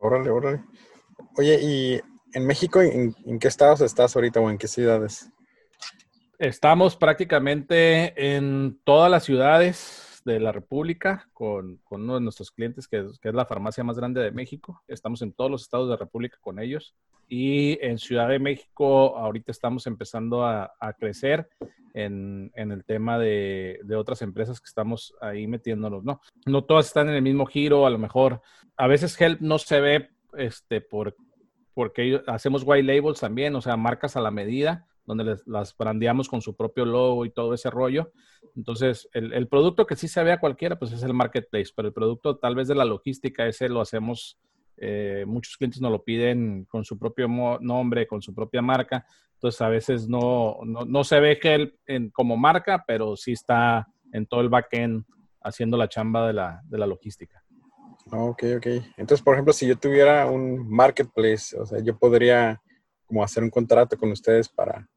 Órale, 0.00 0.28
órale. 0.28 0.64
Oye, 1.38 1.58
¿y 1.62 2.00
en 2.34 2.46
México 2.46 2.82
en, 2.82 3.14
en 3.24 3.38
qué 3.38 3.48
estados 3.48 3.80
estás 3.80 4.14
ahorita 4.14 4.38
o 4.38 4.50
en 4.50 4.58
qué 4.58 4.68
ciudades? 4.68 5.32
Estamos 6.40 6.96
prácticamente 6.96 8.14
en 8.34 8.80
todas 8.84 9.10
las 9.10 9.24
ciudades 9.24 10.22
de 10.24 10.40
la 10.40 10.52
República 10.52 11.28
con, 11.34 11.82
uno 11.90 12.14
de 12.14 12.22
nuestros 12.22 12.50
clientes, 12.50 12.88
que 12.88 13.00
es, 13.00 13.34
la 13.34 13.44
farmacia 13.44 13.84
más 13.84 13.98
grande 13.98 14.22
de 14.22 14.30
México. 14.30 14.82
Estamos 14.88 15.20
en 15.20 15.34
todos 15.34 15.50
los 15.50 15.60
estados 15.60 15.88
de 15.88 15.90
la 15.90 15.98
República 15.98 16.38
con 16.40 16.58
ellos. 16.58 16.94
Y 17.28 17.78
en 17.82 17.98
Ciudad 17.98 18.26
de 18.30 18.38
México 18.38 19.18
ahorita 19.18 19.52
estamos 19.52 19.86
empezando 19.86 20.46
a, 20.46 20.72
crecer 20.98 21.46
en, 21.92 22.50
en, 22.54 22.72
el 22.72 22.86
tema 22.86 23.18
de, 23.18 23.78
de, 23.84 23.96
otras 23.96 24.22
empresas 24.22 24.62
que 24.62 24.68
estamos 24.68 25.14
ahí 25.20 25.46
metiéndonos, 25.46 26.04
¿no? 26.04 26.22
No 26.46 26.64
todas 26.64 26.86
están 26.86 27.10
en 27.10 27.16
el 27.16 27.22
mismo 27.22 27.44
giro, 27.44 27.84
a 27.84 27.90
lo 27.90 27.98
mejor. 27.98 28.40
A 28.78 28.86
veces 28.86 29.20
Help 29.20 29.42
no 29.42 29.58
se 29.58 29.78
ve 29.82 30.08
este, 30.38 30.80
por, 30.80 31.14
porque 31.74 32.22
hacemos 32.26 32.62
white 32.64 32.82
labels 32.82 33.20
también, 33.20 33.54
o 33.56 33.60
sea, 33.60 33.76
marcas 33.76 34.16
a 34.16 34.22
la 34.22 34.30
medida 34.30 34.86
donde 35.10 35.24
les, 35.24 35.46
las 35.46 35.76
brandeamos 35.76 36.28
con 36.28 36.40
su 36.40 36.54
propio 36.54 36.84
logo 36.84 37.24
y 37.26 37.30
todo 37.30 37.52
ese 37.52 37.68
rollo. 37.68 38.12
Entonces, 38.56 39.08
el, 39.12 39.32
el, 39.32 39.48
producto 39.48 39.86
que 39.86 39.96
sí 39.96 40.06
se 40.06 40.22
ve 40.22 40.32
a 40.32 40.38
cualquiera, 40.38 40.78
pues 40.78 40.92
es 40.92 41.02
el 41.02 41.14
marketplace, 41.14 41.72
pero 41.74 41.88
el 41.88 41.94
producto 41.94 42.38
tal 42.38 42.54
vez 42.54 42.68
de 42.68 42.76
la 42.76 42.84
logística, 42.84 43.46
ese 43.46 43.68
lo 43.68 43.80
hacemos, 43.80 44.38
eh, 44.76 45.24
muchos 45.26 45.56
clientes 45.56 45.80
nos 45.80 45.90
lo 45.90 46.04
piden 46.04 46.64
con 46.66 46.84
su 46.84 46.96
propio 46.96 47.28
nombre, 47.60 48.06
con 48.06 48.22
su 48.22 48.32
propia 48.32 48.62
marca. 48.62 49.04
Entonces, 49.34 49.60
a 49.60 49.68
veces 49.68 50.08
no, 50.08 50.58
no, 50.64 50.84
no 50.84 51.02
se 51.02 51.18
ve 51.18 51.40
que 51.40 51.54
él 51.54 51.78
en, 51.86 52.10
como 52.10 52.36
marca, 52.36 52.84
pero 52.86 53.16
sí 53.16 53.32
está 53.32 53.88
en 54.12 54.26
todo 54.26 54.42
el 54.42 54.48
backend 54.48 55.04
haciendo 55.42 55.76
la 55.76 55.88
chamba 55.88 56.26
de 56.28 56.34
la, 56.34 56.60
de 56.66 56.78
la 56.78 56.86
logística. 56.86 57.42
Ok, 58.12 58.44
ok. 58.58 58.66
Entonces, 58.96 59.22
por 59.22 59.34
ejemplo, 59.34 59.52
si 59.52 59.66
yo 59.66 59.76
tuviera 59.76 60.26
un 60.26 60.68
marketplace, 60.68 61.58
o 61.58 61.66
sea, 61.66 61.80
yo 61.80 61.98
podría 61.98 62.60
como 63.06 63.24
hacer 63.24 63.42
un 63.42 63.50
contrato 63.50 63.96
con 63.98 64.12
ustedes 64.12 64.48
para, 64.48 64.88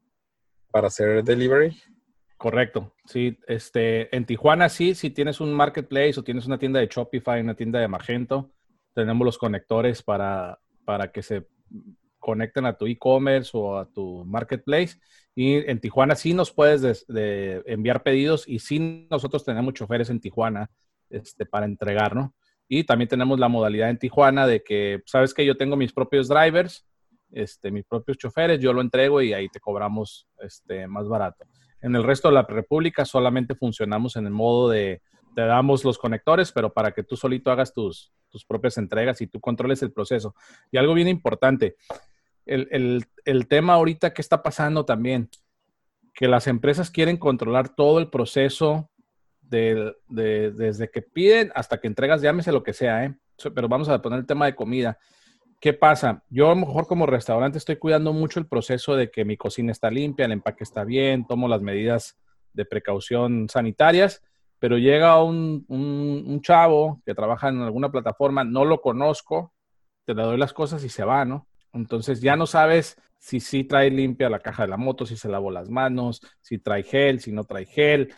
para 0.74 0.88
hacer 0.88 1.24
delivery. 1.24 1.78
Correcto. 2.36 2.96
Sí, 3.06 3.38
este, 3.48 4.14
en 4.14 4.26
Tijuana 4.26 4.70
sí, 4.70 4.96
si 4.96 5.12
tienes 5.12 5.40
un 5.40 5.54
marketplace 5.54 6.20
o 6.20 6.24
tienes 6.24 6.48
una 6.48 6.58
tienda 6.58 6.80
de 6.80 6.88
Shopify, 6.88 7.40
una 7.40 7.56
tienda 7.56 7.80
de 7.80 7.88
Magento, 7.88 8.52
tenemos 8.96 9.24
los 9.24 9.38
conectores 9.38 10.02
para, 10.02 10.60
para 10.84 11.12
que 11.12 11.22
se 11.22 11.48
conecten 12.18 12.66
a 12.66 12.76
tu 12.76 12.88
e-commerce 12.88 13.52
o 13.54 13.78
a 13.78 13.86
tu 13.86 14.26
marketplace. 14.26 15.00
Y 15.36 15.58
en 15.70 15.80
Tijuana 15.80 16.16
sí 16.16 16.34
nos 16.34 16.52
puedes 16.52 16.82
de, 16.82 16.98
de 17.08 17.64
enviar 17.68 18.02
pedidos 18.02 18.48
y 18.48 18.58
sí 18.58 19.08
nosotros 19.12 19.46
tenemos 19.46 19.76
choferes 19.76 20.10
en 20.10 20.20
Tijuana 20.20 20.72
este, 21.12 21.46
para 21.46 21.68
entregar, 21.68 22.16
¿no? 22.16 22.34
Y 22.68 22.84
también 22.84 23.10
tenemos 23.10 23.40
la 23.40 23.48
modalidad 23.48 23.92
en 23.92 24.00
Tijuana 24.00 24.48
de 24.48 24.64
que, 24.64 25.04
sabes 25.06 25.36
que 25.36 25.46
yo 25.46 25.56
tengo 25.56 25.76
mis 25.76 25.94
propios 25.94 26.28
drivers, 26.28 26.88
este, 27.34 27.72
mis 27.72 27.86
propios 27.86 28.18
choferes, 28.18 28.60
yo 28.60 28.74
lo 28.74 28.82
entrego 28.82 29.22
y 29.22 29.34
ahí 29.34 29.50
te 29.50 29.60
cobramos 29.60 30.28
este, 30.40 30.88
más 30.88 31.08
barato. 31.08 31.46
En 31.82 31.96
el 31.96 32.04
resto 32.04 32.30
de 32.30 32.36
la 32.36 32.44
República 32.44 33.06
solamente 33.06 33.56
funcionamos 33.56 34.16
en 34.16 34.26
el 34.26 34.32
modo 34.32 34.70
de 34.70 35.02
te 35.36 35.42
damos 35.42 35.84
los 35.84 35.98
conectores, 35.98 36.52
pero 36.52 36.72
para 36.72 36.92
que 36.92 37.04
tú 37.04 37.16
solito 37.16 37.52
hagas 37.52 37.74
tus, 37.74 38.14
tus 38.30 38.46
propias 38.46 38.78
entregas 38.78 39.20
y 39.22 39.28
tú 39.28 39.40
controles 39.40 39.82
el 39.82 39.92
proceso. 39.92 40.36
Y 40.72 40.78
algo 40.78 40.94
bien 40.94 41.08
importante, 41.08 41.76
el, 42.46 42.68
el, 42.72 43.06
el 43.26 43.48
tema 43.48 43.74
ahorita 43.74 44.14
que 44.14 44.22
está 44.22 44.44
pasando 44.44 44.86
también, 44.86 45.30
que 46.14 46.28
las 46.28 46.48
empresas 46.48 46.92
quieren 46.92 47.18
controlar 47.18 47.76
todo 47.76 48.00
el 48.00 48.10
proceso 48.10 48.92
de, 49.42 49.96
de, 50.08 50.52
desde 50.52 50.90
que 50.90 51.02
piden 51.02 51.52
hasta 51.56 51.80
que 51.80 51.88
entregas, 51.88 52.22
llámese 52.22 52.52
lo 52.52 52.64
que 52.64 52.74
sea, 52.74 53.06
¿eh? 53.06 53.16
pero 53.54 53.68
vamos 53.68 53.90
a 53.90 54.02
poner 54.02 54.20
el 54.20 54.26
tema 54.26 54.46
de 54.46 54.56
comida. 54.56 54.98
¿Qué 55.64 55.72
pasa? 55.72 56.22
Yo 56.30 56.48
a 56.48 56.50
lo 56.50 56.58
mejor 56.58 56.88
como 56.88 57.06
restaurante 57.06 57.58
estoy 57.58 57.78
cuidando 57.78 58.12
mucho 58.12 58.38
el 58.38 58.48
proceso 58.48 58.98
de 58.98 59.10
que 59.10 59.24
mi 59.24 59.38
cocina 59.38 59.72
está 59.72 59.90
limpia, 59.90 60.26
el 60.26 60.34
empaque 60.34 60.66
está 60.66 60.84
bien, 60.84 61.26
tomo 61.26 61.48
las 61.48 61.62
medidas 61.62 62.18
de 62.52 62.66
precaución 62.66 63.48
sanitarias, 63.48 64.22
pero 64.60 64.78
llega 64.78 65.24
un, 65.24 65.64
un, 65.70 66.42
chavo 66.42 67.02
que 67.06 67.16
trabaja 67.16 67.48
en 67.48 67.62
alguna 67.62 67.94
plataforma, 67.94 68.44
no 68.44 68.66
lo 68.66 68.82
conozco, 68.82 69.54
te 70.04 70.14
le 70.14 70.24
doy 70.24 70.38
las 70.38 70.52
cosas 70.52 70.84
y 70.84 70.90
se 70.90 71.06
va, 71.06 71.24
¿no? 71.24 71.48
Entonces 71.72 72.20
ya 72.20 72.36
no 72.36 72.46
sabes 72.46 72.98
si 73.18 73.40
sí 73.40 73.64
trae 73.64 73.90
limpia 73.90 74.30
la 74.30 74.40
caja 74.40 74.64
de 74.64 74.70
la 74.70 74.76
moto, 74.76 75.06
si 75.06 75.16
se 75.16 75.30
lavó 75.30 75.50
las 75.50 75.70
manos, 75.70 76.20
si 76.42 76.60
trae 76.60 76.84
gel, 76.84 77.22
si 77.22 77.32
no 77.32 77.46
trae 77.46 77.66
gel. 77.68 78.14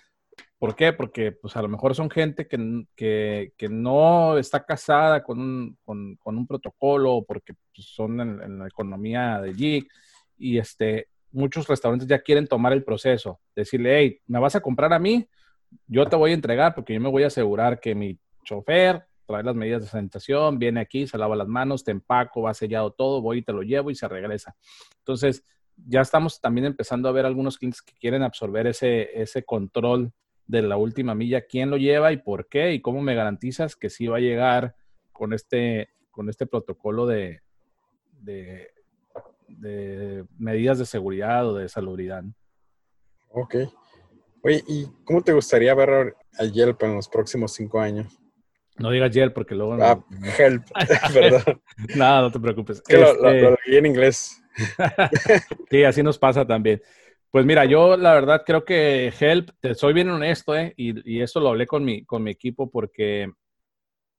¿Por 0.58 0.76
qué? 0.76 0.93
Porque 0.93 1.34
pues 1.34 1.56
a 1.58 1.62
lo 1.62 1.68
mejor 1.68 1.95
son 1.95 2.10
gente 2.10 2.47
que, 2.47 2.86
que, 2.95 3.53
que 3.58 3.68
no 3.70 4.38
está 4.38 4.66
casada 4.66 5.22
con 5.24 5.39
un, 5.39 5.78
con, 5.84 6.38
un 6.38 6.47
protocolo, 6.47 7.24
porque 7.28 7.53
pues, 7.74 7.88
son 7.88 8.22
en, 8.22 8.41
en, 8.41 8.60
la 8.60 8.68
economía 8.68 9.41
de 9.41 9.53
GIG, 9.53 9.88
y 10.38 10.58
este, 10.58 11.10
muchos 11.32 11.68
restaurantes 11.68 12.08
ya 12.08 12.20
quieren 12.20 12.47
tomar 12.47 12.74
el 12.74 12.84
proceso, 12.84 13.39
decirle, 13.56 13.99
hey, 13.99 14.22
¿me 14.28 14.39
vas 14.39 14.56
a 14.56 14.62
comprar 14.62 14.93
a 14.93 14.99
mí? 14.99 15.28
Yo 15.88 16.06
te 16.08 16.16
voy 16.16 16.32
a 16.32 16.36
entregar 16.36 16.74
porque 16.74 16.93
yo 16.93 17.01
me 17.01 17.10
voy 17.10 17.24
a 17.24 17.28
asegurar 17.28 17.80
que 17.80 17.93
mi 17.93 18.18
chofer 18.43 19.06
trae 19.26 19.43
las 19.43 19.56
medidas 19.56 19.82
de 19.82 19.88
sanitación, 19.88 20.60
viene 20.60 20.80
aquí, 20.80 21.08
se 21.08 21.18
lava 21.18 21.36
las 21.36 21.47
manos, 21.47 21.84
te 21.84 21.91
empaco, 21.91 22.43
va 22.43 22.53
sellado 22.53 22.91
todo, 22.91 23.22
voy 23.22 23.39
y 23.39 23.41
te 23.41 23.53
lo 23.53 23.62
llevo 23.62 23.89
y 23.89 23.95
se 23.95 24.08
regresa. 24.08 24.56
Entonces, 24.99 25.43
ya 25.76 26.01
estamos 26.01 26.39
también 26.39 26.66
empezando 26.66 27.10
a 27.10 27.12
ver 27.12 27.26
algunos 27.26 27.58
clientes 27.58 27.82
que 27.82 27.93
quieren 27.99 28.24
absorber 28.24 28.68
ese, 28.68 29.10
ese 29.20 29.43
control 29.43 30.14
de 30.48 30.62
la 30.62 30.78
última 30.78 31.16
milla, 31.16 31.41
quién 31.41 31.70
lo 31.70 31.78
lleva 31.78 32.12
y 32.12 32.18
por 32.18 32.48
qué, 32.48 32.74
y 32.74 32.82
cómo 32.82 33.02
me 33.02 33.16
garantizas 33.16 33.76
que 33.76 33.89
sí 33.89 34.08
va 34.08 34.18
a 34.18 34.22
llegar 34.22 34.76
con 35.12 35.34
este, 35.34 35.89
con 36.12 36.30
este 36.30 36.46
protocolo 36.46 37.06
de, 37.06 37.41
de, 38.22 38.72
de 39.48 40.26
medidas 40.38 40.78
de 40.78 40.86
seguridad 40.86 41.48
o 41.48 41.56
de 41.56 41.70
salubridad. 41.70 42.24
Ok. 43.30 43.56
Oye, 44.43 44.64
¿y 44.68 44.88
cómo 45.04 45.22
te 45.24 45.34
gustaría 45.34 45.74
ver 45.74 46.16
al 46.38 46.52
Yelp 46.52 46.84
en 46.84 46.96
los 46.96 47.10
próximos 47.10 47.54
cinco 47.54 47.80
años? 47.80 48.20
No 48.78 48.91
digas 48.91 49.12
Yelp 49.12 49.34
porque 49.34 49.56
luego... 49.56 49.74
Ah, 49.82 50.04
no... 50.10 50.28
Help, 50.38 50.64
perdón. 51.14 51.62
Nada, 51.96 52.22
no 52.22 52.32
te 52.32 52.39
preocupes. 52.39 52.82
Que 52.82 52.96
este... 52.96 53.16
lo, 53.16 53.22
lo, 53.22 53.52
lo 53.52 53.58
leí 53.66 53.78
en 53.78 53.86
inglés. 53.86 54.41
sí, 55.70 55.84
así 55.84 56.04
nos 56.04 56.18
pasa 56.18 56.46
también. 56.46 56.82
Pues 57.36 57.45
mira, 57.45 57.65
yo 57.65 57.97
la 57.97 58.13
verdad 58.13 58.43
creo 58.45 58.63
que 58.63 59.11
Help, 59.19 59.49
te 59.59 59.75
soy 59.75 59.91
bien 59.91 60.09
honesto, 60.09 60.55
¿eh? 60.55 60.73
y, 60.77 61.17
y 61.17 61.21
eso 61.21 61.41
lo 61.41 61.49
hablé 61.49 61.67
con 61.67 61.83
mi, 61.83 62.05
con 62.05 62.23
mi 62.23 62.31
equipo 62.31 62.71
porque 62.71 63.29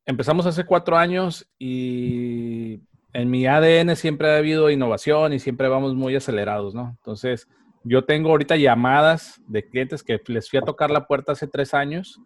empezamos 0.05 0.45
hace 0.45 0.67
cuatro 0.67 0.95
años 0.95 1.49
y 1.57 2.79
en 3.13 3.31
mi 3.31 3.47
ADN 3.47 3.95
siempre 3.95 4.29
ha 4.29 4.37
habido 4.37 4.69
innovación 4.69 5.33
y 5.33 5.39
siempre 5.39 5.67
vamos 5.67 5.95
muy 5.95 6.15
acelerados, 6.15 6.75
¿no? 6.75 6.89
Entonces, 6.89 7.47
yo 7.83 8.05
tengo 8.05 8.29
ahorita 8.29 8.55
llamadas 8.55 9.41
de 9.47 9.67
clientes 9.67 10.03
que 10.03 10.21
les 10.27 10.47
fui 10.47 10.59
a 10.59 10.61
tocar 10.61 10.91
la 10.91 11.07
puerta 11.07 11.31
hace 11.31 11.47
tres 11.47 11.73
años 11.73 12.21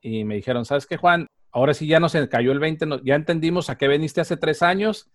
y 0.00 0.24
me 0.24 0.36
dijeron, 0.36 0.64
¿sabes 0.64 0.86
qué, 0.86 0.96
Juan? 0.96 1.26
Ahora 1.52 1.74
sí 1.74 1.86
ya 1.86 2.00
nos 2.00 2.16
cayó 2.30 2.52
el 2.52 2.58
20, 2.58 3.02
ya 3.04 3.16
entendimos 3.16 3.68
a 3.68 3.76
qué 3.76 3.86
veniste 3.86 4.22
hace 4.22 4.38
tres 4.38 4.62
años 4.62 5.10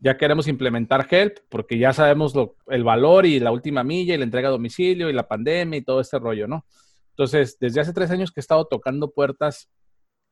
ya 0.00 0.16
queremos 0.16 0.46
implementar 0.46 1.06
Help 1.10 1.38
porque 1.48 1.78
ya 1.78 1.92
sabemos 1.92 2.34
lo, 2.34 2.56
el 2.68 2.84
valor 2.84 3.26
y 3.26 3.40
la 3.40 3.50
última 3.50 3.82
milla 3.82 4.14
y 4.14 4.18
la 4.18 4.24
entrega 4.24 4.48
a 4.48 4.52
domicilio 4.52 5.10
y 5.10 5.12
la 5.12 5.26
pandemia 5.26 5.78
y 5.78 5.82
todo 5.82 6.00
este 6.00 6.18
rollo, 6.18 6.46
¿no? 6.46 6.64
Entonces, 7.10 7.58
desde 7.58 7.80
hace 7.80 7.92
tres 7.92 8.10
años 8.10 8.30
que 8.30 8.38
he 8.38 8.42
estado 8.42 8.64
tocando 8.66 9.10
puertas, 9.10 9.68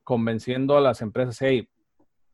convenciendo 0.03 0.77
a 0.77 0.81
las 0.81 1.01
empresas, 1.01 1.37
hey, 1.41 1.67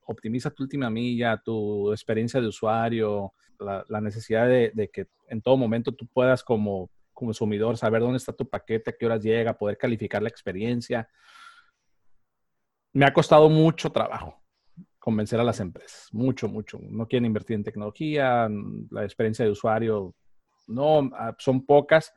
optimiza 0.06 0.52
tu 0.52 0.64
última 0.64 0.92
milla, 0.92 1.42
tu 1.44 1.92
experiencia 1.92 2.40
de 2.40 2.48
usuario, 2.48 3.34
la, 3.60 3.84
la 3.88 4.00
necesidad 4.00 4.48
de, 4.48 4.72
de, 4.76 4.90
que 4.90 5.08
en 5.28 5.42
todo 5.42 5.58
momento 5.58 5.92
tú 5.92 6.06
puedas 6.06 6.44
como 6.44 6.92
consumidor, 7.14 7.78
saber 7.78 8.02
dónde 8.02 8.18
está 8.18 8.34
tu 8.34 8.48
paquete, 8.48 8.92
a 8.92 8.94
qué 8.94 9.06
horas 9.08 9.24
llega, 9.24 9.58
poder 9.58 9.78
calificar 9.78 10.22
la 10.22 10.30
experiencia. 10.30 11.08
Me 12.92 13.06
ha 13.06 13.14
costado 13.14 13.50
mucho 13.50 13.92
trabajo 13.92 14.43
convencer 15.04 15.38
a 15.38 15.44
las 15.44 15.60
empresas, 15.60 16.08
mucho, 16.14 16.48
mucho. 16.48 16.80
No 16.82 17.06
quieren 17.10 17.26
invertir 17.26 17.56
en 17.56 17.64
tecnología, 17.66 18.48
la 18.90 19.04
experiencia 19.04 19.44
de 19.44 19.52
usuario, 19.52 20.16
no, 20.66 21.12
ah, 21.14 21.36
son 21.40 21.66
pocas. 21.66 22.14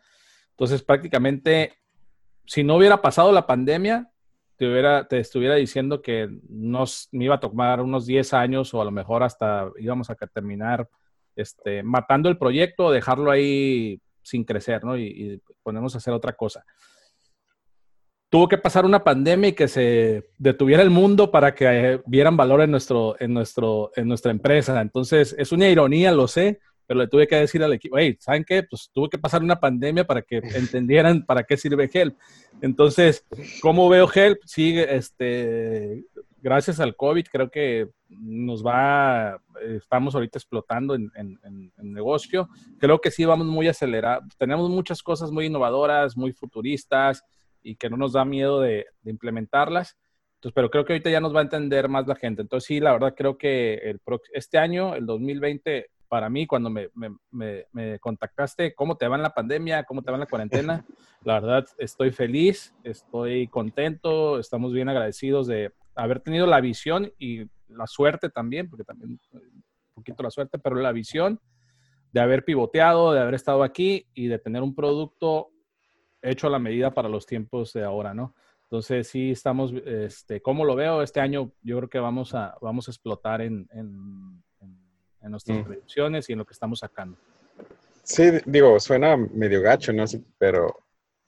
Entonces, 0.50 0.84
prácticamente, 0.84 1.72
si 2.44 2.62
no 2.62 2.76
hubiera 2.76 3.02
pasado 3.02 3.32
la 3.32 3.44
pandemia, 3.44 4.08
te, 4.54 4.70
hubiera, 4.70 5.08
te 5.08 5.18
estuviera 5.18 5.56
diciendo 5.56 6.00
que 6.00 6.28
nos, 6.48 7.08
me 7.10 7.24
iba 7.24 7.34
a 7.34 7.40
tomar 7.40 7.80
unos 7.80 8.06
10 8.06 8.32
años 8.34 8.72
o 8.72 8.80
a 8.80 8.84
lo 8.84 8.92
mejor 8.92 9.24
hasta 9.24 9.68
íbamos 9.80 10.08
a 10.08 10.14
terminar 10.14 10.88
este, 11.34 11.82
matando 11.82 12.28
el 12.28 12.38
proyecto 12.38 12.84
o 12.84 12.92
dejarlo 12.92 13.32
ahí 13.32 14.00
sin 14.22 14.44
crecer, 14.44 14.84
¿no? 14.84 14.96
Y, 14.96 15.06
y 15.06 15.42
ponernos 15.64 15.96
a 15.96 15.98
hacer 15.98 16.14
otra 16.14 16.34
cosa. 16.34 16.64
Tuvo 18.28 18.48
que 18.48 18.58
pasar 18.58 18.84
una 18.84 19.04
pandemia 19.04 19.50
y 19.50 19.52
que 19.52 19.68
se 19.68 20.28
detuviera 20.38 20.82
el 20.82 20.90
mundo 20.90 21.30
para 21.30 21.54
que 21.54 21.64
eh, 21.66 22.00
vieran 22.06 22.36
valor 22.36 22.60
en, 22.60 22.72
nuestro, 22.72 23.16
en, 23.20 23.32
nuestro, 23.32 23.92
en 23.94 24.08
nuestra 24.08 24.32
empresa. 24.32 24.80
Entonces, 24.80 25.34
es 25.38 25.52
una 25.52 25.68
ironía, 25.68 26.10
lo 26.10 26.26
sé, 26.26 26.58
pero 26.86 27.00
le 27.00 27.08
tuve 27.08 27.26
que 27.26 27.36
decir 27.36 27.62
al 27.62 27.72
equipo, 27.72 27.98
hey, 27.98 28.16
¿saben 28.20 28.44
qué? 28.44 28.62
Pues 28.62 28.90
tuvo 28.92 29.08
que 29.08 29.18
pasar 29.18 29.42
una 29.42 29.58
pandemia 29.58 30.06
para 30.06 30.22
que 30.22 30.38
entendieran 30.54 31.24
para 31.24 31.44
qué 31.44 31.56
sirve 31.56 31.90
Help. 31.92 32.16
Entonces, 32.60 33.24
¿cómo 33.60 33.88
veo 33.88 34.08
Help? 34.12 34.38
Sí, 34.44 34.78
este, 34.78 36.04
gracias 36.40 36.80
al 36.80 36.94
COVID 36.94 37.26
creo 37.30 37.50
que 37.50 37.88
nos 38.08 38.64
va, 38.64 39.40
estamos 39.60 40.14
ahorita 40.14 40.38
explotando 40.38 40.94
en, 40.94 41.10
en, 41.16 41.72
negocio. 41.92 42.48
Creo 42.78 43.00
que 43.00 43.10
sí 43.10 43.24
vamos 43.24 43.46
muy 43.46 43.68
acelerados. 43.68 44.36
Tenemos 44.36 44.70
muchas 44.70 45.02
cosas 45.02 45.30
muy 45.30 45.46
innovadoras, 45.46 46.16
muy 46.16 46.32
futuristas 46.32 47.24
y 47.66 47.74
que 47.74 47.90
no 47.90 47.96
nos 47.96 48.12
da 48.12 48.24
miedo 48.24 48.60
de, 48.60 48.86
de 49.02 49.10
implementarlas. 49.10 49.96
Entonces, 50.36 50.54
pero 50.54 50.70
creo 50.70 50.84
que 50.84 50.92
ahorita 50.92 51.10
ya 51.10 51.20
nos 51.20 51.34
va 51.34 51.40
a 51.40 51.42
entender 51.42 51.88
más 51.88 52.06
la 52.06 52.14
gente. 52.14 52.42
Entonces, 52.42 52.66
sí, 52.66 52.78
la 52.78 52.92
verdad 52.92 53.14
creo 53.16 53.36
que 53.36 53.74
el, 53.74 54.00
este 54.32 54.58
año, 54.58 54.94
el 54.94 55.04
2020, 55.04 55.90
para 56.06 56.30
mí, 56.30 56.46
cuando 56.46 56.70
me, 56.70 56.88
me, 57.32 57.66
me, 57.72 57.98
contactaste, 57.98 58.72
¿cómo 58.74 58.96
te 58.96 59.08
va 59.08 59.16
en 59.16 59.22
la 59.22 59.34
pandemia? 59.34 59.82
¿Cómo 59.82 60.02
te 60.02 60.12
va 60.12 60.16
en 60.16 60.20
la 60.20 60.26
cuarentena? 60.26 60.84
La 61.24 61.40
verdad, 61.40 61.66
estoy 61.78 62.12
feliz, 62.12 62.72
estoy 62.84 63.48
contento, 63.48 64.38
estamos 64.38 64.72
bien 64.72 64.88
agradecidos 64.88 65.48
de 65.48 65.72
haber 65.96 66.20
tenido 66.20 66.46
la 66.46 66.60
visión 66.60 67.12
y 67.18 67.46
la 67.66 67.88
suerte 67.88 68.30
también, 68.30 68.70
porque 68.70 68.84
también 68.84 69.18
un 69.32 69.92
poquito 69.92 70.22
la 70.22 70.30
suerte, 70.30 70.60
pero 70.60 70.76
la 70.76 70.92
visión 70.92 71.40
de 72.12 72.20
haber 72.20 72.44
pivoteado, 72.44 73.12
de 73.12 73.20
haber 73.20 73.34
estado 73.34 73.64
aquí 73.64 74.06
y 74.14 74.28
de 74.28 74.38
tener 74.38 74.62
un 74.62 74.74
producto 74.74 75.50
hecho 76.30 76.46
a 76.46 76.50
la 76.50 76.58
medida 76.58 76.92
para 76.92 77.08
los 77.08 77.26
tiempos 77.26 77.72
de 77.72 77.84
ahora, 77.84 78.14
¿no? 78.14 78.34
Entonces, 78.64 79.08
sí, 79.08 79.30
estamos, 79.30 79.72
este, 79.84 80.42
¿cómo 80.42 80.64
lo 80.64 80.74
veo? 80.74 81.02
Este 81.02 81.20
año 81.20 81.52
yo 81.62 81.76
creo 81.76 81.88
que 81.88 81.98
vamos 82.00 82.34
a, 82.34 82.56
vamos 82.60 82.88
a 82.88 82.90
explotar 82.90 83.40
en, 83.40 83.68
en, 83.72 84.42
en 85.22 85.30
nuestras 85.30 85.58
mm. 85.58 85.72
y 86.28 86.32
en 86.32 86.38
lo 86.38 86.44
que 86.44 86.52
estamos 86.52 86.80
sacando. 86.80 87.16
Sí, 88.02 88.24
digo, 88.44 88.78
suena 88.80 89.16
medio 89.16 89.62
gacho, 89.62 89.92
¿no? 89.92 90.04
Pero, 90.38 90.80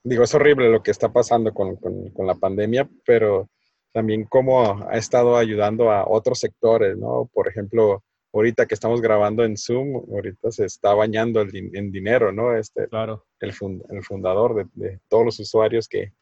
digo, 0.02 0.24
es 0.24 0.34
horrible 0.34 0.70
lo 0.70 0.82
que 0.82 0.90
está 0.90 1.12
pasando 1.12 1.52
con, 1.52 1.76
con, 1.76 2.10
con 2.10 2.26
la 2.26 2.34
pandemia, 2.34 2.88
pero 3.04 3.48
también 3.92 4.24
cómo 4.24 4.86
ha 4.88 4.96
estado 4.96 5.36
ayudando 5.36 5.90
a 5.90 6.08
otros 6.08 6.38
sectores, 6.38 6.96
¿no? 6.96 7.28
Por 7.32 7.48
ejemplo, 7.48 8.02
ahorita 8.32 8.66
que 8.66 8.74
estamos 8.74 9.00
grabando 9.00 9.44
en 9.44 9.56
Zoom, 9.56 10.04
ahorita 10.12 10.50
se 10.50 10.66
está 10.66 10.94
bañando 10.94 11.40
en 11.40 11.90
dinero, 11.90 12.32
¿no? 12.32 12.56
Este, 12.56 12.88
claro. 12.88 13.26
el, 13.40 13.52
el 13.90 14.04
fundador 14.04 14.54
de, 14.54 14.66
de, 14.74 15.00
todos 15.08 15.24
los 15.24 15.40
usuarios 15.40 15.88
que, 15.88 16.12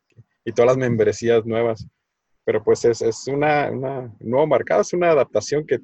y 0.44 0.52
todas 0.52 0.68
las 0.68 0.76
membresías 0.76 1.44
nuevas. 1.44 1.86
Pero 2.44 2.62
pues 2.62 2.84
es, 2.84 3.02
es 3.02 3.26
una, 3.26 3.70
una, 3.70 4.14
nuevo 4.20 4.46
mercado, 4.46 4.82
es 4.82 4.92
una 4.92 5.10
adaptación 5.10 5.66
que, 5.66 5.80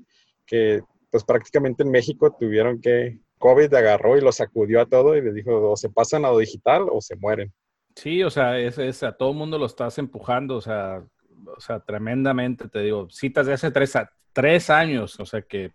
que 0.46 0.80
pues 1.10 1.24
prácticamente 1.24 1.82
en 1.82 1.90
México 1.90 2.34
tuvieron 2.38 2.80
que, 2.80 3.18
COVID 3.42 3.74
agarró 3.74 4.16
y 4.16 4.20
lo 4.20 4.30
sacudió 4.30 4.80
a 4.80 4.86
todo 4.86 5.16
y 5.16 5.20
le 5.20 5.32
dijo, 5.32 5.72
o 5.72 5.76
se 5.76 5.90
pasan 5.90 6.24
a 6.24 6.30
lo 6.30 6.38
digital 6.38 6.86
o 6.88 7.00
se 7.00 7.16
mueren. 7.16 7.52
Sí, 7.96 8.22
o 8.22 8.30
sea, 8.30 8.56
es, 8.58 8.78
es 8.78 9.02
a 9.02 9.16
todo 9.16 9.34
mundo 9.34 9.58
lo 9.58 9.66
estás 9.66 9.98
empujando, 9.98 10.56
o 10.56 10.60
sea, 10.60 11.04
o 11.44 11.60
sea, 11.60 11.80
tremendamente, 11.80 12.68
te 12.68 12.78
digo, 12.78 13.08
citas 13.10 13.46
de 13.46 13.54
hace 13.54 13.72
tres, 13.72 13.94
tres 14.32 14.70
años, 14.70 15.18
o 15.18 15.26
sea 15.26 15.42
que 15.42 15.72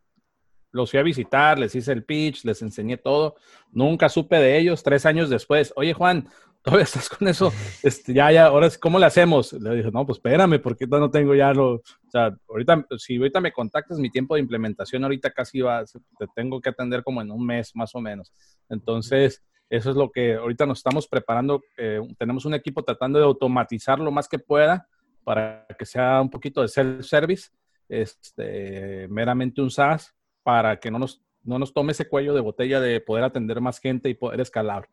los 0.71 0.91
fui 0.91 0.99
a 0.99 1.03
visitar, 1.03 1.57
les 1.57 1.73
hice 1.75 1.91
el 1.91 2.03
pitch, 2.03 2.43
les 2.43 2.61
enseñé 2.61 2.97
todo, 2.97 3.35
nunca 3.71 4.09
supe 4.09 4.37
de 4.37 4.57
ellos, 4.57 4.83
tres 4.83 5.05
años 5.05 5.29
después, 5.29 5.73
oye 5.75 5.93
Juan, 5.93 6.27
todavía 6.61 6.83
estás 6.83 7.07
con 7.09 7.27
eso, 7.27 7.51
este, 7.83 8.13
ya, 8.13 8.31
ya, 8.31 8.47
ahora, 8.47 8.69
¿cómo 8.81 8.99
le 8.99 9.05
hacemos? 9.05 9.53
Le 9.53 9.75
dije, 9.75 9.91
no, 9.91 10.05
pues 10.05 10.17
espérame, 10.17 10.59
porque 10.61 10.85
no 10.85 11.09
tengo 11.09 11.33
ya 11.33 11.53
lo, 11.53 11.75
o 11.75 11.81
sea, 12.11 12.35
ahorita, 12.49 12.85
si 12.97 13.15
ahorita 13.15 13.39
me 13.39 13.53
contactas, 13.53 13.99
mi 13.99 14.09
tiempo 14.09 14.35
de 14.35 14.41
implementación 14.41 15.03
ahorita 15.03 15.31
casi 15.31 15.61
va, 15.61 15.85
te 15.85 16.25
tengo 16.35 16.59
que 16.59 16.69
atender 16.69 17.03
como 17.03 17.21
en 17.21 17.31
un 17.31 17.45
mes 17.45 17.71
más 17.73 17.95
o 17.95 18.01
menos. 18.01 18.33
Entonces, 18.69 19.43
eso 19.69 19.91
es 19.91 19.95
lo 19.95 20.11
que 20.11 20.35
ahorita 20.35 20.65
nos 20.65 20.79
estamos 20.79 21.07
preparando, 21.07 21.61
eh, 21.77 22.01
tenemos 22.17 22.45
un 22.45 22.53
equipo 22.53 22.83
tratando 22.83 23.19
de 23.19 23.25
automatizar 23.25 23.99
lo 23.99 24.11
más 24.11 24.27
que 24.27 24.39
pueda 24.39 24.87
para 25.23 25.65
que 25.77 25.85
sea 25.85 26.21
un 26.21 26.29
poquito 26.29 26.61
de 26.61 26.69
self-service, 26.69 27.49
este, 27.89 29.07
meramente 29.09 29.61
un 29.61 29.69
SaaS, 29.69 30.13
para 30.47 30.79
que 30.79 30.89
no 30.89 30.97
nos, 30.97 31.21
no 31.43 31.59
nos 31.59 31.73
tome 31.73 31.91
ese 31.91 32.07
cuello 32.07 32.33
de 32.33 32.39
botella 32.39 32.79
de 32.79 33.01
poder 33.01 33.25
atender 33.25 33.59
más 33.59 33.79
gente 33.79 34.07
y 34.07 34.13
poder 34.13 34.39
escalar. 34.39 34.87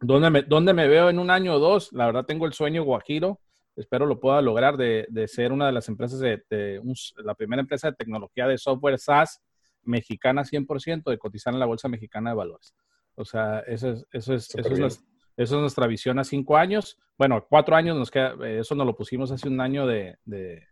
¿Dónde 0.00 0.30
me, 0.30 0.42
¿Dónde 0.42 0.72
me 0.72 0.86
veo 0.86 1.10
en 1.10 1.18
un 1.18 1.30
año 1.30 1.54
o 1.54 1.58
dos? 1.58 1.92
La 1.92 2.06
verdad 2.06 2.26
tengo 2.26 2.46
el 2.46 2.52
sueño 2.52 2.84
guajiro, 2.84 3.40
espero 3.74 4.06
lo 4.06 4.20
pueda 4.20 4.40
lograr 4.40 4.76
de, 4.76 5.08
de 5.10 5.26
ser 5.26 5.50
una 5.50 5.66
de 5.66 5.72
las 5.72 5.88
empresas 5.88 6.20
de, 6.20 6.44
de 6.48 6.80
la 7.24 7.34
primera 7.34 7.60
empresa 7.60 7.90
de 7.90 7.96
tecnología 7.96 8.46
de 8.46 8.56
software 8.56 9.00
SaaS 9.00 9.42
mexicana 9.82 10.44
100% 10.44 11.10
de 11.10 11.18
cotizar 11.18 11.52
en 11.52 11.58
la 11.58 11.66
Bolsa 11.66 11.88
Mexicana 11.88 12.30
de 12.30 12.36
Valores. 12.36 12.72
O 13.16 13.24
sea, 13.24 13.64
eso 13.66 13.90
es, 13.90 14.06
eso 14.12 14.34
es, 14.34 14.54
eso 14.54 14.86
es, 14.86 15.04
eso 15.36 15.54
es 15.56 15.60
nuestra 15.60 15.88
visión 15.88 16.20
a 16.20 16.24
cinco 16.24 16.56
años. 16.56 17.00
Bueno, 17.18 17.44
cuatro 17.50 17.74
años 17.74 17.96
nos 17.96 18.12
queda, 18.12 18.36
eh, 18.46 18.60
eso 18.60 18.76
nos 18.76 18.86
lo 18.86 18.94
pusimos 18.94 19.32
hace 19.32 19.48
un 19.48 19.60
año 19.60 19.88
de, 19.88 20.18
de, 20.24 20.62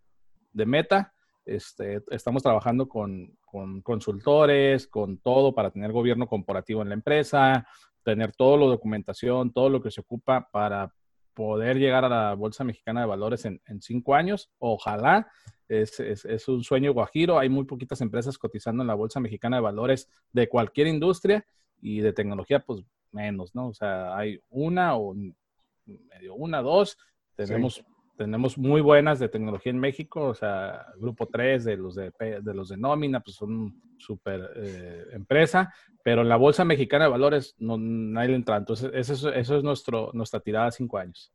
de 0.53 0.67
meta. 0.67 1.13
Este, 1.45 2.03
estamos 2.11 2.43
trabajando 2.43 2.89
con, 2.89 3.37
con, 3.45 3.81
consultores, 3.83 4.87
con 4.87 5.19
todo 5.19 5.55
para 5.55 5.71
tener 5.71 5.93
gobierno 5.93 6.27
corporativo 6.27 6.83
en 6.83 6.89
la 6.89 6.95
empresa, 6.95 7.67
tener 8.05 8.33
toda 8.33 8.59
la 8.59 8.67
documentación, 8.67 9.53
todo 9.53 9.69
lo 9.69 9.83
que 9.83 9.91
se 9.91 10.01
ocupa 10.01 10.49
para 10.51 10.95
poder 11.35 11.79
llegar 11.79 12.05
a 12.05 12.09
la 12.09 12.35
Bolsa 12.35 12.65
Mexicana 12.65 13.01
de 13.01 13.07
Valores 13.07 13.45
en, 13.45 13.61
en 13.67 13.81
cinco 13.81 14.15
años. 14.15 14.51
Ojalá, 14.59 15.31
es, 15.69 16.01
es, 16.01 16.25
es, 16.25 16.49
un 16.49 16.63
sueño 16.65 16.93
guajiro. 16.93 17.39
Hay 17.39 17.49
muy 17.49 17.65
poquitas 17.65 18.01
empresas 18.01 18.37
cotizando 18.37 18.83
en 18.83 18.89
la 18.89 18.95
Bolsa 18.95 19.21
Mexicana 19.21 19.57
de 19.57 19.63
Valores 19.63 20.11
de 20.33 20.49
cualquier 20.49 20.89
industria 20.89 21.47
y 21.81 22.01
de 22.01 22.13
tecnología, 22.13 22.61
pues 22.61 22.83
menos, 23.13 23.55
¿no? 23.55 23.69
O 23.69 23.75
sea, 23.75 24.17
hay 24.17 24.41
una 24.49 24.97
o 24.97 25.15
medio 25.87 26.35
una, 26.35 26.61
dos. 26.61 26.99
Tenemos, 27.37 27.85
tenemos 28.21 28.59
muy 28.59 28.83
buenas 28.83 29.19
de 29.19 29.31
tecnología 29.31 29.71
en 29.71 29.79
México, 29.79 30.25
o 30.25 30.35
sea, 30.35 30.85
grupo 30.99 31.27
3 31.27 31.65
de 31.65 31.79
los 31.79 31.95
de, 31.95 32.13
de 32.43 32.55
los 32.55 32.69
de 32.69 32.77
nómina, 32.77 33.21
pues 33.21 33.37
son 33.37 33.81
súper 33.97 34.47
eh, 34.57 35.07
empresa, 35.13 35.73
pero 36.05 36.21
en 36.21 36.29
la 36.29 36.37
Bolsa 36.37 36.67
Mexicana 36.67 37.07
de 37.07 37.13
Valores 37.13 37.55
no, 37.57 37.79
nadie 37.79 38.29
le 38.29 38.35
entra. 38.35 38.59
Entonces, 38.59 38.91
eso, 38.93 39.33
eso 39.33 39.57
es 39.57 39.65
nuestro, 39.65 40.11
nuestra 40.13 40.39
tirada 40.39 40.67
a 40.67 40.71
cinco 40.71 40.99
años. 40.99 41.33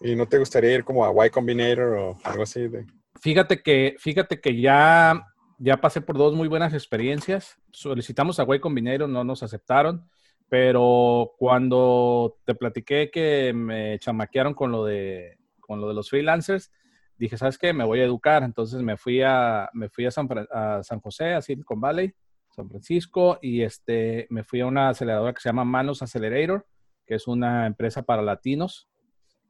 ¿Y 0.00 0.16
no 0.16 0.24
te 0.24 0.38
gustaría 0.38 0.76
ir 0.76 0.82
como 0.82 1.04
a 1.04 1.26
Y 1.26 1.28
Combinator 1.28 1.98
o 1.98 2.18
algo 2.24 2.42
así? 2.44 2.68
De... 2.68 2.86
Fíjate 3.20 3.62
que, 3.62 3.96
fíjate 3.98 4.40
que 4.40 4.58
ya, 4.58 5.26
ya 5.58 5.76
pasé 5.76 6.00
por 6.00 6.16
dos 6.16 6.34
muy 6.34 6.48
buenas 6.48 6.72
experiencias. 6.72 7.58
Solicitamos 7.70 8.40
a 8.40 8.46
Y 8.48 8.60
Combinator, 8.60 9.10
no 9.10 9.24
nos 9.24 9.42
aceptaron. 9.42 10.08
Pero 10.48 11.34
cuando 11.36 12.38
te 12.46 12.54
platiqué 12.54 13.10
que 13.10 13.52
me 13.52 13.98
chamaquearon 13.98 14.54
con 14.54 14.72
lo 14.72 14.86
de, 14.86 15.37
con 15.68 15.82
lo 15.82 15.86
de 15.88 15.94
los 15.94 16.08
freelancers, 16.08 16.72
dije, 17.18 17.36
¿sabes 17.36 17.58
qué? 17.58 17.72
Me 17.74 17.84
voy 17.84 18.00
a 18.00 18.04
educar. 18.04 18.42
Entonces 18.42 18.80
me 18.82 18.96
fui 18.96 19.22
a, 19.22 19.68
me 19.74 19.90
fui 19.90 20.06
a, 20.06 20.10
San, 20.10 20.28
a 20.50 20.82
San 20.82 21.00
José, 21.00 21.34
a 21.34 21.42
Silicon 21.42 21.80
Valley, 21.80 22.14
San 22.50 22.68
Francisco, 22.68 23.38
y 23.42 23.62
este, 23.62 24.26
me 24.30 24.42
fui 24.42 24.60
a 24.60 24.66
una 24.66 24.88
aceleradora 24.88 25.34
que 25.34 25.40
se 25.40 25.50
llama 25.50 25.64
Manos 25.64 26.02
Accelerator, 26.02 26.66
que 27.06 27.14
es 27.14 27.28
una 27.28 27.66
empresa 27.66 28.02
para 28.02 28.22
latinos. 28.22 28.88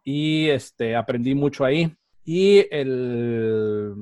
Y 0.02 0.48
este, 0.48 0.96
aprendí 0.96 1.34
mucho 1.34 1.64
ahí. 1.64 1.94
Y 2.24 2.66
el, 2.70 3.94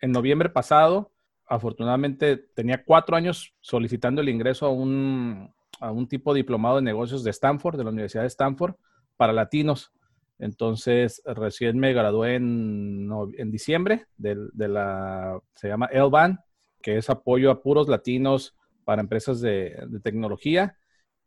en 0.00 0.12
noviembre 0.12 0.48
pasado, 0.48 1.12
afortunadamente, 1.46 2.36
tenía 2.36 2.84
cuatro 2.84 3.16
años 3.16 3.54
solicitando 3.60 4.22
el 4.22 4.28
ingreso 4.28 4.66
a 4.66 4.70
un, 4.70 5.52
a 5.80 5.90
un 5.90 6.08
tipo 6.08 6.32
diplomado 6.32 6.76
de 6.76 6.82
negocios 6.82 7.22
de 7.24 7.30
Stanford, 7.30 7.76
de 7.76 7.84
la 7.84 7.90
Universidad 7.90 8.22
de 8.22 8.28
Stanford, 8.28 8.74
para 9.16 9.32
latinos. 9.32 9.92
Entonces, 10.40 11.22
recién 11.24 11.78
me 11.78 11.92
gradué 11.92 12.36
en, 12.36 13.50
diciembre 13.50 14.06
de, 14.16 14.36
de, 14.52 14.68
la, 14.68 15.38
se 15.54 15.68
llama 15.68 15.86
ELBAN, 15.92 16.40
que 16.82 16.96
es 16.96 17.10
apoyo 17.10 17.50
a 17.50 17.62
puros 17.62 17.88
latinos 17.88 18.56
para 18.84 19.02
empresas 19.02 19.40
de, 19.40 19.78
de, 19.86 20.00
tecnología. 20.00 20.76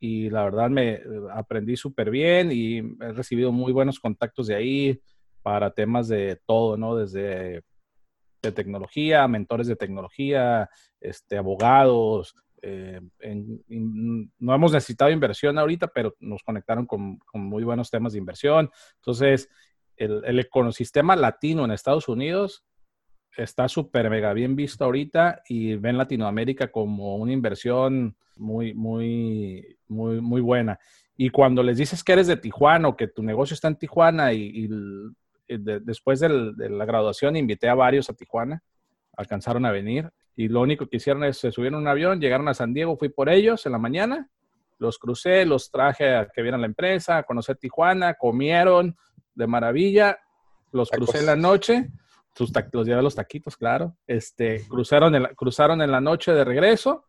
y 0.00 0.28
la 0.30 0.44
verdad 0.44 0.68
me 0.68 1.00
aprendí 1.32 1.76
súper 1.76 2.10
bien 2.10 2.50
y 2.52 2.78
he 2.78 3.12
recibido 3.12 3.52
muy 3.52 3.72
buenos 3.72 4.00
contactos 4.00 4.48
de 4.48 4.56
ahí 4.56 5.00
para 5.42 5.70
temas 5.72 6.08
de 6.08 6.40
todo, 6.46 6.76
¿no? 6.76 6.96
Desde 6.96 7.62
de 8.44 8.52
tecnología, 8.52 9.26
mentores 9.26 9.66
de 9.66 9.76
tecnología, 9.76 10.68
este, 11.00 11.36
abogados. 11.36 12.34
Eh, 12.66 13.00
no 14.38 14.54
hemos 14.54 14.72
necesitado 14.72 15.10
inversión 15.10 15.58
ahorita, 15.58 15.88
pero 15.88 16.14
nos 16.20 16.42
conectaron 16.42 16.86
con, 16.86 17.20
muy 17.34 17.62
buenos 17.62 17.90
temas 17.90 18.14
de 18.14 18.18
inversión. 18.18 18.70
Entonces, 18.96 19.50
el, 19.96 20.22
el 20.24 20.38
ecosistema 20.40 21.14
latino 21.14 21.64
en 21.64 21.72
Estados 21.72 22.08
Unidos 22.08 22.64
está 23.36 23.68
súper 23.68 24.08
mega 24.08 24.32
bien 24.32 24.56
visto 24.56 24.84
ahorita 24.84 25.42
y 25.48 25.74
ven 25.74 25.98
Latinoamérica 25.98 26.70
como 26.70 27.16
una 27.16 27.32
inversión 27.32 28.16
muy, 28.36 28.72
muy, 28.72 29.76
muy, 29.88 30.20
muy 30.20 30.40
buena. 30.40 30.78
Y 31.16 31.28
cuando 31.30 31.62
les 31.62 31.76
dices 31.76 32.02
que 32.02 32.12
eres 32.12 32.26
de 32.26 32.36
Tijuana 32.36 32.88
o 32.88 32.96
que 32.96 33.08
tu 33.08 33.22
negocio 33.22 33.54
está 33.54 33.68
en 33.68 33.76
Tijuana 33.76 34.32
y, 34.32 34.68
después 35.46 36.20
de 36.20 36.28
la 36.28 36.84
graduación 36.86 37.36
invité 37.36 37.68
a 37.68 37.74
varios 37.74 38.08
a 38.08 38.14
Tijuana, 38.14 38.62
alcanzaron 39.16 39.66
a 39.66 39.70
venir 39.70 40.10
y 40.36 40.48
lo 40.48 40.60
único 40.60 40.86
que 40.86 40.96
hicieron 40.96 41.24
es 41.24 41.38
se 41.38 41.52
subieron 41.52 41.78
a 41.78 41.82
un 41.82 41.88
avión, 41.88 42.20
llegaron 42.20 42.48
a 42.48 42.54
San 42.54 42.74
Diego, 42.74 42.96
fui 42.96 43.08
por 43.08 43.28
ellos 43.28 43.64
en 43.66 43.72
la 43.72 43.78
mañana, 43.78 44.28
los 44.78 44.98
crucé, 44.98 45.44
los 45.46 45.70
traje 45.70 46.14
a 46.14 46.28
que 46.28 46.42
vieran 46.42 46.60
la 46.60 46.66
empresa, 46.66 47.22
conocer 47.22 47.56
Tijuana, 47.56 48.14
comieron 48.14 48.96
de 49.34 49.46
maravilla, 49.46 50.18
los 50.72 50.90
crucé 50.90 51.20
en 51.20 51.26
la 51.26 51.36
noche 51.36 51.88
sus 52.34 52.52
los 52.72 52.86
llevé 52.86 53.02
los 53.02 53.14
taquitos, 53.14 53.56
claro. 53.56 53.96
Este, 54.06 54.66
cruzaron, 54.68 55.14
en 55.14 55.24
cruzaron 55.36 55.80
en 55.82 55.90
la 55.90 56.00
noche 56.00 56.32
de 56.32 56.44
regreso 56.44 57.04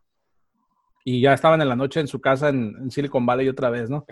y 1.04 1.22
ya 1.22 1.34
estaban 1.34 1.62
en 1.62 1.70
la 1.70 1.76
noche 1.76 2.00
en 2.00 2.08
su 2.08 2.20
casa 2.22 2.50
en, 2.50 2.90
Silicon 2.92 3.26
Valley 3.26 3.50
otra 3.50 3.70
vez, 3.70 3.90
¿no? 3.90 4.06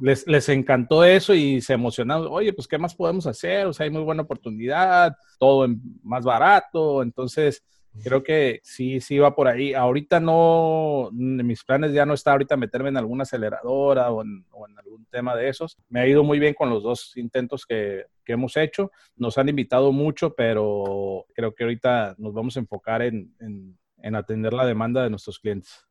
Les, 0.00 0.26
les, 0.26 0.48
encantó 0.48 1.04
eso 1.04 1.34
y 1.34 1.60
se 1.60 1.74
emocionaron. 1.74 2.28
Oye, 2.30 2.52
pues, 2.52 2.66
¿qué 2.66 2.78
más 2.78 2.94
podemos 2.94 3.26
hacer? 3.26 3.66
O 3.66 3.72
sea, 3.72 3.84
hay 3.84 3.90
muy 3.90 4.02
buena 4.02 4.22
oportunidad, 4.22 5.14
todo 5.38 5.66
más 6.02 6.24
barato. 6.24 7.02
Entonces, 7.02 7.62
creo 8.02 8.22
que 8.22 8.60
sí, 8.62 9.00
sí 9.00 9.18
va 9.18 9.34
por 9.34 9.48
ahí. 9.48 9.74
Ahorita 9.74 10.20
no, 10.20 11.10
mis 11.12 11.64
planes 11.64 11.92
ya 11.92 12.06
no 12.06 12.14
está 12.14 12.32
ahorita 12.32 12.56
meterme 12.56 12.88
en 12.88 12.96
alguna 12.96 13.22
aceleradora 13.22 14.10
o 14.10 14.22
en, 14.22 14.44
algún 14.76 15.06
tema 15.06 15.34
de 15.36 15.48
esos. 15.48 15.76
Me 15.88 16.00
ha 16.00 16.06
ido 16.06 16.22
muy 16.22 16.38
bien 16.38 16.54
con 16.54 16.70
los 16.70 16.82
dos 16.82 17.16
intentos 17.16 17.66
que, 17.66 18.04
que, 18.24 18.32
hemos 18.32 18.56
hecho. 18.56 18.90
Nos 19.16 19.38
han 19.38 19.48
invitado 19.48 19.92
mucho, 19.92 20.34
pero 20.34 21.26
creo 21.34 21.54
que 21.54 21.64
ahorita 21.64 22.14
nos 22.18 22.34
vamos 22.34 22.56
a 22.56 22.60
enfocar 22.60 23.02
en, 23.02 23.34
en, 23.40 24.14
atender 24.14 24.52
la 24.52 24.66
demanda 24.66 25.02
de 25.02 25.10
nuestros 25.10 25.38
clientes. 25.38 25.84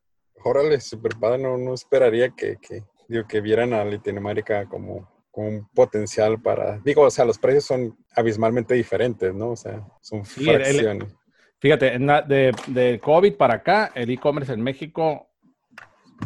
Órale, 0.44 0.80
super 0.80 1.12
padre. 1.18 1.42
No, 1.42 1.58
no 1.58 1.74
esperaría 1.74 2.30
que, 2.30 2.56
que, 2.56 2.84
digo, 3.08 3.26
que 3.26 3.40
vieran 3.40 3.72
a 3.72 3.84
Latinoamérica 3.84 4.68
como 4.68 5.08
un 5.38 5.68
potencial 5.72 6.40
para, 6.40 6.78
digo, 6.84 7.02
o 7.02 7.10
sea, 7.10 7.24
los 7.24 7.38
precios 7.38 7.64
son 7.64 7.96
abismalmente 8.14 8.74
diferentes, 8.74 9.32
¿no? 9.34 9.50
O 9.50 9.56
sea, 9.56 9.86
son 10.00 10.24
fracciones. 10.24 11.14
Fíjate, 11.60 11.98
de, 11.98 12.54
de 12.68 13.00
COVID 13.00 13.36
para 13.36 13.54
acá, 13.54 13.90
el 13.94 14.10
e-commerce 14.10 14.52
en 14.52 14.62
México 14.62 15.28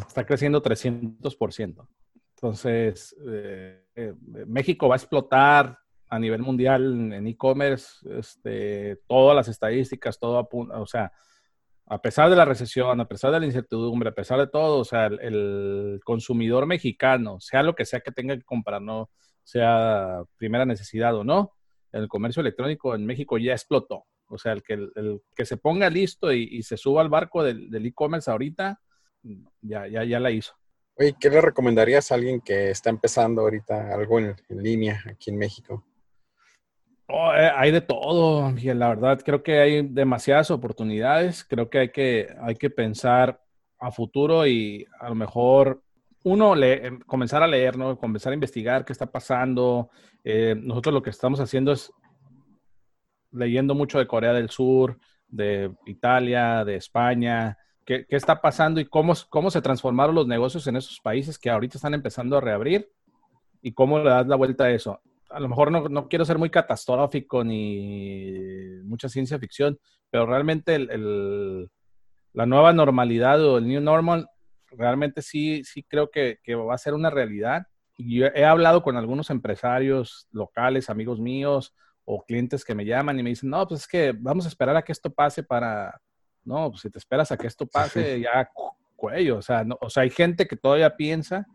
está 0.06 0.24
creciendo 0.24 0.62
300%. 0.62 1.88
Entonces, 2.36 3.16
eh, 3.28 3.84
eh, 3.94 4.14
México 4.46 4.88
va 4.88 4.96
a 4.96 4.98
explotar 4.98 5.78
a 6.08 6.18
nivel 6.18 6.42
mundial 6.42 7.12
en 7.12 7.26
e-commerce, 7.26 8.06
este, 8.18 8.98
todas 9.06 9.34
las 9.34 9.48
estadísticas, 9.48 10.18
todo 10.18 10.38
apunta, 10.38 10.78
o 10.78 10.86
sea, 10.86 11.10
a 11.86 12.02
pesar 12.02 12.28
de 12.28 12.36
la 12.36 12.44
recesión, 12.44 13.00
a 13.00 13.08
pesar 13.08 13.32
de 13.32 13.40
la 13.40 13.46
incertidumbre, 13.46 14.10
a 14.10 14.14
pesar 14.14 14.38
de 14.38 14.48
todo, 14.48 14.80
o 14.80 14.84
sea, 14.84 15.06
el, 15.06 15.20
el, 15.20 16.00
consumidor 16.04 16.66
mexicano, 16.66 17.40
sea 17.40 17.62
lo 17.62 17.74
que 17.74 17.86
sea 17.86 18.00
que 18.00 18.12
tenga 18.12 18.36
que 18.36 18.44
comprar, 18.44 18.82
no 18.82 19.10
sea 19.42 20.22
primera 20.36 20.66
necesidad 20.66 21.14
o 21.16 21.24
no, 21.24 21.52
el 21.92 22.08
comercio 22.08 22.40
electrónico 22.40 22.94
en 22.94 23.06
México 23.06 23.38
ya 23.38 23.52
explotó. 23.52 24.04
O 24.32 24.38
sea, 24.38 24.52
el 24.52 24.62
que, 24.62 24.74
el, 24.74 25.20
que 25.34 25.44
se 25.44 25.56
ponga 25.56 25.90
listo 25.90 26.32
y, 26.32 26.62
se 26.62 26.76
suba 26.76 27.02
al 27.02 27.08
barco 27.08 27.42
del 27.44 27.86
e-commerce 27.86 28.30
ahorita, 28.30 28.80
ya, 29.60 29.86
ya, 29.86 30.04
ya 30.04 30.20
la 30.20 30.30
hizo. 30.30 30.54
Oye, 30.98 31.14
¿qué 31.18 31.30
le 31.30 31.40
recomendarías 31.40 32.10
a 32.10 32.16
alguien 32.16 32.40
que 32.40 32.70
está 32.70 32.90
empezando 32.90 33.42
ahorita 33.42 33.94
algo 33.94 34.18
en, 34.18 34.36
línea 34.48 35.02
aquí 35.06 35.30
en 35.30 35.38
México? 35.38 35.84
Oh, 37.08 37.32
eh, 37.34 37.50
hay 37.54 37.70
de 37.70 37.80
todo, 37.80 38.50
Miguel. 38.50 38.78
La 38.78 38.88
verdad, 38.88 39.20
creo 39.24 39.42
que 39.42 39.58
hay 39.58 39.82
demasiadas 39.82 40.50
oportunidades. 40.50 41.44
Creo 41.44 41.70
que 41.70 41.78
hay 41.78 41.88
que, 41.90 42.34
hay 42.40 42.56
que 42.56 42.70
pensar 42.70 43.40
a 43.78 43.90
futuro 43.90 44.46
y 44.46 44.86
a 45.00 45.08
lo 45.08 45.14
mejor 45.14 45.82
uno, 46.24 46.54
le, 46.54 47.00
comenzar 47.00 47.42
a 47.42 47.48
leer, 47.48 47.76
¿no? 47.76 47.98
Comenzar 47.98 48.32
a 48.32 48.34
investigar 48.34 48.84
qué 48.84 48.92
está 48.92 49.06
pasando. 49.06 49.90
Eh, 50.24 50.54
nosotros 50.56 50.94
lo 50.94 51.02
que 51.02 51.10
estamos 51.10 51.40
haciendo 51.40 51.72
es 51.72 51.90
leyendo 53.32 53.74
mucho 53.74 53.98
de 53.98 54.06
Corea 54.06 54.32
del 54.32 54.50
Sur, 54.50 54.98
de 55.28 55.72
Italia, 55.86 56.64
de 56.64 56.76
España, 56.76 57.56
qué, 57.84 58.06
está 58.10 58.40
pasando 58.40 58.80
y 58.80 58.84
cómo, 58.86 59.14
cómo 59.28 59.50
se 59.50 59.62
transformaron 59.62 60.14
los 60.14 60.26
negocios 60.26 60.66
en 60.66 60.76
esos 60.76 61.00
países 61.00 61.38
que 61.38 61.50
ahorita 61.50 61.78
están 61.78 61.94
empezando 61.94 62.36
a 62.36 62.40
reabrir 62.40 62.88
y 63.62 63.72
cómo 63.72 63.98
le 63.98 64.10
das 64.10 64.26
la 64.26 64.36
vuelta 64.36 64.64
a 64.64 64.70
eso. 64.70 65.00
A 65.30 65.40
lo 65.40 65.48
mejor 65.48 65.90
no, 65.90 66.08
quiero 66.08 66.24
ser 66.24 66.38
muy 66.38 66.50
catastrófico 66.50 67.42
ni 67.42 68.36
mucha 68.84 69.08
ciencia 69.08 69.38
ficción, 69.38 69.78
pero 70.10 70.26
realmente 70.26 70.78
la 70.78 72.46
nueva 72.46 72.72
normalidad 72.74 73.42
o 73.42 73.56
el 73.56 73.66
new 73.66 73.80
normal, 73.80 74.28
realmente 74.70 75.22
sí, 75.22 75.64
sí 75.64 75.82
creo 75.82 76.10
que, 76.10 76.38
que 76.42 76.54
va 76.54 76.74
a 76.74 76.78
ser 76.78 76.92
una 76.92 77.08
realidad. 77.08 77.66
Y 77.96 78.22
he 78.22 78.44
hablado 78.44 78.82
con 78.82 78.96
algunos 78.96 79.30
empresarios 79.30 80.28
locales, 80.32 80.90
amigos 80.90 81.18
míos, 81.20 81.74
o 82.04 82.22
clientes 82.22 82.64
que 82.64 82.74
me 82.74 82.84
llaman 82.84 83.18
y 83.18 83.22
me 83.22 83.30
dicen, 83.30 83.50
no, 83.50 83.66
pues 83.66 83.82
es 83.82 83.86
que 83.86 84.12
vamos 84.12 84.44
a 84.44 84.48
esperar 84.48 84.76
a 84.76 84.82
que 84.82 84.92
esto 84.92 85.12
pase 85.12 85.42
para, 85.42 86.00
no, 86.44 86.70
pues 86.70 86.82
si 86.82 86.90
te 86.90 86.98
esperas 86.98 87.30
a 87.32 87.36
que 87.36 87.46
esto 87.46 87.66
pase, 87.66 88.20
ya 88.20 88.48
cuello, 88.96 89.38
o 89.38 89.42
sea, 89.42 89.64
no, 89.64 89.76
o 89.80 89.90
sea, 89.90 90.04
hay 90.04 90.10
gente 90.10 90.46
que 90.46 90.56
todavía 90.56 90.96
piensa 90.96 91.46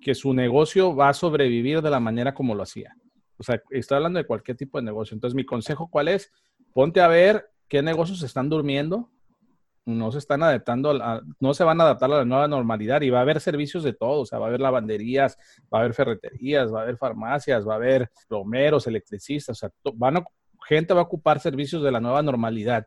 que 0.00 0.14
su 0.14 0.32
negocio 0.32 0.94
va 0.94 1.08
a 1.08 1.14
sobrevivir 1.14 1.82
de 1.82 1.90
la 1.90 2.00
manera 2.00 2.34
como 2.34 2.54
lo 2.54 2.62
hacía. 2.62 2.94
O 3.38 3.42
sea, 3.42 3.60
estoy 3.70 3.96
hablando 3.96 4.18
de 4.18 4.26
cualquier 4.26 4.56
tipo 4.56 4.78
de 4.78 4.84
negocio. 4.84 5.14
Entonces, 5.14 5.34
mi 5.34 5.44
consejo, 5.44 5.88
¿cuál 5.88 6.08
es? 6.08 6.30
Ponte 6.72 7.00
a 7.00 7.08
ver 7.08 7.50
qué 7.68 7.82
negocios 7.82 8.22
están 8.22 8.48
durmiendo, 8.48 9.10
no 9.86 10.10
se 10.10 10.18
están 10.18 10.42
adaptando, 10.42 10.98
no 11.38 11.54
se 11.54 11.64
van 11.64 11.80
a 11.80 11.84
adaptar 11.84 12.12
a 12.12 12.18
la 12.18 12.24
nueva 12.24 12.48
normalidad 12.48 13.00
y 13.02 13.10
va 13.10 13.18
a 13.18 13.22
haber 13.22 13.40
servicios 13.40 13.84
de 13.84 13.92
todo, 13.92 14.22
o 14.22 14.26
sea, 14.26 14.38
va 14.40 14.46
a 14.46 14.48
haber 14.48 14.60
lavanderías, 14.60 15.38
va 15.72 15.78
a 15.78 15.80
haber 15.82 15.94
ferreterías, 15.94 16.74
va 16.74 16.80
a 16.80 16.82
haber 16.82 16.98
farmacias, 16.98 17.66
va 17.66 17.74
a 17.74 17.76
haber 17.76 18.10
plomeros, 18.28 18.86
electricistas, 18.88 19.56
o 19.56 19.60
sea, 19.60 19.70
van 19.94 20.24
gente 20.66 20.92
va 20.92 21.00
a 21.00 21.04
ocupar 21.04 21.38
servicios 21.38 21.82
de 21.84 21.92
la 21.92 22.00
nueva 22.00 22.20
normalidad 22.20 22.84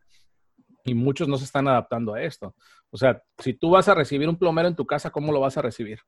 y 0.84 0.94
muchos 0.94 1.30
no 1.30 1.38
se 1.38 1.46
están 1.46 1.70
adaptando 1.70 2.14
a 2.14 2.22
esto. 2.22 2.54
O 2.92 2.98
sea, 2.98 3.22
si 3.38 3.54
tú 3.54 3.70
vas 3.70 3.88
a 3.88 3.96
recibir 3.96 4.28
un 4.28 4.38
plomero 4.38 4.68
en 4.68 4.76
tu 4.76 4.86
casa, 4.86 5.10
¿cómo 5.10 5.32
lo 5.32 5.40
vas 5.40 5.58
a 5.58 5.62
recibir? 5.62 6.00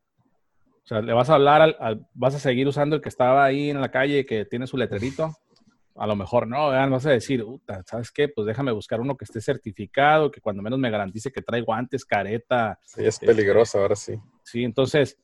O 0.84 0.88
sea, 0.88 1.02
le 1.02 1.14
vas 1.14 1.30
a 1.30 1.36
hablar, 1.36 1.62
al, 1.80 2.06
vas 2.14 2.36
a 2.36 2.40
seguir 2.40 2.68
usando 2.68 2.98
el 2.98 3.02
que 3.02 3.10
estaba 3.10 3.46
ahí 3.46 3.70
en 3.70 3.80
la 3.80 3.92
calle 3.92 4.26
que 4.26 4.44
tiene 4.44 4.68
su 4.68 4.76
letrerito 4.76 5.34
a 5.96 6.08
lo 6.08 6.16
mejor 6.16 6.48
no, 6.48 6.70
vas 6.70 7.06
a 7.06 7.12
decir, 7.12 7.46
¿sabes 7.86 8.12
qué? 8.12 8.30
Pues 8.30 8.48
déjame 8.48 8.72
buscar 8.72 9.02
uno 9.02 9.18
que 9.18 9.26
esté 9.26 9.42
certificado, 9.42 10.32
que 10.32 10.42
cuando 10.42 10.62
menos 10.62 10.80
me 10.80 10.90
garantice 10.90 11.32
que 11.32 11.42
trae 11.42 11.62
guantes, 11.62 12.06
careta. 12.06 12.80
Sí, 12.86 13.06
es 13.06 13.20
peligroso 13.20 13.80
ahora 13.80 13.96
sí. 13.96 14.16
Sí, 14.44 14.64
entonces, 14.64 15.18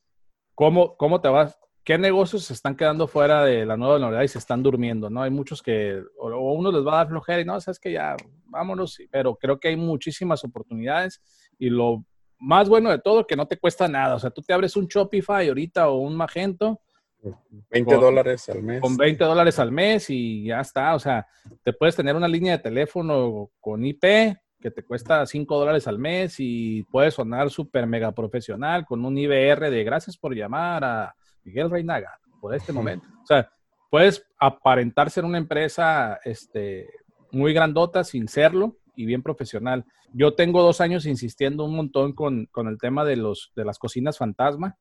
¿cómo, 0.54 0.96
¿cómo 0.98 1.22
te 1.22 1.30
vas? 1.30 1.58
¿Qué 1.84 1.98
negocios 1.98 2.44
se 2.44 2.54
están 2.54 2.76
quedando 2.76 3.08
fuera 3.08 3.46
de 3.46 3.66
la 3.66 3.78
nueva 3.78 3.98
normalidad 3.98 4.24
y 4.24 4.28
se 4.28 4.40
están 4.40 4.62
durmiendo? 4.62 5.10
¿no? 5.10 5.22
Hay 5.22 5.32
muchos 5.32 5.62
que, 5.62 6.04
o, 6.20 6.52
uno 6.52 6.72
les 6.72 6.86
va 6.86 6.94
a 6.94 6.98
dar 6.98 7.08
flojera 7.08 7.42
y 7.42 7.46
no, 7.46 7.60
sabes 7.62 7.80
que 7.80 7.94
ya, 7.94 8.18
vámonos, 8.46 8.98
pero 9.10 9.36
creo 9.36 9.58
que 9.60 9.70
hay 9.70 9.78
muchísimas 9.78 10.44
oportunidades 10.44 11.22
y 11.58 11.70
lo 11.70 12.04
más 12.40 12.68
bueno 12.68 12.92
de 12.92 13.00
todo, 13.00 13.26
que 13.26 13.36
no 13.36 13.48
te 13.48 13.58
cuesta 13.58 13.88
nada. 13.88 14.16
O 14.16 14.20
sea, 14.20 14.30
tú 14.30 14.42
te 14.42 14.54
abres 14.54 14.76
un 14.76 14.88
Shopify 14.88 15.48
ahorita 15.48 15.90
o 15.90 16.00
un 16.00 16.16
Magento 16.16 16.82
20 17.70 17.96
dólares 17.96 18.50
al 18.50 18.64
mes. 18.64 18.82
Con 18.82 18.98
20 18.98 19.24
dólares 19.24 19.60
al 19.60 19.72
mes 19.72 20.10
y 20.10 20.46
ya 20.46 20.62
está. 20.62 20.96
O 20.96 21.00
sea, 21.00 21.28
te 21.64 21.74
puedes 21.74 21.96
tener 21.96 22.16
una 22.16 22.28
línea 22.28 22.58
de 22.58 22.64
teléfono 22.64 23.50
con 23.60 23.86
IP 23.86 24.04
que 24.60 24.72
te 24.72 24.84
cuesta 24.84 25.26
5 25.26 25.60
dólares 25.60 25.88
al 25.88 26.00
mes 26.00 26.36
y 26.40 26.84
puedes 26.84 27.14
sonar 27.14 27.50
súper 27.50 27.86
mega 27.86 28.12
profesional 28.12 28.86
con 28.86 29.06
un 29.06 29.18
IBR 29.18 29.70
de 29.70 29.84
gracias 29.84 30.18
por 30.18 30.36
llamar 30.36 30.84
a 30.84 31.16
Miguel 31.44 31.70
Reinaga 31.70 32.20
por 32.42 32.56
este 32.56 32.74
momento. 32.74 33.08
O 33.24 33.26
sea, 33.26 33.52
puedes 33.90 34.26
aparentar 34.40 35.10
ser 35.10 35.26
una 35.26 35.38
empresa 35.38 36.20
este, 36.24 36.90
muy 37.32 37.54
grandota 37.54 38.04
sin 38.04 38.28
serlo 38.28 38.78
y 38.96 39.06
bien 39.06 39.22
profesional. 39.22 39.86
Yo 40.14 40.34
tengo 40.34 40.64
dos 40.64 40.82
años 40.82 41.06
insistiendo 41.06 41.66
un 41.66 41.76
montón 41.76 42.14
con, 42.14 42.48
con 42.48 42.68
el 42.68 42.78
tema 42.78 43.06
de, 43.06 43.18
los, 43.18 43.52
de 43.56 43.66
las 43.66 43.78
cocinas 43.78 44.18
fantasma 44.18 44.78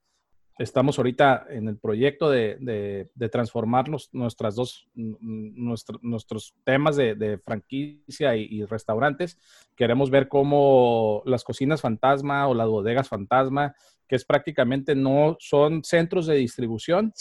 estamos 0.59 0.99
ahorita 0.99 1.47
en 1.51 1.69
el 1.69 1.77
proyecto 1.77 2.31
de, 2.31 3.09
transformar 3.31 3.87
nuestras 4.13 4.55
dos, 4.55 4.89
nuestros 4.95 6.55
temas 6.65 6.97
de, 6.97 7.41
franquicia 7.45 8.37
y, 8.37 8.65
restaurantes. 8.65 9.39
Queremos 9.77 10.11
ver 10.11 10.29
cómo 10.29 11.23
las 11.27 11.45
cocinas 11.45 11.81
fantasma 11.81 12.49
o 12.49 12.55
las 12.55 12.69
bodegas 12.69 13.09
fantasma, 13.09 13.75
que 14.09 14.17
es 14.17 14.25
prácticamente 14.25 14.95
no 14.95 15.37
son 15.41 15.83
centros 15.85 16.27
de 16.27 16.37
distribución 16.37 17.13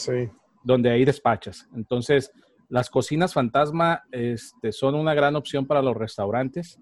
donde 0.63 0.89
hay 0.91 1.05
despachas. 1.05 1.67
Entonces, 1.75 2.31
las 2.69 2.89
cocinas 2.89 3.33
fantasma 3.33 4.03
este, 4.11 4.71
son 4.71 4.95
una 4.95 5.13
gran 5.13 5.35
opción 5.35 5.67
para 5.67 5.81
los 5.81 5.95
restaurantes 5.95 6.79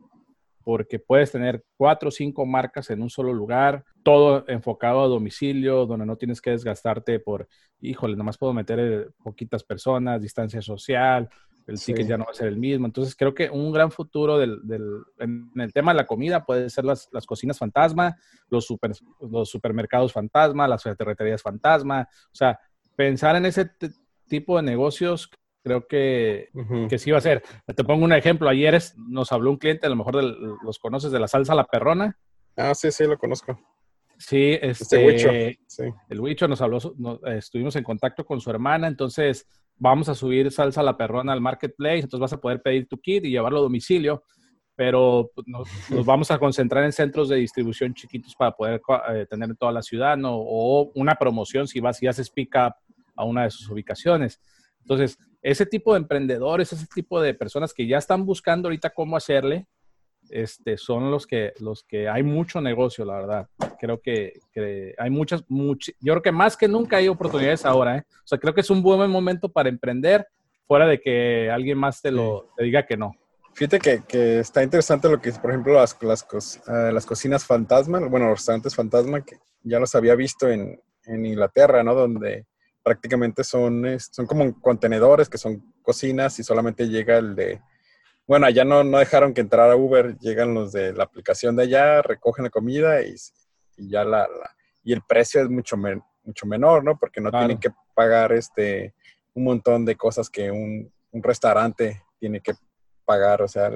porque 0.64 1.00
puedes 1.00 1.32
tener 1.32 1.64
cuatro 1.78 2.10
o 2.10 2.12
cinco 2.12 2.46
marcas 2.46 2.90
en 2.90 3.02
un 3.02 3.10
solo 3.10 3.34
lugar, 3.34 3.84
todo 4.04 4.46
enfocado 4.48 5.04
a 5.04 5.08
domicilio, 5.08 5.86
donde 5.86 6.06
no 6.06 6.16
tienes 6.16 6.42
que 6.42 6.52
desgastarte 6.52 7.20
por, 7.20 7.48
híjole, 7.82 8.16
nomás 8.16 8.38
puedo 8.38 8.54
meter 8.54 8.80
eh, 8.80 9.08
poquitas 9.24 9.64
personas, 9.64 10.22
distancia 10.22 10.62
social, 10.62 11.30
el 11.68 11.80
ticket 11.80 12.08
ya 12.08 12.18
no 12.18 12.26
va 12.26 12.32
a 12.32 12.36
ser 12.36 12.48
el 12.48 12.58
mismo. 12.58 12.86
Entonces 12.86 13.16
creo 13.16 13.34
que 13.34 13.50
un 13.50 13.72
gran 13.72 13.92
futuro 13.92 14.38
del, 14.38 14.60
en 15.20 15.52
el 15.56 15.74
tema 15.74 15.94
de 15.94 15.98
la 15.98 16.06
comida 16.06 16.46
puede 16.46 16.70
ser 16.70 16.86
las, 16.86 17.10
las 17.12 17.26
cocinas 17.26 17.58
fantasma, 17.58 18.18
los, 18.50 18.66
super, 18.66 18.92
los 19.22 19.50
supermercados 19.50 20.12
fantasma, 20.12 20.68
las 20.68 20.84
ferreterías 20.84 21.42
fantasma, 21.42 22.08
o 22.12 22.36
sea, 22.36 22.60
pensar 22.96 23.36
en 23.36 23.46
ese 23.46 23.70
tipo 24.28 24.58
de 24.58 24.64
negocios 24.64 25.30
creo 25.64 25.88
que, 25.88 26.50
que 26.90 27.00
sí 27.00 27.12
va 27.12 27.18
a 27.18 27.22
ser. 27.22 27.42
Te 27.66 27.84
pongo 27.84 28.04
un 28.04 28.14
ejemplo. 28.14 28.50
Ayer 28.50 28.80
nos 28.98 29.32
habló 29.32 29.52
un 29.52 29.58
cliente, 29.58 29.88
a 29.88 29.90
lo 29.90 29.96
mejor 29.96 30.22
los 30.64 30.78
conoces, 30.78 31.12
de 31.12 31.20
la 31.20 31.28
salsa 31.28 31.56
La 31.56 31.66
Perrona. 31.66 32.18
Ah, 32.58 32.76
sí, 32.76 32.92
sí, 32.92 33.06
lo 33.06 33.18
conozco. 33.18 33.58
Sí, 34.18 34.58
este, 34.62 35.60
el 36.10 36.20
Huicho 36.20 36.48
nos 36.48 36.62
habló, 36.62 36.80
estuvimos 37.26 37.76
en 37.76 37.84
contacto 37.84 38.26
con 38.26 38.40
su 38.40 38.50
hermana, 38.52 38.88
entonces 38.88 39.48
vamos 39.76 40.08
a 40.08 40.16
subir 40.16 40.52
salsa 40.52 40.84
La 40.84 40.96
Perrona 40.96 41.34
al 41.34 41.42
marketplace, 41.42 42.02
entonces 42.02 42.20
vas 42.20 42.34
a 42.34 42.40
poder 42.40 42.62
pedir 42.62 42.88
tu 42.88 43.00
kit 43.00 43.26
y 43.26 43.32
llevarlo 43.32 43.60
a 43.60 43.64
domicilio, 43.64 44.24
pero 44.76 45.32
pues, 45.34 45.48
nos, 45.48 45.68
vamos 46.06 46.32
a 46.32 46.38
concentrar 46.38 46.84
en 46.84 46.92
centros 46.92 47.28
de 47.28 47.38
distribución 47.38 47.94
chiquitos 47.94 48.36
para 48.36 48.52
poder 48.52 48.82
eh, 49.10 49.26
tener 49.30 49.50
en 49.50 49.56
toda 49.58 49.72
la 49.72 49.82
ciudad, 49.82 50.16
¿no? 50.16 50.36
O 50.36 50.92
una 50.96 51.16
promoción 51.16 51.68
si 51.68 51.80
vas 51.80 52.02
y 52.02 52.08
haces 52.08 52.30
pick 52.30 52.56
up 52.56 52.76
a 53.16 53.26
una 53.26 53.44
de 53.44 53.52
sus 53.52 53.70
ubicaciones. 53.70 54.40
Entonces, 54.82 55.18
ese 55.44 55.66
tipo 55.66 55.94
de 55.94 56.00
emprendedores, 56.00 56.72
ese 56.72 56.88
tipo 56.88 57.22
de 57.22 57.34
personas 57.34 57.74
que 57.74 57.86
ya 57.86 57.98
están 57.98 58.26
buscando 58.26 58.68
ahorita 58.70 58.92
cómo 58.92 59.18
hacerle, 59.18 59.68
este, 60.30 60.78
son 60.78 61.12
los 61.12 61.28
que, 61.28 61.54
los 61.60 61.84
que 61.84 62.08
hay 62.08 62.24
mucho 62.24 62.62
negocio, 62.62 63.04
la 63.04 63.16
verdad. 63.16 63.50
Creo 63.78 64.02
que, 64.02 64.40
hay 64.98 65.10
muchas, 65.10 65.44
yo 65.50 66.14
creo 66.14 66.22
que 66.22 66.32
más 66.32 66.56
que 66.56 66.70
nunca 66.70 66.98
hay 66.98 67.10
oportunidades 67.10 67.66
ahora. 67.66 67.98
¿eh? 67.98 68.04
O 68.10 68.28
sea, 68.28 68.38
creo 68.38 68.54
que 68.54 68.62
es 68.62 68.70
un 68.70 68.82
buen 68.82 69.10
momento 69.12 69.50
para 69.50 69.68
emprender, 69.68 70.26
fuera 70.66 70.88
de 70.88 71.02
que 71.02 71.52
alguien 71.52 71.78
más 71.78 72.02
te 72.02 72.10
lo 72.10 72.50
diga 72.58 72.86
que 72.86 72.96
no. 72.96 73.14
Fíjate 73.54 74.02
que, 74.08 74.40
está 74.40 74.64
interesante 74.64 75.10
lo 75.10 75.22
que 75.22 75.30
es, 75.30 75.38
por 75.38 75.52
ejemplo, 75.52 75.74
las, 75.74 75.96
las, 76.02 76.26
eh, 76.68 76.92
las 76.92 77.06
cocinas 77.06 77.46
fantasma, 77.46 78.00
bueno, 78.00 78.28
los 78.30 78.40
restaurantes 78.40 78.74
fantasma, 78.74 79.24
que 79.24 79.36
ya 79.62 79.78
los 79.80 79.94
había 79.94 80.16
visto 80.16 80.50
en, 80.50 80.82
en 81.06 81.26
Inglaterra, 81.26 81.84
¿no? 81.84 81.94
Donde 81.94 82.48
prácticamente 82.84 83.44
son, 83.44 83.84
son 84.00 84.28
como 84.28 84.60
contenedores 84.60 85.30
que 85.30 85.38
son 85.38 85.74
cocinas 85.82 86.38
y 86.40 86.44
solamente 86.44 86.88
llega 86.88 87.18
el 87.18 87.36
de, 87.36 87.62
bueno, 88.28 88.46
allá 88.46 88.64
no, 88.66 88.84
no 88.84 89.00
dejaron 89.00 89.34
que 89.34 89.42
entrara 89.42 89.76
Uber, 89.76 90.18
llegan 90.20 90.54
los 90.54 90.72
de 90.72 90.94
la 90.94 91.06
aplicación 91.06 91.56
de 91.56 91.64
allá, 91.64 92.02
recogen 92.02 92.44
la 92.44 92.50
comida 92.50 93.02
y, 93.02 93.16
ya 93.78 94.04
la, 94.04 94.28
y 94.84 94.94
el 94.94 95.02
precio 95.02 95.42
es 95.42 95.50
mucho, 95.50 95.78
mucho 95.78 96.46
menor, 96.46 96.84
¿no? 96.84 96.98
Porque 96.98 97.22
no 97.22 97.32
tienen 97.32 97.60
que 97.60 97.72
pagar 97.94 98.32
este, 98.34 98.94
un 99.34 99.46
montón 99.46 99.86
de 99.86 99.96
cosas 99.96 100.30
que 100.30 100.52
un, 100.52 100.92
un 101.12 101.24
restaurante 101.24 102.04
tiene 102.20 102.40
que 102.42 102.54
pagar, 103.06 103.42
o 103.42 103.48
sea, 103.48 103.70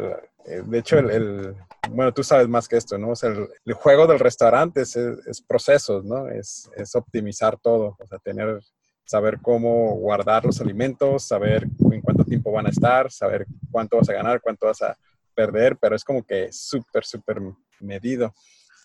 eh, 0.46 0.64
de 0.66 0.80
hecho, 0.80 0.98
el, 0.98 1.56
bueno, 1.90 2.14
tú 2.14 2.24
sabes 2.24 2.48
más 2.48 2.68
que 2.68 2.78
esto, 2.78 2.98
¿no? 2.98 3.10
O 3.10 3.16
sea, 3.16 3.30
el, 3.66 3.74
juego 3.74 4.08
del 4.08 4.20
restaurante 4.20 4.82
es, 4.82 4.96
es, 4.96 5.42
procesos, 5.42 6.06
¿no? 6.06 6.30
Es, 6.30 6.70
es, 6.76 6.96
optimizar 6.96 7.58
todo, 7.58 7.98
o 8.00 8.08
sea, 8.08 8.18
tener 8.20 8.62
saber 9.08 9.40
cómo 9.42 9.96
guardar 9.96 10.46
los 10.46 10.60
alimentos, 10.60 11.24
saber 11.24 11.66
en 11.92 12.02
cuánto 12.02 12.26
tiempo 12.26 12.52
van 12.52 12.68
a 12.68 12.70
estar, 12.70 13.10
saber 13.10 13.48
cuánto 13.72 13.98
vas 13.98 14.10
a 14.10 14.14
ganar, 14.14 14.42
cuánto 14.42 14.66
vas 14.66 14.82
a 14.82 14.98
perder, 15.34 15.78
pero 15.78 15.96
es 15.96 16.04
como 16.04 16.24
que 16.24 16.52
súper, 16.52 17.06
súper 17.06 17.42
medido. 17.80 18.36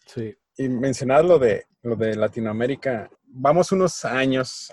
Sí. 0.06 0.32
Y 0.56 0.68
mencionar 0.68 1.24
lo 1.24 1.40
de, 1.40 1.66
lo 1.82 1.96
de 1.96 2.14
Latinoamérica, 2.14 3.10
vamos 3.26 3.72
unos 3.72 4.04
años 4.04 4.72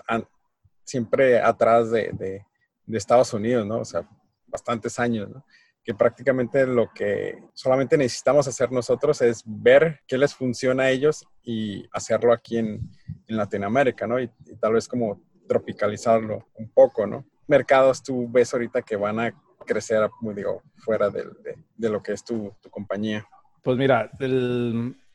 siempre 0.84 1.40
atrás 1.40 1.90
de, 1.90 2.10
de, 2.12 2.46
de, 2.86 2.98
Estados 2.98 3.32
Unidos, 3.34 3.66
¿no? 3.66 3.78
O 3.78 3.84
sea, 3.84 4.08
bastantes 4.46 5.00
años, 5.00 5.28
¿no? 5.30 5.44
Que 5.82 5.94
prácticamente 5.94 6.64
lo 6.64 6.92
que 6.92 7.42
solamente 7.54 7.96
necesitamos 7.96 8.46
hacer 8.46 8.70
nosotros 8.70 9.20
es 9.22 9.42
ver 9.44 10.00
qué 10.06 10.16
les 10.16 10.32
funciona 10.32 10.84
a 10.84 10.90
ellos 10.90 11.26
y 11.42 11.88
hacerlo 11.92 12.32
aquí 12.32 12.58
en, 12.58 12.88
en 13.26 13.36
Latinoamérica, 13.36 14.06
¿no? 14.06 14.20
y, 14.20 14.30
tal 14.60 14.74
vez 14.74 14.86
como 14.86 15.20
tropicalizarlo 15.50 16.46
un 16.54 16.68
poco, 16.68 17.08
¿no? 17.08 17.24
Mercados 17.48 18.04
tú 18.04 18.28
ves 18.30 18.54
ahorita 18.54 18.82
que 18.82 18.94
van 18.94 19.18
a 19.18 19.34
crecer, 19.66 20.08
muy 20.20 20.32
digo, 20.32 20.62
fuera 20.76 21.10
de, 21.10 21.24
lo 21.76 22.00
que 22.00 22.12
es 22.12 22.24
tu, 22.24 22.54
compañía. 22.70 23.26
Pues 23.64 23.76
mira, 23.76 24.08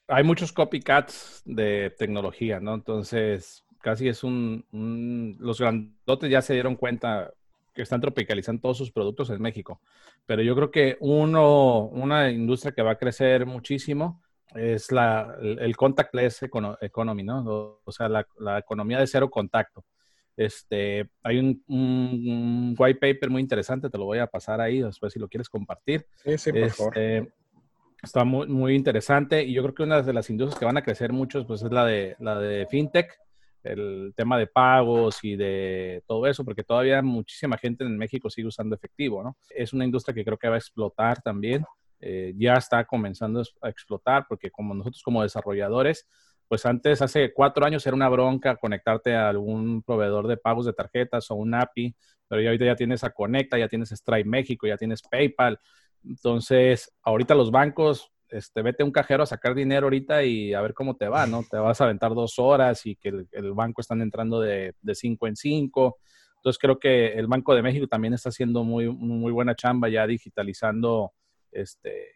hay 0.10 0.24
muchos 0.26 0.52
copycats 0.52 1.42
de 1.46 1.96
tecnología, 1.98 2.60
¿no? 2.60 2.74
Entonces, 2.74 3.64
casi 3.80 4.10
es 4.10 4.26
un, 4.26 5.38
Los 5.40 5.62
grandotes 5.62 6.30
ya 6.30 6.42
se 6.42 6.52
dieron 6.52 6.76
cuenta 6.76 7.32
que 7.74 7.84
están 7.84 8.02
tropicalizando 8.02 8.62
todos 8.62 8.78
sus 8.78 8.92
productos 8.92 9.30
en 9.30 9.42
México. 9.42 9.80
Pero 10.26 10.42
yo 10.42 10.54
creo 10.54 10.70
que 10.70 10.98
uno, 11.00 11.86
una 11.86 12.30
industria 12.30 12.74
que 12.74 12.82
va 12.82 12.92
a 12.92 12.98
crecer 12.98 13.46
muchísimo 13.46 14.22
es 14.54 14.92
la, 14.92 15.38
el, 15.40 15.78
contactless 15.78 16.44
economy, 16.82 17.24
¿no? 17.24 17.80
O 17.86 17.92
sea, 17.94 18.10
la, 18.10 18.60
economía 18.60 19.00
de 19.00 19.08
cero 19.08 19.30
contacto. 19.30 19.86
Este, 20.38 21.10
hay 21.24 21.40
un, 21.40 22.76
white 22.78 23.00
paper 23.00 23.30
muy 23.30 23.42
interesante, 23.42 23.90
te 23.90 23.98
lo 23.98 24.06
voy 24.06 24.20
a 24.20 24.28
pasar 24.28 24.60
ahí 24.60 24.82
después 24.82 25.14
si 25.14 25.20
lo 25.20 25.28
quieres 25.28 25.50
compartir. 25.50 26.06
Sí, 26.24 26.38
sí, 26.38 26.52
por 26.52 26.70
favor. 26.72 26.98
Este, 26.98 27.34
está 28.04 28.24
muy, 28.24 28.48
muy 28.48 28.76
interesante 28.76 29.44
y 29.44 29.54
yo 29.54 29.62
creo 29.64 29.76
que 29.76 29.84
una 29.84 30.02
de 30.02 30.14
las 30.14 30.30
industrias 30.30 30.60
que 30.60 30.66
van 30.66 30.78
a 30.78 30.84
crecer 30.84 31.14
mucho 31.14 31.46
pues, 31.46 31.62
es 31.64 31.72
la 31.72 31.86
de, 31.86 32.16
la 32.20 32.40
de 32.40 32.68
fintech, 32.68 33.18
el 33.64 34.14
tema 34.16 34.38
de 34.38 34.48
pagos 34.48 35.24
y 35.24 35.36
de 35.36 36.04
todo 36.06 36.28
eso, 36.28 36.46
porque 36.46 36.64
todavía 36.64 37.02
muchísima 37.02 37.58
gente 37.58 37.84
en 37.84 37.98
México 37.98 38.30
sigue 38.30 38.48
usando 38.48 38.76
efectivo, 38.76 39.24
¿no? 39.24 39.38
Es 39.50 39.74
una 39.74 39.86
industria 39.86 40.14
que 40.14 40.24
creo 40.24 40.38
que 40.38 40.48
va 40.48 40.56
a 40.56 40.60
explotar 40.60 41.22
también. 41.22 41.66
Eh, 42.00 42.34
ya 42.38 42.54
está 42.54 42.86
comenzando 42.86 43.42
a 43.62 43.70
explotar 43.70 44.26
porque 44.28 44.52
como 44.52 44.76
nosotros 44.76 45.02
como 45.02 45.24
desarrolladores 45.24 46.08
pues 46.48 46.66
antes, 46.66 47.02
hace 47.02 47.34
cuatro 47.34 47.66
años, 47.66 47.86
era 47.86 47.96
una 47.96 48.10
bronca 48.10 48.56
conectarte 48.58 49.16
a 49.16 49.30
algún 49.30 49.82
proveedor 49.82 50.28
de 50.28 50.38
pagos 50.38 50.66
de 50.66 50.74
tarjetas 50.74 51.32
o 51.32 51.36
un 51.36 51.56
API, 51.56 51.96
pero 52.28 52.42
ya 52.42 52.50
ahorita 52.50 52.66
ya 52.66 52.76
tienes 52.76 53.04
a 53.04 53.12
Conecta, 53.12 53.58
ya 53.58 53.68
tienes 53.68 53.90
Stripe 53.90 54.30
México, 54.30 54.68
ya 54.68 54.78
tienes 54.78 55.02
PayPal. 55.02 55.60
Entonces, 56.04 56.94
ahorita 57.02 57.34
los 57.36 57.52
bancos, 57.52 58.12
este, 58.30 58.62
vete 58.62 58.84
a 58.84 58.86
un 58.86 58.92
cajero 58.92 59.24
a 59.24 59.28
sacar 59.28 59.56
dinero 59.56 59.86
ahorita 59.86 60.24
y 60.24 60.54
a 60.54 60.62
ver 60.62 60.74
cómo 60.74 60.96
te 60.96 61.08
va, 61.08 61.26
¿no? 61.26 61.44
Te 61.50 61.58
vas 61.58 61.82
a 61.82 61.86
aventar 61.86 62.14
dos 62.14 62.38
horas 62.38 62.86
y 62.86 62.96
que 62.96 63.10
el, 63.32 63.54
banco 63.54 63.82
están 63.82 64.02
entrando 64.02 64.40
de, 64.40 64.74
cinco 64.94 65.28
en 65.28 65.36
cinco. 65.36 65.98
Entonces, 66.38 66.60
creo 66.60 66.78
que 66.78 67.14
el 67.14 67.26
Banco 67.26 67.56
de 67.56 67.64
México 67.64 67.88
también 67.88 68.14
está 68.14 68.30
haciendo 68.30 68.64
muy, 68.64 68.88
muy 68.88 69.32
buena 69.32 69.56
chamba 69.56 69.90
ya 69.90 70.06
digitalizando 70.06 71.14
este, 71.52 72.12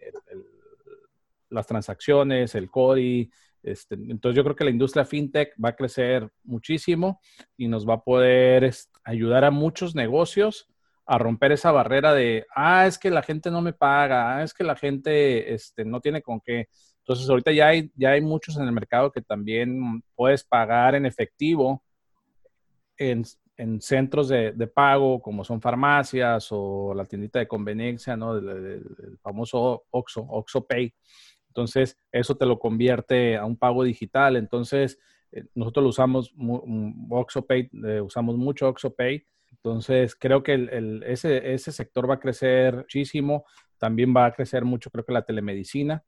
las 1.49 1.65
transacciones, 1.65 2.53
el 2.53 2.69
CODI, 2.69 3.31
este, 3.63 3.95
entonces 3.95 4.35
yo 4.35 4.43
creo 4.43 4.55
que 4.55 4.63
la 4.63 4.69
industria 4.69 5.05
fintech 5.05 5.53
va 5.63 5.69
a 5.69 5.75
crecer 5.75 6.29
muchísimo 6.43 7.19
y 7.57 7.67
nos 7.67 7.87
va 7.87 7.95
a 7.95 8.03
poder 8.03 8.71
ayudar 9.03 9.43
a 9.45 9.51
muchos 9.51 9.95
negocios 9.95 10.67
a 11.05 11.17
romper 11.17 11.51
esa 11.51 11.71
barrera 11.71 12.13
de, 12.13 12.45
ah, 12.55 12.85
es 12.85 12.99
que 12.99 13.09
la 13.09 13.23
gente 13.23 13.49
no 13.49 13.61
me 13.61 13.73
paga, 13.73 14.37
ah, 14.37 14.43
es 14.43 14.53
que 14.53 14.63
la 14.63 14.75
gente 14.75 15.53
este, 15.53 15.83
no 15.83 16.01
tiene 16.01 16.21
con 16.21 16.39
qué. 16.39 16.67
Entonces 16.99 17.27
ahorita 17.27 17.51
ya 17.51 17.67
hay, 17.67 17.91
ya 17.95 18.11
hay 18.11 18.21
muchos 18.21 18.57
en 18.57 18.65
el 18.65 18.71
mercado 18.71 19.11
que 19.11 19.23
también 19.23 20.03
puedes 20.15 20.43
pagar 20.43 20.93
en 20.93 21.07
efectivo 21.07 21.83
en, 22.99 23.25
centros 23.81 24.29
de, 24.29 24.53
pago 24.67 25.21
como 25.21 25.43
son 25.43 25.59
farmacias 25.59 26.47
o 26.51 26.93
la 26.93 27.05
tiendita 27.05 27.39
de 27.39 27.47
conveniencia, 27.47 28.15
¿no? 28.15 28.37
El, 28.37 29.17
famoso 29.21 29.85
Oxo, 29.89 30.21
Oxo 30.21 30.65
Pay. 30.65 30.93
Entonces, 31.59 31.99
eso 32.13 32.37
te 32.37 32.45
lo 32.45 32.57
convierte 32.57 33.35
a 33.35 33.43
un 33.43 33.57
pago 33.57 33.83
digital. 33.83 34.37
Entonces, 34.37 34.97
eh, 35.33 35.43
nosotros 35.55 35.87
usamos, 35.87 36.33
OxoPay, 37.09 37.69
eh, 37.85 37.99
usamos 37.99 38.37
mucho 38.37 38.69
OxoPay. 38.69 39.25
Entonces, 39.51 40.15
creo 40.15 40.41
que 40.41 40.69
ese, 41.05 41.57
sector 41.57 42.09
va 42.09 42.13
a 42.13 42.19
crecer 42.19 42.77
muchísimo. 42.77 43.43
También 43.77 44.13
va 44.15 44.27
a 44.27 44.31
crecer 44.31 44.63
mucho, 44.63 44.89
creo 44.89 45.03
que 45.03 45.11
la 45.11 45.25
telemedicina. 45.25 46.01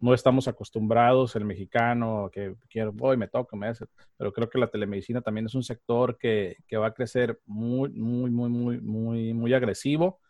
no 0.00 0.12
estamos 0.12 0.46
acostumbrados, 0.46 1.34
el 1.34 1.46
mexicano, 1.46 2.28
que 2.30 2.54
quiero, 2.68 2.92
voy, 2.92 3.16
me 3.16 3.28
toca, 3.28 3.56
me 3.56 3.66
hace, 3.68 3.86
pero 4.16 4.32
creo 4.32 4.48
que 4.48 4.58
la 4.58 4.68
telemedicina 4.68 5.22
también 5.22 5.46
es 5.46 5.54
un 5.54 5.64
sector 5.64 6.18
que, 6.18 6.58
que 6.68 6.76
va 6.76 6.88
a 6.88 6.94
crecer 6.94 7.40
muy, 7.46 7.88
muy, 7.90 8.30
muy, 8.30 8.50
muy, 8.50 8.80
muy, 8.80 9.34
muy 9.34 9.54
agresivo, 9.54 10.20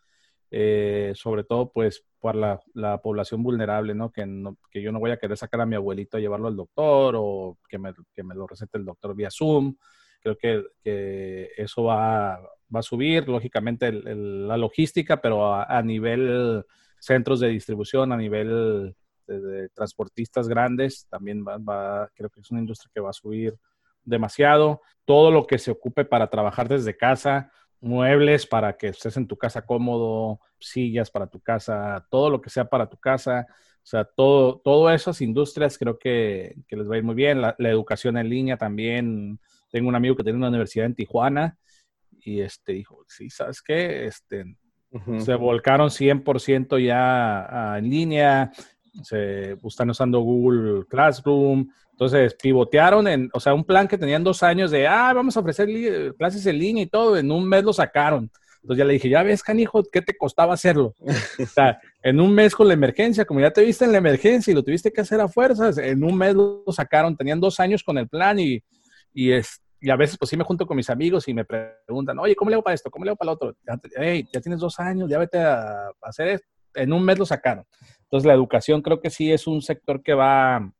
eh, 0.51 1.11
sobre 1.15 1.43
todo 1.43 1.71
pues 1.71 2.03
para 2.19 2.39
la, 2.39 2.59
la, 2.73 2.97
población 3.01 3.43
vulnerable, 3.43 3.93
¿no? 3.93 4.11
Que, 4.11 4.25
que 4.71 4.81
yo 4.81 4.91
no 4.91 4.99
voy 4.99 5.11
a 5.11 5.17
querer 5.17 5.37
sacar 5.37 5.61
a 5.61 5.65
mi 5.65 5.75
abuelito 5.75 6.17
a 6.17 6.19
llevarlo 6.19 6.47
al 6.47 6.55
doctor 6.55 7.15
o 7.17 7.57
que 7.67 7.77
me, 7.77 7.93
que 8.15 8.23
me 8.23 8.35
lo 8.35 8.47
recete 8.47 8.77
el 8.77 8.85
doctor 8.85 9.15
vía 9.15 9.29
Zoom. 9.31 9.75
Creo 10.21 10.37
que, 10.37 10.63
que 10.83 11.51
eso 11.55 11.83
va, 11.83 12.39
va, 12.73 12.79
a 12.79 12.83
subir, 12.83 13.29
lógicamente, 13.29 13.91
la 13.91 14.57
logística, 14.57 15.21
pero 15.21 15.53
a, 15.53 15.81
nivel 15.81 16.65
centros 16.99 17.39
de 17.39 17.47
distribución, 17.49 18.11
a 18.11 18.17
nivel 18.17 18.95
de, 19.27 19.39
de 19.39 19.69
transportistas 19.69 20.49
grandes, 20.49 21.07
también 21.09 21.45
va, 21.47 21.57
va, 21.57 22.09
creo 22.15 22.29
que 22.29 22.41
es 22.41 22.51
una 22.51 22.59
industria 22.59 22.91
que 22.93 22.99
va 22.99 23.11
a 23.11 23.13
subir 23.13 23.55
demasiado. 24.03 24.81
Todo 25.05 25.31
lo 25.31 25.47
que 25.47 25.57
se 25.57 25.71
ocupe 25.71 26.03
para 26.03 26.29
trabajar 26.29 26.67
desde 26.67 26.97
casa, 26.97 27.51
muebles 27.81 28.45
para 28.45 28.75
que 28.77 28.87
estés 28.87 29.17
en 29.17 29.27
tu 29.27 29.37
casa 29.37 29.65
cómodo, 29.65 30.39
sillas 30.59 31.09
para 31.09 31.27
tu 31.27 31.39
casa, 31.39 32.05
todo 32.09 32.29
lo 32.29 32.41
que 32.41 32.49
sea 32.49 32.65
para 32.65 32.89
tu 32.89 32.97
casa. 32.97 33.47
O 33.49 33.87
sea, 33.89 34.03
todo, 34.03 34.59
todas 34.59 35.01
esas 35.01 35.21
industrias 35.21 35.77
creo 35.77 35.97
que, 35.97 36.55
que, 36.67 36.75
les 36.75 36.89
va 36.89 36.95
a 36.95 36.97
ir 36.97 37.03
muy 37.03 37.15
bien. 37.15 37.41
La, 37.41 37.55
la, 37.57 37.69
educación 37.69 38.17
en 38.17 38.29
línea 38.29 38.57
también. 38.57 39.39
Tengo 39.71 39.87
un 39.87 39.95
amigo 39.95 40.15
que 40.15 40.23
tiene 40.23 40.37
una 40.37 40.49
universidad 40.49 40.85
en 40.85 40.95
Tijuana 40.95 41.57
y 42.21 42.41
este 42.41 42.73
dijo, 42.73 43.03
sí, 43.07 43.29
¿sabes 43.29 43.61
qué? 43.61 44.05
Este, 44.05 44.43
uh 44.91 44.99
-huh. 44.99 45.19
Se 45.21 45.35
volcaron 45.35 45.89
100% 45.89 46.77
ya 46.77 47.77
en 47.77 47.89
línea 47.89 48.51
se 49.03 49.53
están 49.53 49.89
usando 49.89 50.19
Google 50.19 50.85
Classroom. 50.87 51.69
Entonces 51.99 52.33
pivotearon 52.41 53.09
en, 53.09 53.29
o 53.33 53.41
sea, 53.41 53.53
un 53.53 53.65
plan 53.65 53.85
que 53.85 53.97
tenían 53.97 54.23
dos 54.23 54.41
años 54.41 54.71
de, 54.71 54.87
ah, 54.87 55.11
vamos 55.13 55.35
a 55.35 55.41
ofrecer 55.41 55.67
clases 56.17 56.45
en 56.45 56.57
línea 56.57 56.83
y 56.83 56.87
todo, 56.87 57.17
en 57.17 57.29
un 57.29 57.45
mes 57.45 57.61
lo 57.65 57.73
sacaron. 57.73 58.31
Entonces 58.61 58.77
ya 58.77 58.85
le 58.85 58.93
dije, 58.93 59.09
ya 59.09 59.21
ves, 59.21 59.43
canijo, 59.43 59.83
¿qué 59.83 60.01
te 60.01 60.15
costaba 60.15 60.53
hacerlo? 60.53 60.95
o 61.43 61.45
sea, 61.45 61.77
en 62.01 62.21
un 62.21 62.33
mes 62.33 62.55
con 62.55 62.69
la 62.69 62.73
emergencia, 62.73 63.25
como 63.25 63.41
ya 63.41 63.51
te 63.51 63.65
viste 63.65 63.83
en 63.83 63.91
la 63.91 63.97
emergencia 63.97 64.49
y 64.49 64.55
lo 64.55 64.63
tuviste 64.63 64.93
que 64.93 65.01
hacer 65.01 65.19
a 65.19 65.27
fuerzas, 65.27 65.77
en 65.77 66.01
un 66.01 66.17
mes 66.17 66.35
lo 66.35 66.63
sacaron, 66.71 67.17
tenían 67.17 67.41
dos 67.41 67.59
años 67.59 67.83
con 67.83 67.97
el 67.97 68.07
plan 68.07 68.39
y, 68.39 68.63
y, 69.13 69.33
es, 69.33 69.61
y 69.81 69.89
a 69.89 69.97
veces 69.97 70.17
pues 70.17 70.29
sí 70.29 70.37
me 70.37 70.45
junto 70.45 70.65
con 70.65 70.77
mis 70.77 70.89
amigos 70.89 71.27
y 71.27 71.33
me 71.33 71.43
preguntan, 71.43 72.17
oye, 72.17 72.33
¿cómo 72.33 72.49
le 72.49 72.55
hago 72.55 72.63
para 72.63 72.75
esto? 72.75 72.89
¿Cómo 72.89 73.03
le 73.03 73.11
hago 73.11 73.17
para 73.17 73.31
lo 73.31 73.33
otro? 73.33 73.57
Hey, 73.97 74.25
ya 74.31 74.39
tienes 74.39 74.61
dos 74.61 74.79
años, 74.79 75.09
ya 75.09 75.17
vete 75.17 75.39
a 75.39 75.91
hacer 76.03 76.29
esto. 76.29 76.47
En 76.75 76.93
un 76.93 77.03
mes 77.03 77.19
lo 77.19 77.25
sacaron. 77.25 77.65
Entonces, 78.03 78.25
la 78.25 78.33
educación 78.33 78.81
creo 78.81 79.01
que 79.01 79.09
sí 79.09 79.33
es 79.33 79.47
un 79.47 79.61
sector 79.61 80.01
que 80.01 80.13
va, 80.13 80.71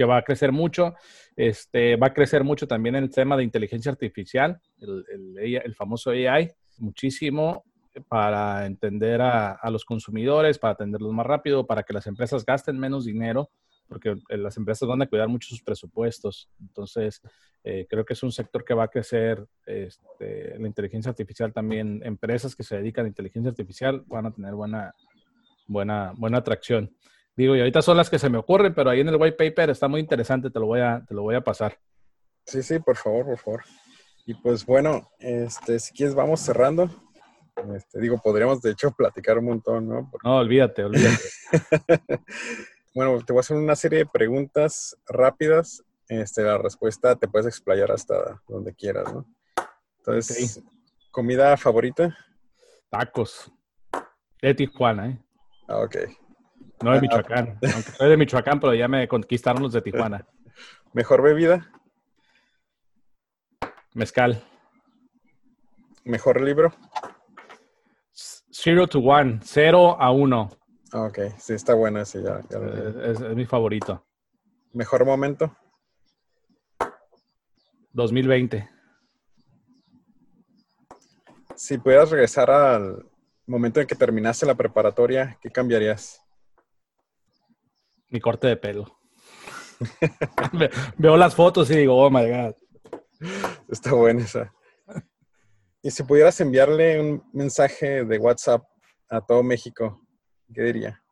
que 0.00 0.06
va 0.06 0.16
a 0.16 0.22
crecer 0.22 0.50
mucho. 0.50 0.94
Este, 1.36 1.96
va 1.96 2.06
a 2.06 2.14
crecer 2.14 2.42
mucho 2.42 2.66
también 2.66 2.96
el 2.96 3.10
tema 3.10 3.36
de 3.36 3.44
inteligencia 3.44 3.92
artificial, 3.92 4.58
el, 4.78 5.60
el, 5.62 5.74
famoso 5.74 6.12
AI, 6.12 6.50
muchísimo 6.78 7.64
para 8.08 8.64
entender 8.64 9.20
a, 9.20 9.52
a, 9.52 9.70
los 9.70 9.84
consumidores, 9.84 10.58
para 10.58 10.72
atenderlos 10.72 11.12
más 11.12 11.26
rápido, 11.26 11.66
para 11.66 11.82
que 11.82 11.92
las 11.92 12.06
empresas 12.06 12.46
gasten 12.46 12.78
menos 12.78 13.04
dinero, 13.04 13.50
porque 13.88 14.16
las 14.30 14.56
empresas 14.56 14.88
van 14.88 15.02
a 15.02 15.06
cuidar 15.06 15.28
mucho 15.28 15.50
sus 15.50 15.62
presupuestos. 15.62 16.48
Entonces, 16.58 17.20
eh, 17.62 17.86
creo 17.86 18.06
que 18.06 18.14
es 18.14 18.22
un 18.22 18.32
sector 18.32 18.64
que 18.64 18.72
va 18.72 18.84
a 18.84 18.88
crecer. 18.88 19.46
Este, 19.66 20.58
la 20.58 20.66
inteligencia 20.66 21.10
artificial 21.10 21.52
también, 21.52 22.00
empresas 22.06 22.56
que 22.56 22.62
se 22.62 22.78
dedican 22.78 23.04
a 23.04 23.08
inteligencia 23.08 23.50
artificial 23.50 24.02
van 24.06 24.24
a 24.24 24.32
tener 24.32 24.54
buena, 24.54 24.94
buena, 25.66 26.14
buena 26.16 26.38
atracción. 26.38 26.90
Digo, 27.40 27.56
y 27.56 27.60
ahorita 27.60 27.80
son 27.80 27.96
las 27.96 28.10
que 28.10 28.18
se 28.18 28.28
me 28.28 28.36
ocurren, 28.36 28.74
pero 28.74 28.90
ahí 28.90 29.00
en 29.00 29.08
el 29.08 29.16
white 29.16 29.34
paper 29.34 29.70
está 29.70 29.88
muy 29.88 29.98
interesante, 29.98 30.50
te 30.50 30.60
lo 30.60 30.66
voy 30.66 30.80
a, 30.80 31.02
te 31.08 31.14
lo 31.14 31.22
voy 31.22 31.36
a 31.36 31.40
pasar. 31.40 31.78
Sí, 32.44 32.62
sí, 32.62 32.78
por 32.80 32.98
favor, 32.98 33.24
por 33.24 33.38
favor. 33.38 33.64
Y 34.26 34.34
pues 34.34 34.66
bueno, 34.66 35.08
este, 35.18 35.78
si 35.78 35.94
quieres 35.94 36.14
vamos 36.14 36.40
cerrando. 36.40 36.90
Este, 37.74 37.98
digo, 37.98 38.20
podríamos 38.22 38.60
de 38.60 38.72
hecho 38.72 38.90
platicar 38.90 39.38
un 39.38 39.46
montón, 39.46 39.88
¿no? 39.88 40.06
Porque... 40.10 40.28
No, 40.28 40.36
olvídate, 40.36 40.84
olvídate. 40.84 41.30
bueno, 42.94 43.18
te 43.24 43.32
voy 43.32 43.38
a 43.38 43.40
hacer 43.40 43.56
una 43.56 43.74
serie 43.74 44.00
de 44.00 44.06
preguntas 44.06 44.94
rápidas. 45.06 45.82
Este, 46.08 46.42
la 46.42 46.58
respuesta 46.58 47.16
te 47.16 47.26
puedes 47.26 47.46
explayar 47.46 47.90
hasta 47.90 48.42
donde 48.48 48.74
quieras, 48.74 49.14
¿no? 49.14 49.24
Entonces, 49.96 50.58
okay. 50.58 50.70
¿comida 51.10 51.56
favorita? 51.56 52.14
Tacos. 52.90 53.50
De 54.42 54.52
Tijuana, 54.52 55.08
¿eh? 55.08 55.18
Ah, 55.68 55.78
ok. 55.78 55.96
No 56.82 56.92
de 56.92 57.00
Michoacán. 57.00 57.58
Ah, 57.62 57.68
Aunque 57.74 57.90
soy 57.92 58.08
de 58.08 58.16
Michoacán, 58.16 58.58
pero 58.58 58.74
ya 58.74 58.88
me 58.88 59.06
conquistaron 59.06 59.62
los 59.62 59.72
de 59.72 59.82
Tijuana. 59.82 60.26
¿Mejor 60.92 61.22
bebida? 61.22 61.70
Mezcal. 63.94 64.42
¿Mejor 66.04 66.40
libro? 66.40 66.72
Zero 68.12 68.86
to 68.86 69.00
One. 69.00 69.40
Cero 69.42 70.00
a 70.00 70.10
uno. 70.10 70.48
Ok, 70.92 71.18
sí, 71.38 71.54
está 71.54 71.74
bueno 71.74 72.00
ese 72.00 72.22
ya. 72.22 72.40
ya 72.48 72.58
es, 72.58 73.20
es, 73.20 73.36
mi 73.36 73.44
favorito. 73.44 74.04
¿Mejor 74.72 75.04
momento? 75.04 75.54
2020. 77.92 78.68
Si 81.54 81.78
pudieras 81.78 82.10
regresar 82.10 82.50
al 82.50 83.06
momento 83.46 83.80
en 83.80 83.86
que 83.86 83.94
terminaste 83.94 84.46
la 84.46 84.54
preparatoria, 84.54 85.38
¿qué 85.40 85.50
cambiarías? 85.50 86.24
Mi 88.10 88.20
corte 88.20 88.46
de 88.46 88.56
pelo. 88.56 88.98
Veo 90.98 91.16
las 91.16 91.34
fotos 91.34 91.70
y 91.70 91.76
digo, 91.76 91.96
oh 91.96 92.10
my 92.10 92.28
God. 92.28 92.54
Está 93.68 93.94
buena 93.94 94.22
esa. 94.22 94.52
Y 95.82 95.90
si 95.90 96.02
pudieras 96.02 96.38
enviarle 96.40 97.00
un 97.00 97.22
mensaje 97.32 98.04
de 98.04 98.18
WhatsApp 98.18 98.62
a 99.08 99.20
todo 99.20 99.42
México, 99.42 100.00
¿qué 100.52 100.62
diría? 100.62 101.02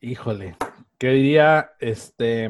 Híjole, 0.00 0.56
¿qué 0.98 1.08
diría? 1.08 1.72
Este, 1.80 2.48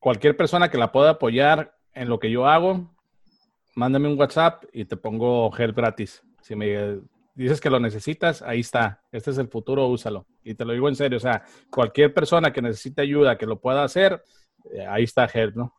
cualquier 0.00 0.36
persona 0.36 0.68
que 0.68 0.78
la 0.78 0.90
pueda 0.90 1.10
apoyar 1.10 1.76
en 1.92 2.08
lo 2.08 2.18
que 2.18 2.30
yo 2.30 2.46
hago, 2.46 2.92
mándame 3.76 4.08
un 4.08 4.18
WhatsApp 4.18 4.64
y 4.72 4.84
te 4.84 4.96
pongo 4.96 5.50
gel 5.52 5.72
gratis. 5.72 6.22
Si 6.42 6.56
me 6.56 7.00
dices 7.34 7.60
que 7.60 7.70
lo 7.70 7.80
necesitas, 7.80 8.42
ahí 8.42 8.60
está. 8.60 9.02
Este 9.12 9.30
es 9.30 9.38
el 9.38 9.48
futuro, 9.48 9.86
úsalo. 9.88 10.26
Y 10.42 10.54
te 10.54 10.64
lo 10.64 10.72
digo 10.72 10.88
en 10.88 10.96
serio, 10.96 11.18
o 11.18 11.20
sea, 11.20 11.44
cualquier 11.70 12.14
persona 12.14 12.52
que 12.52 12.62
necesite 12.62 13.02
ayuda, 13.02 13.36
que 13.36 13.46
lo 13.46 13.60
pueda 13.60 13.84
hacer, 13.84 14.22
eh, 14.72 14.86
ahí 14.86 15.04
está 15.04 15.28
gel, 15.28 15.52
¿no? 15.54 15.74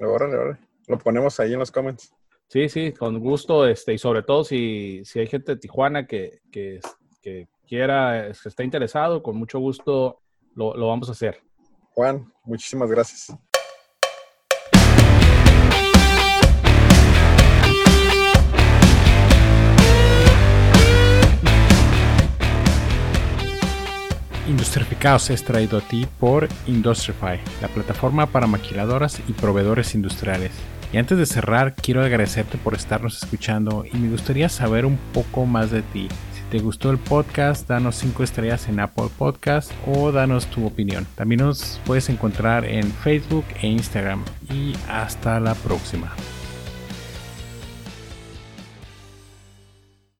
Órale, 0.00 0.36
órale. 0.36 0.58
Lo 0.88 0.98
ponemos 0.98 1.38
ahí 1.40 1.52
en 1.52 1.58
los 1.58 1.70
comments. 1.70 2.14
Sí, 2.48 2.68
sí, 2.68 2.92
con 2.92 3.18
gusto, 3.18 3.66
este, 3.66 3.92
y 3.94 3.98
sobre 3.98 4.22
todo 4.22 4.44
si, 4.44 5.02
si 5.04 5.18
hay 5.18 5.26
gente 5.26 5.52
de 5.52 5.60
Tijuana 5.60 6.06
que, 6.06 6.40
que, 6.50 6.80
que 7.20 7.48
quiera, 7.66 8.30
que 8.40 8.48
esté 8.48 8.62
interesado, 8.62 9.22
con 9.22 9.36
mucho 9.36 9.58
gusto 9.58 10.20
lo, 10.54 10.76
lo 10.76 10.86
vamos 10.88 11.08
a 11.08 11.12
hacer. 11.12 11.42
Juan, 11.90 12.32
muchísimas 12.44 12.90
gracias. 12.90 13.36
Industrificados 24.48 25.30
es 25.30 25.42
traído 25.42 25.78
a 25.78 25.80
ti 25.80 26.06
por 26.20 26.48
Industrify, 26.68 27.40
la 27.60 27.68
plataforma 27.68 28.26
para 28.26 28.46
maquiladoras 28.46 29.20
y 29.26 29.32
proveedores 29.32 29.94
industriales. 29.96 30.52
Y 30.92 30.98
antes 30.98 31.18
de 31.18 31.26
cerrar, 31.26 31.74
quiero 31.74 32.02
agradecerte 32.02 32.56
por 32.56 32.74
estarnos 32.74 33.20
escuchando 33.20 33.84
y 33.84 33.96
me 33.96 34.08
gustaría 34.08 34.48
saber 34.48 34.86
un 34.86 34.98
poco 35.12 35.46
más 35.46 35.72
de 35.72 35.82
ti. 35.82 36.08
Si 36.32 36.42
te 36.48 36.60
gustó 36.60 36.90
el 36.90 36.98
podcast, 36.98 37.68
danos 37.68 37.96
5 37.96 38.22
estrellas 38.22 38.68
en 38.68 38.78
Apple 38.78 39.08
Podcast 39.18 39.72
o 39.84 40.12
danos 40.12 40.46
tu 40.46 40.64
opinión. 40.64 41.06
También 41.16 41.40
nos 41.40 41.80
puedes 41.84 42.08
encontrar 42.08 42.64
en 42.64 42.84
Facebook 42.92 43.44
e 43.60 43.66
Instagram. 43.66 44.22
Y 44.48 44.74
hasta 44.88 45.40
la 45.40 45.54
próxima. 45.54 46.12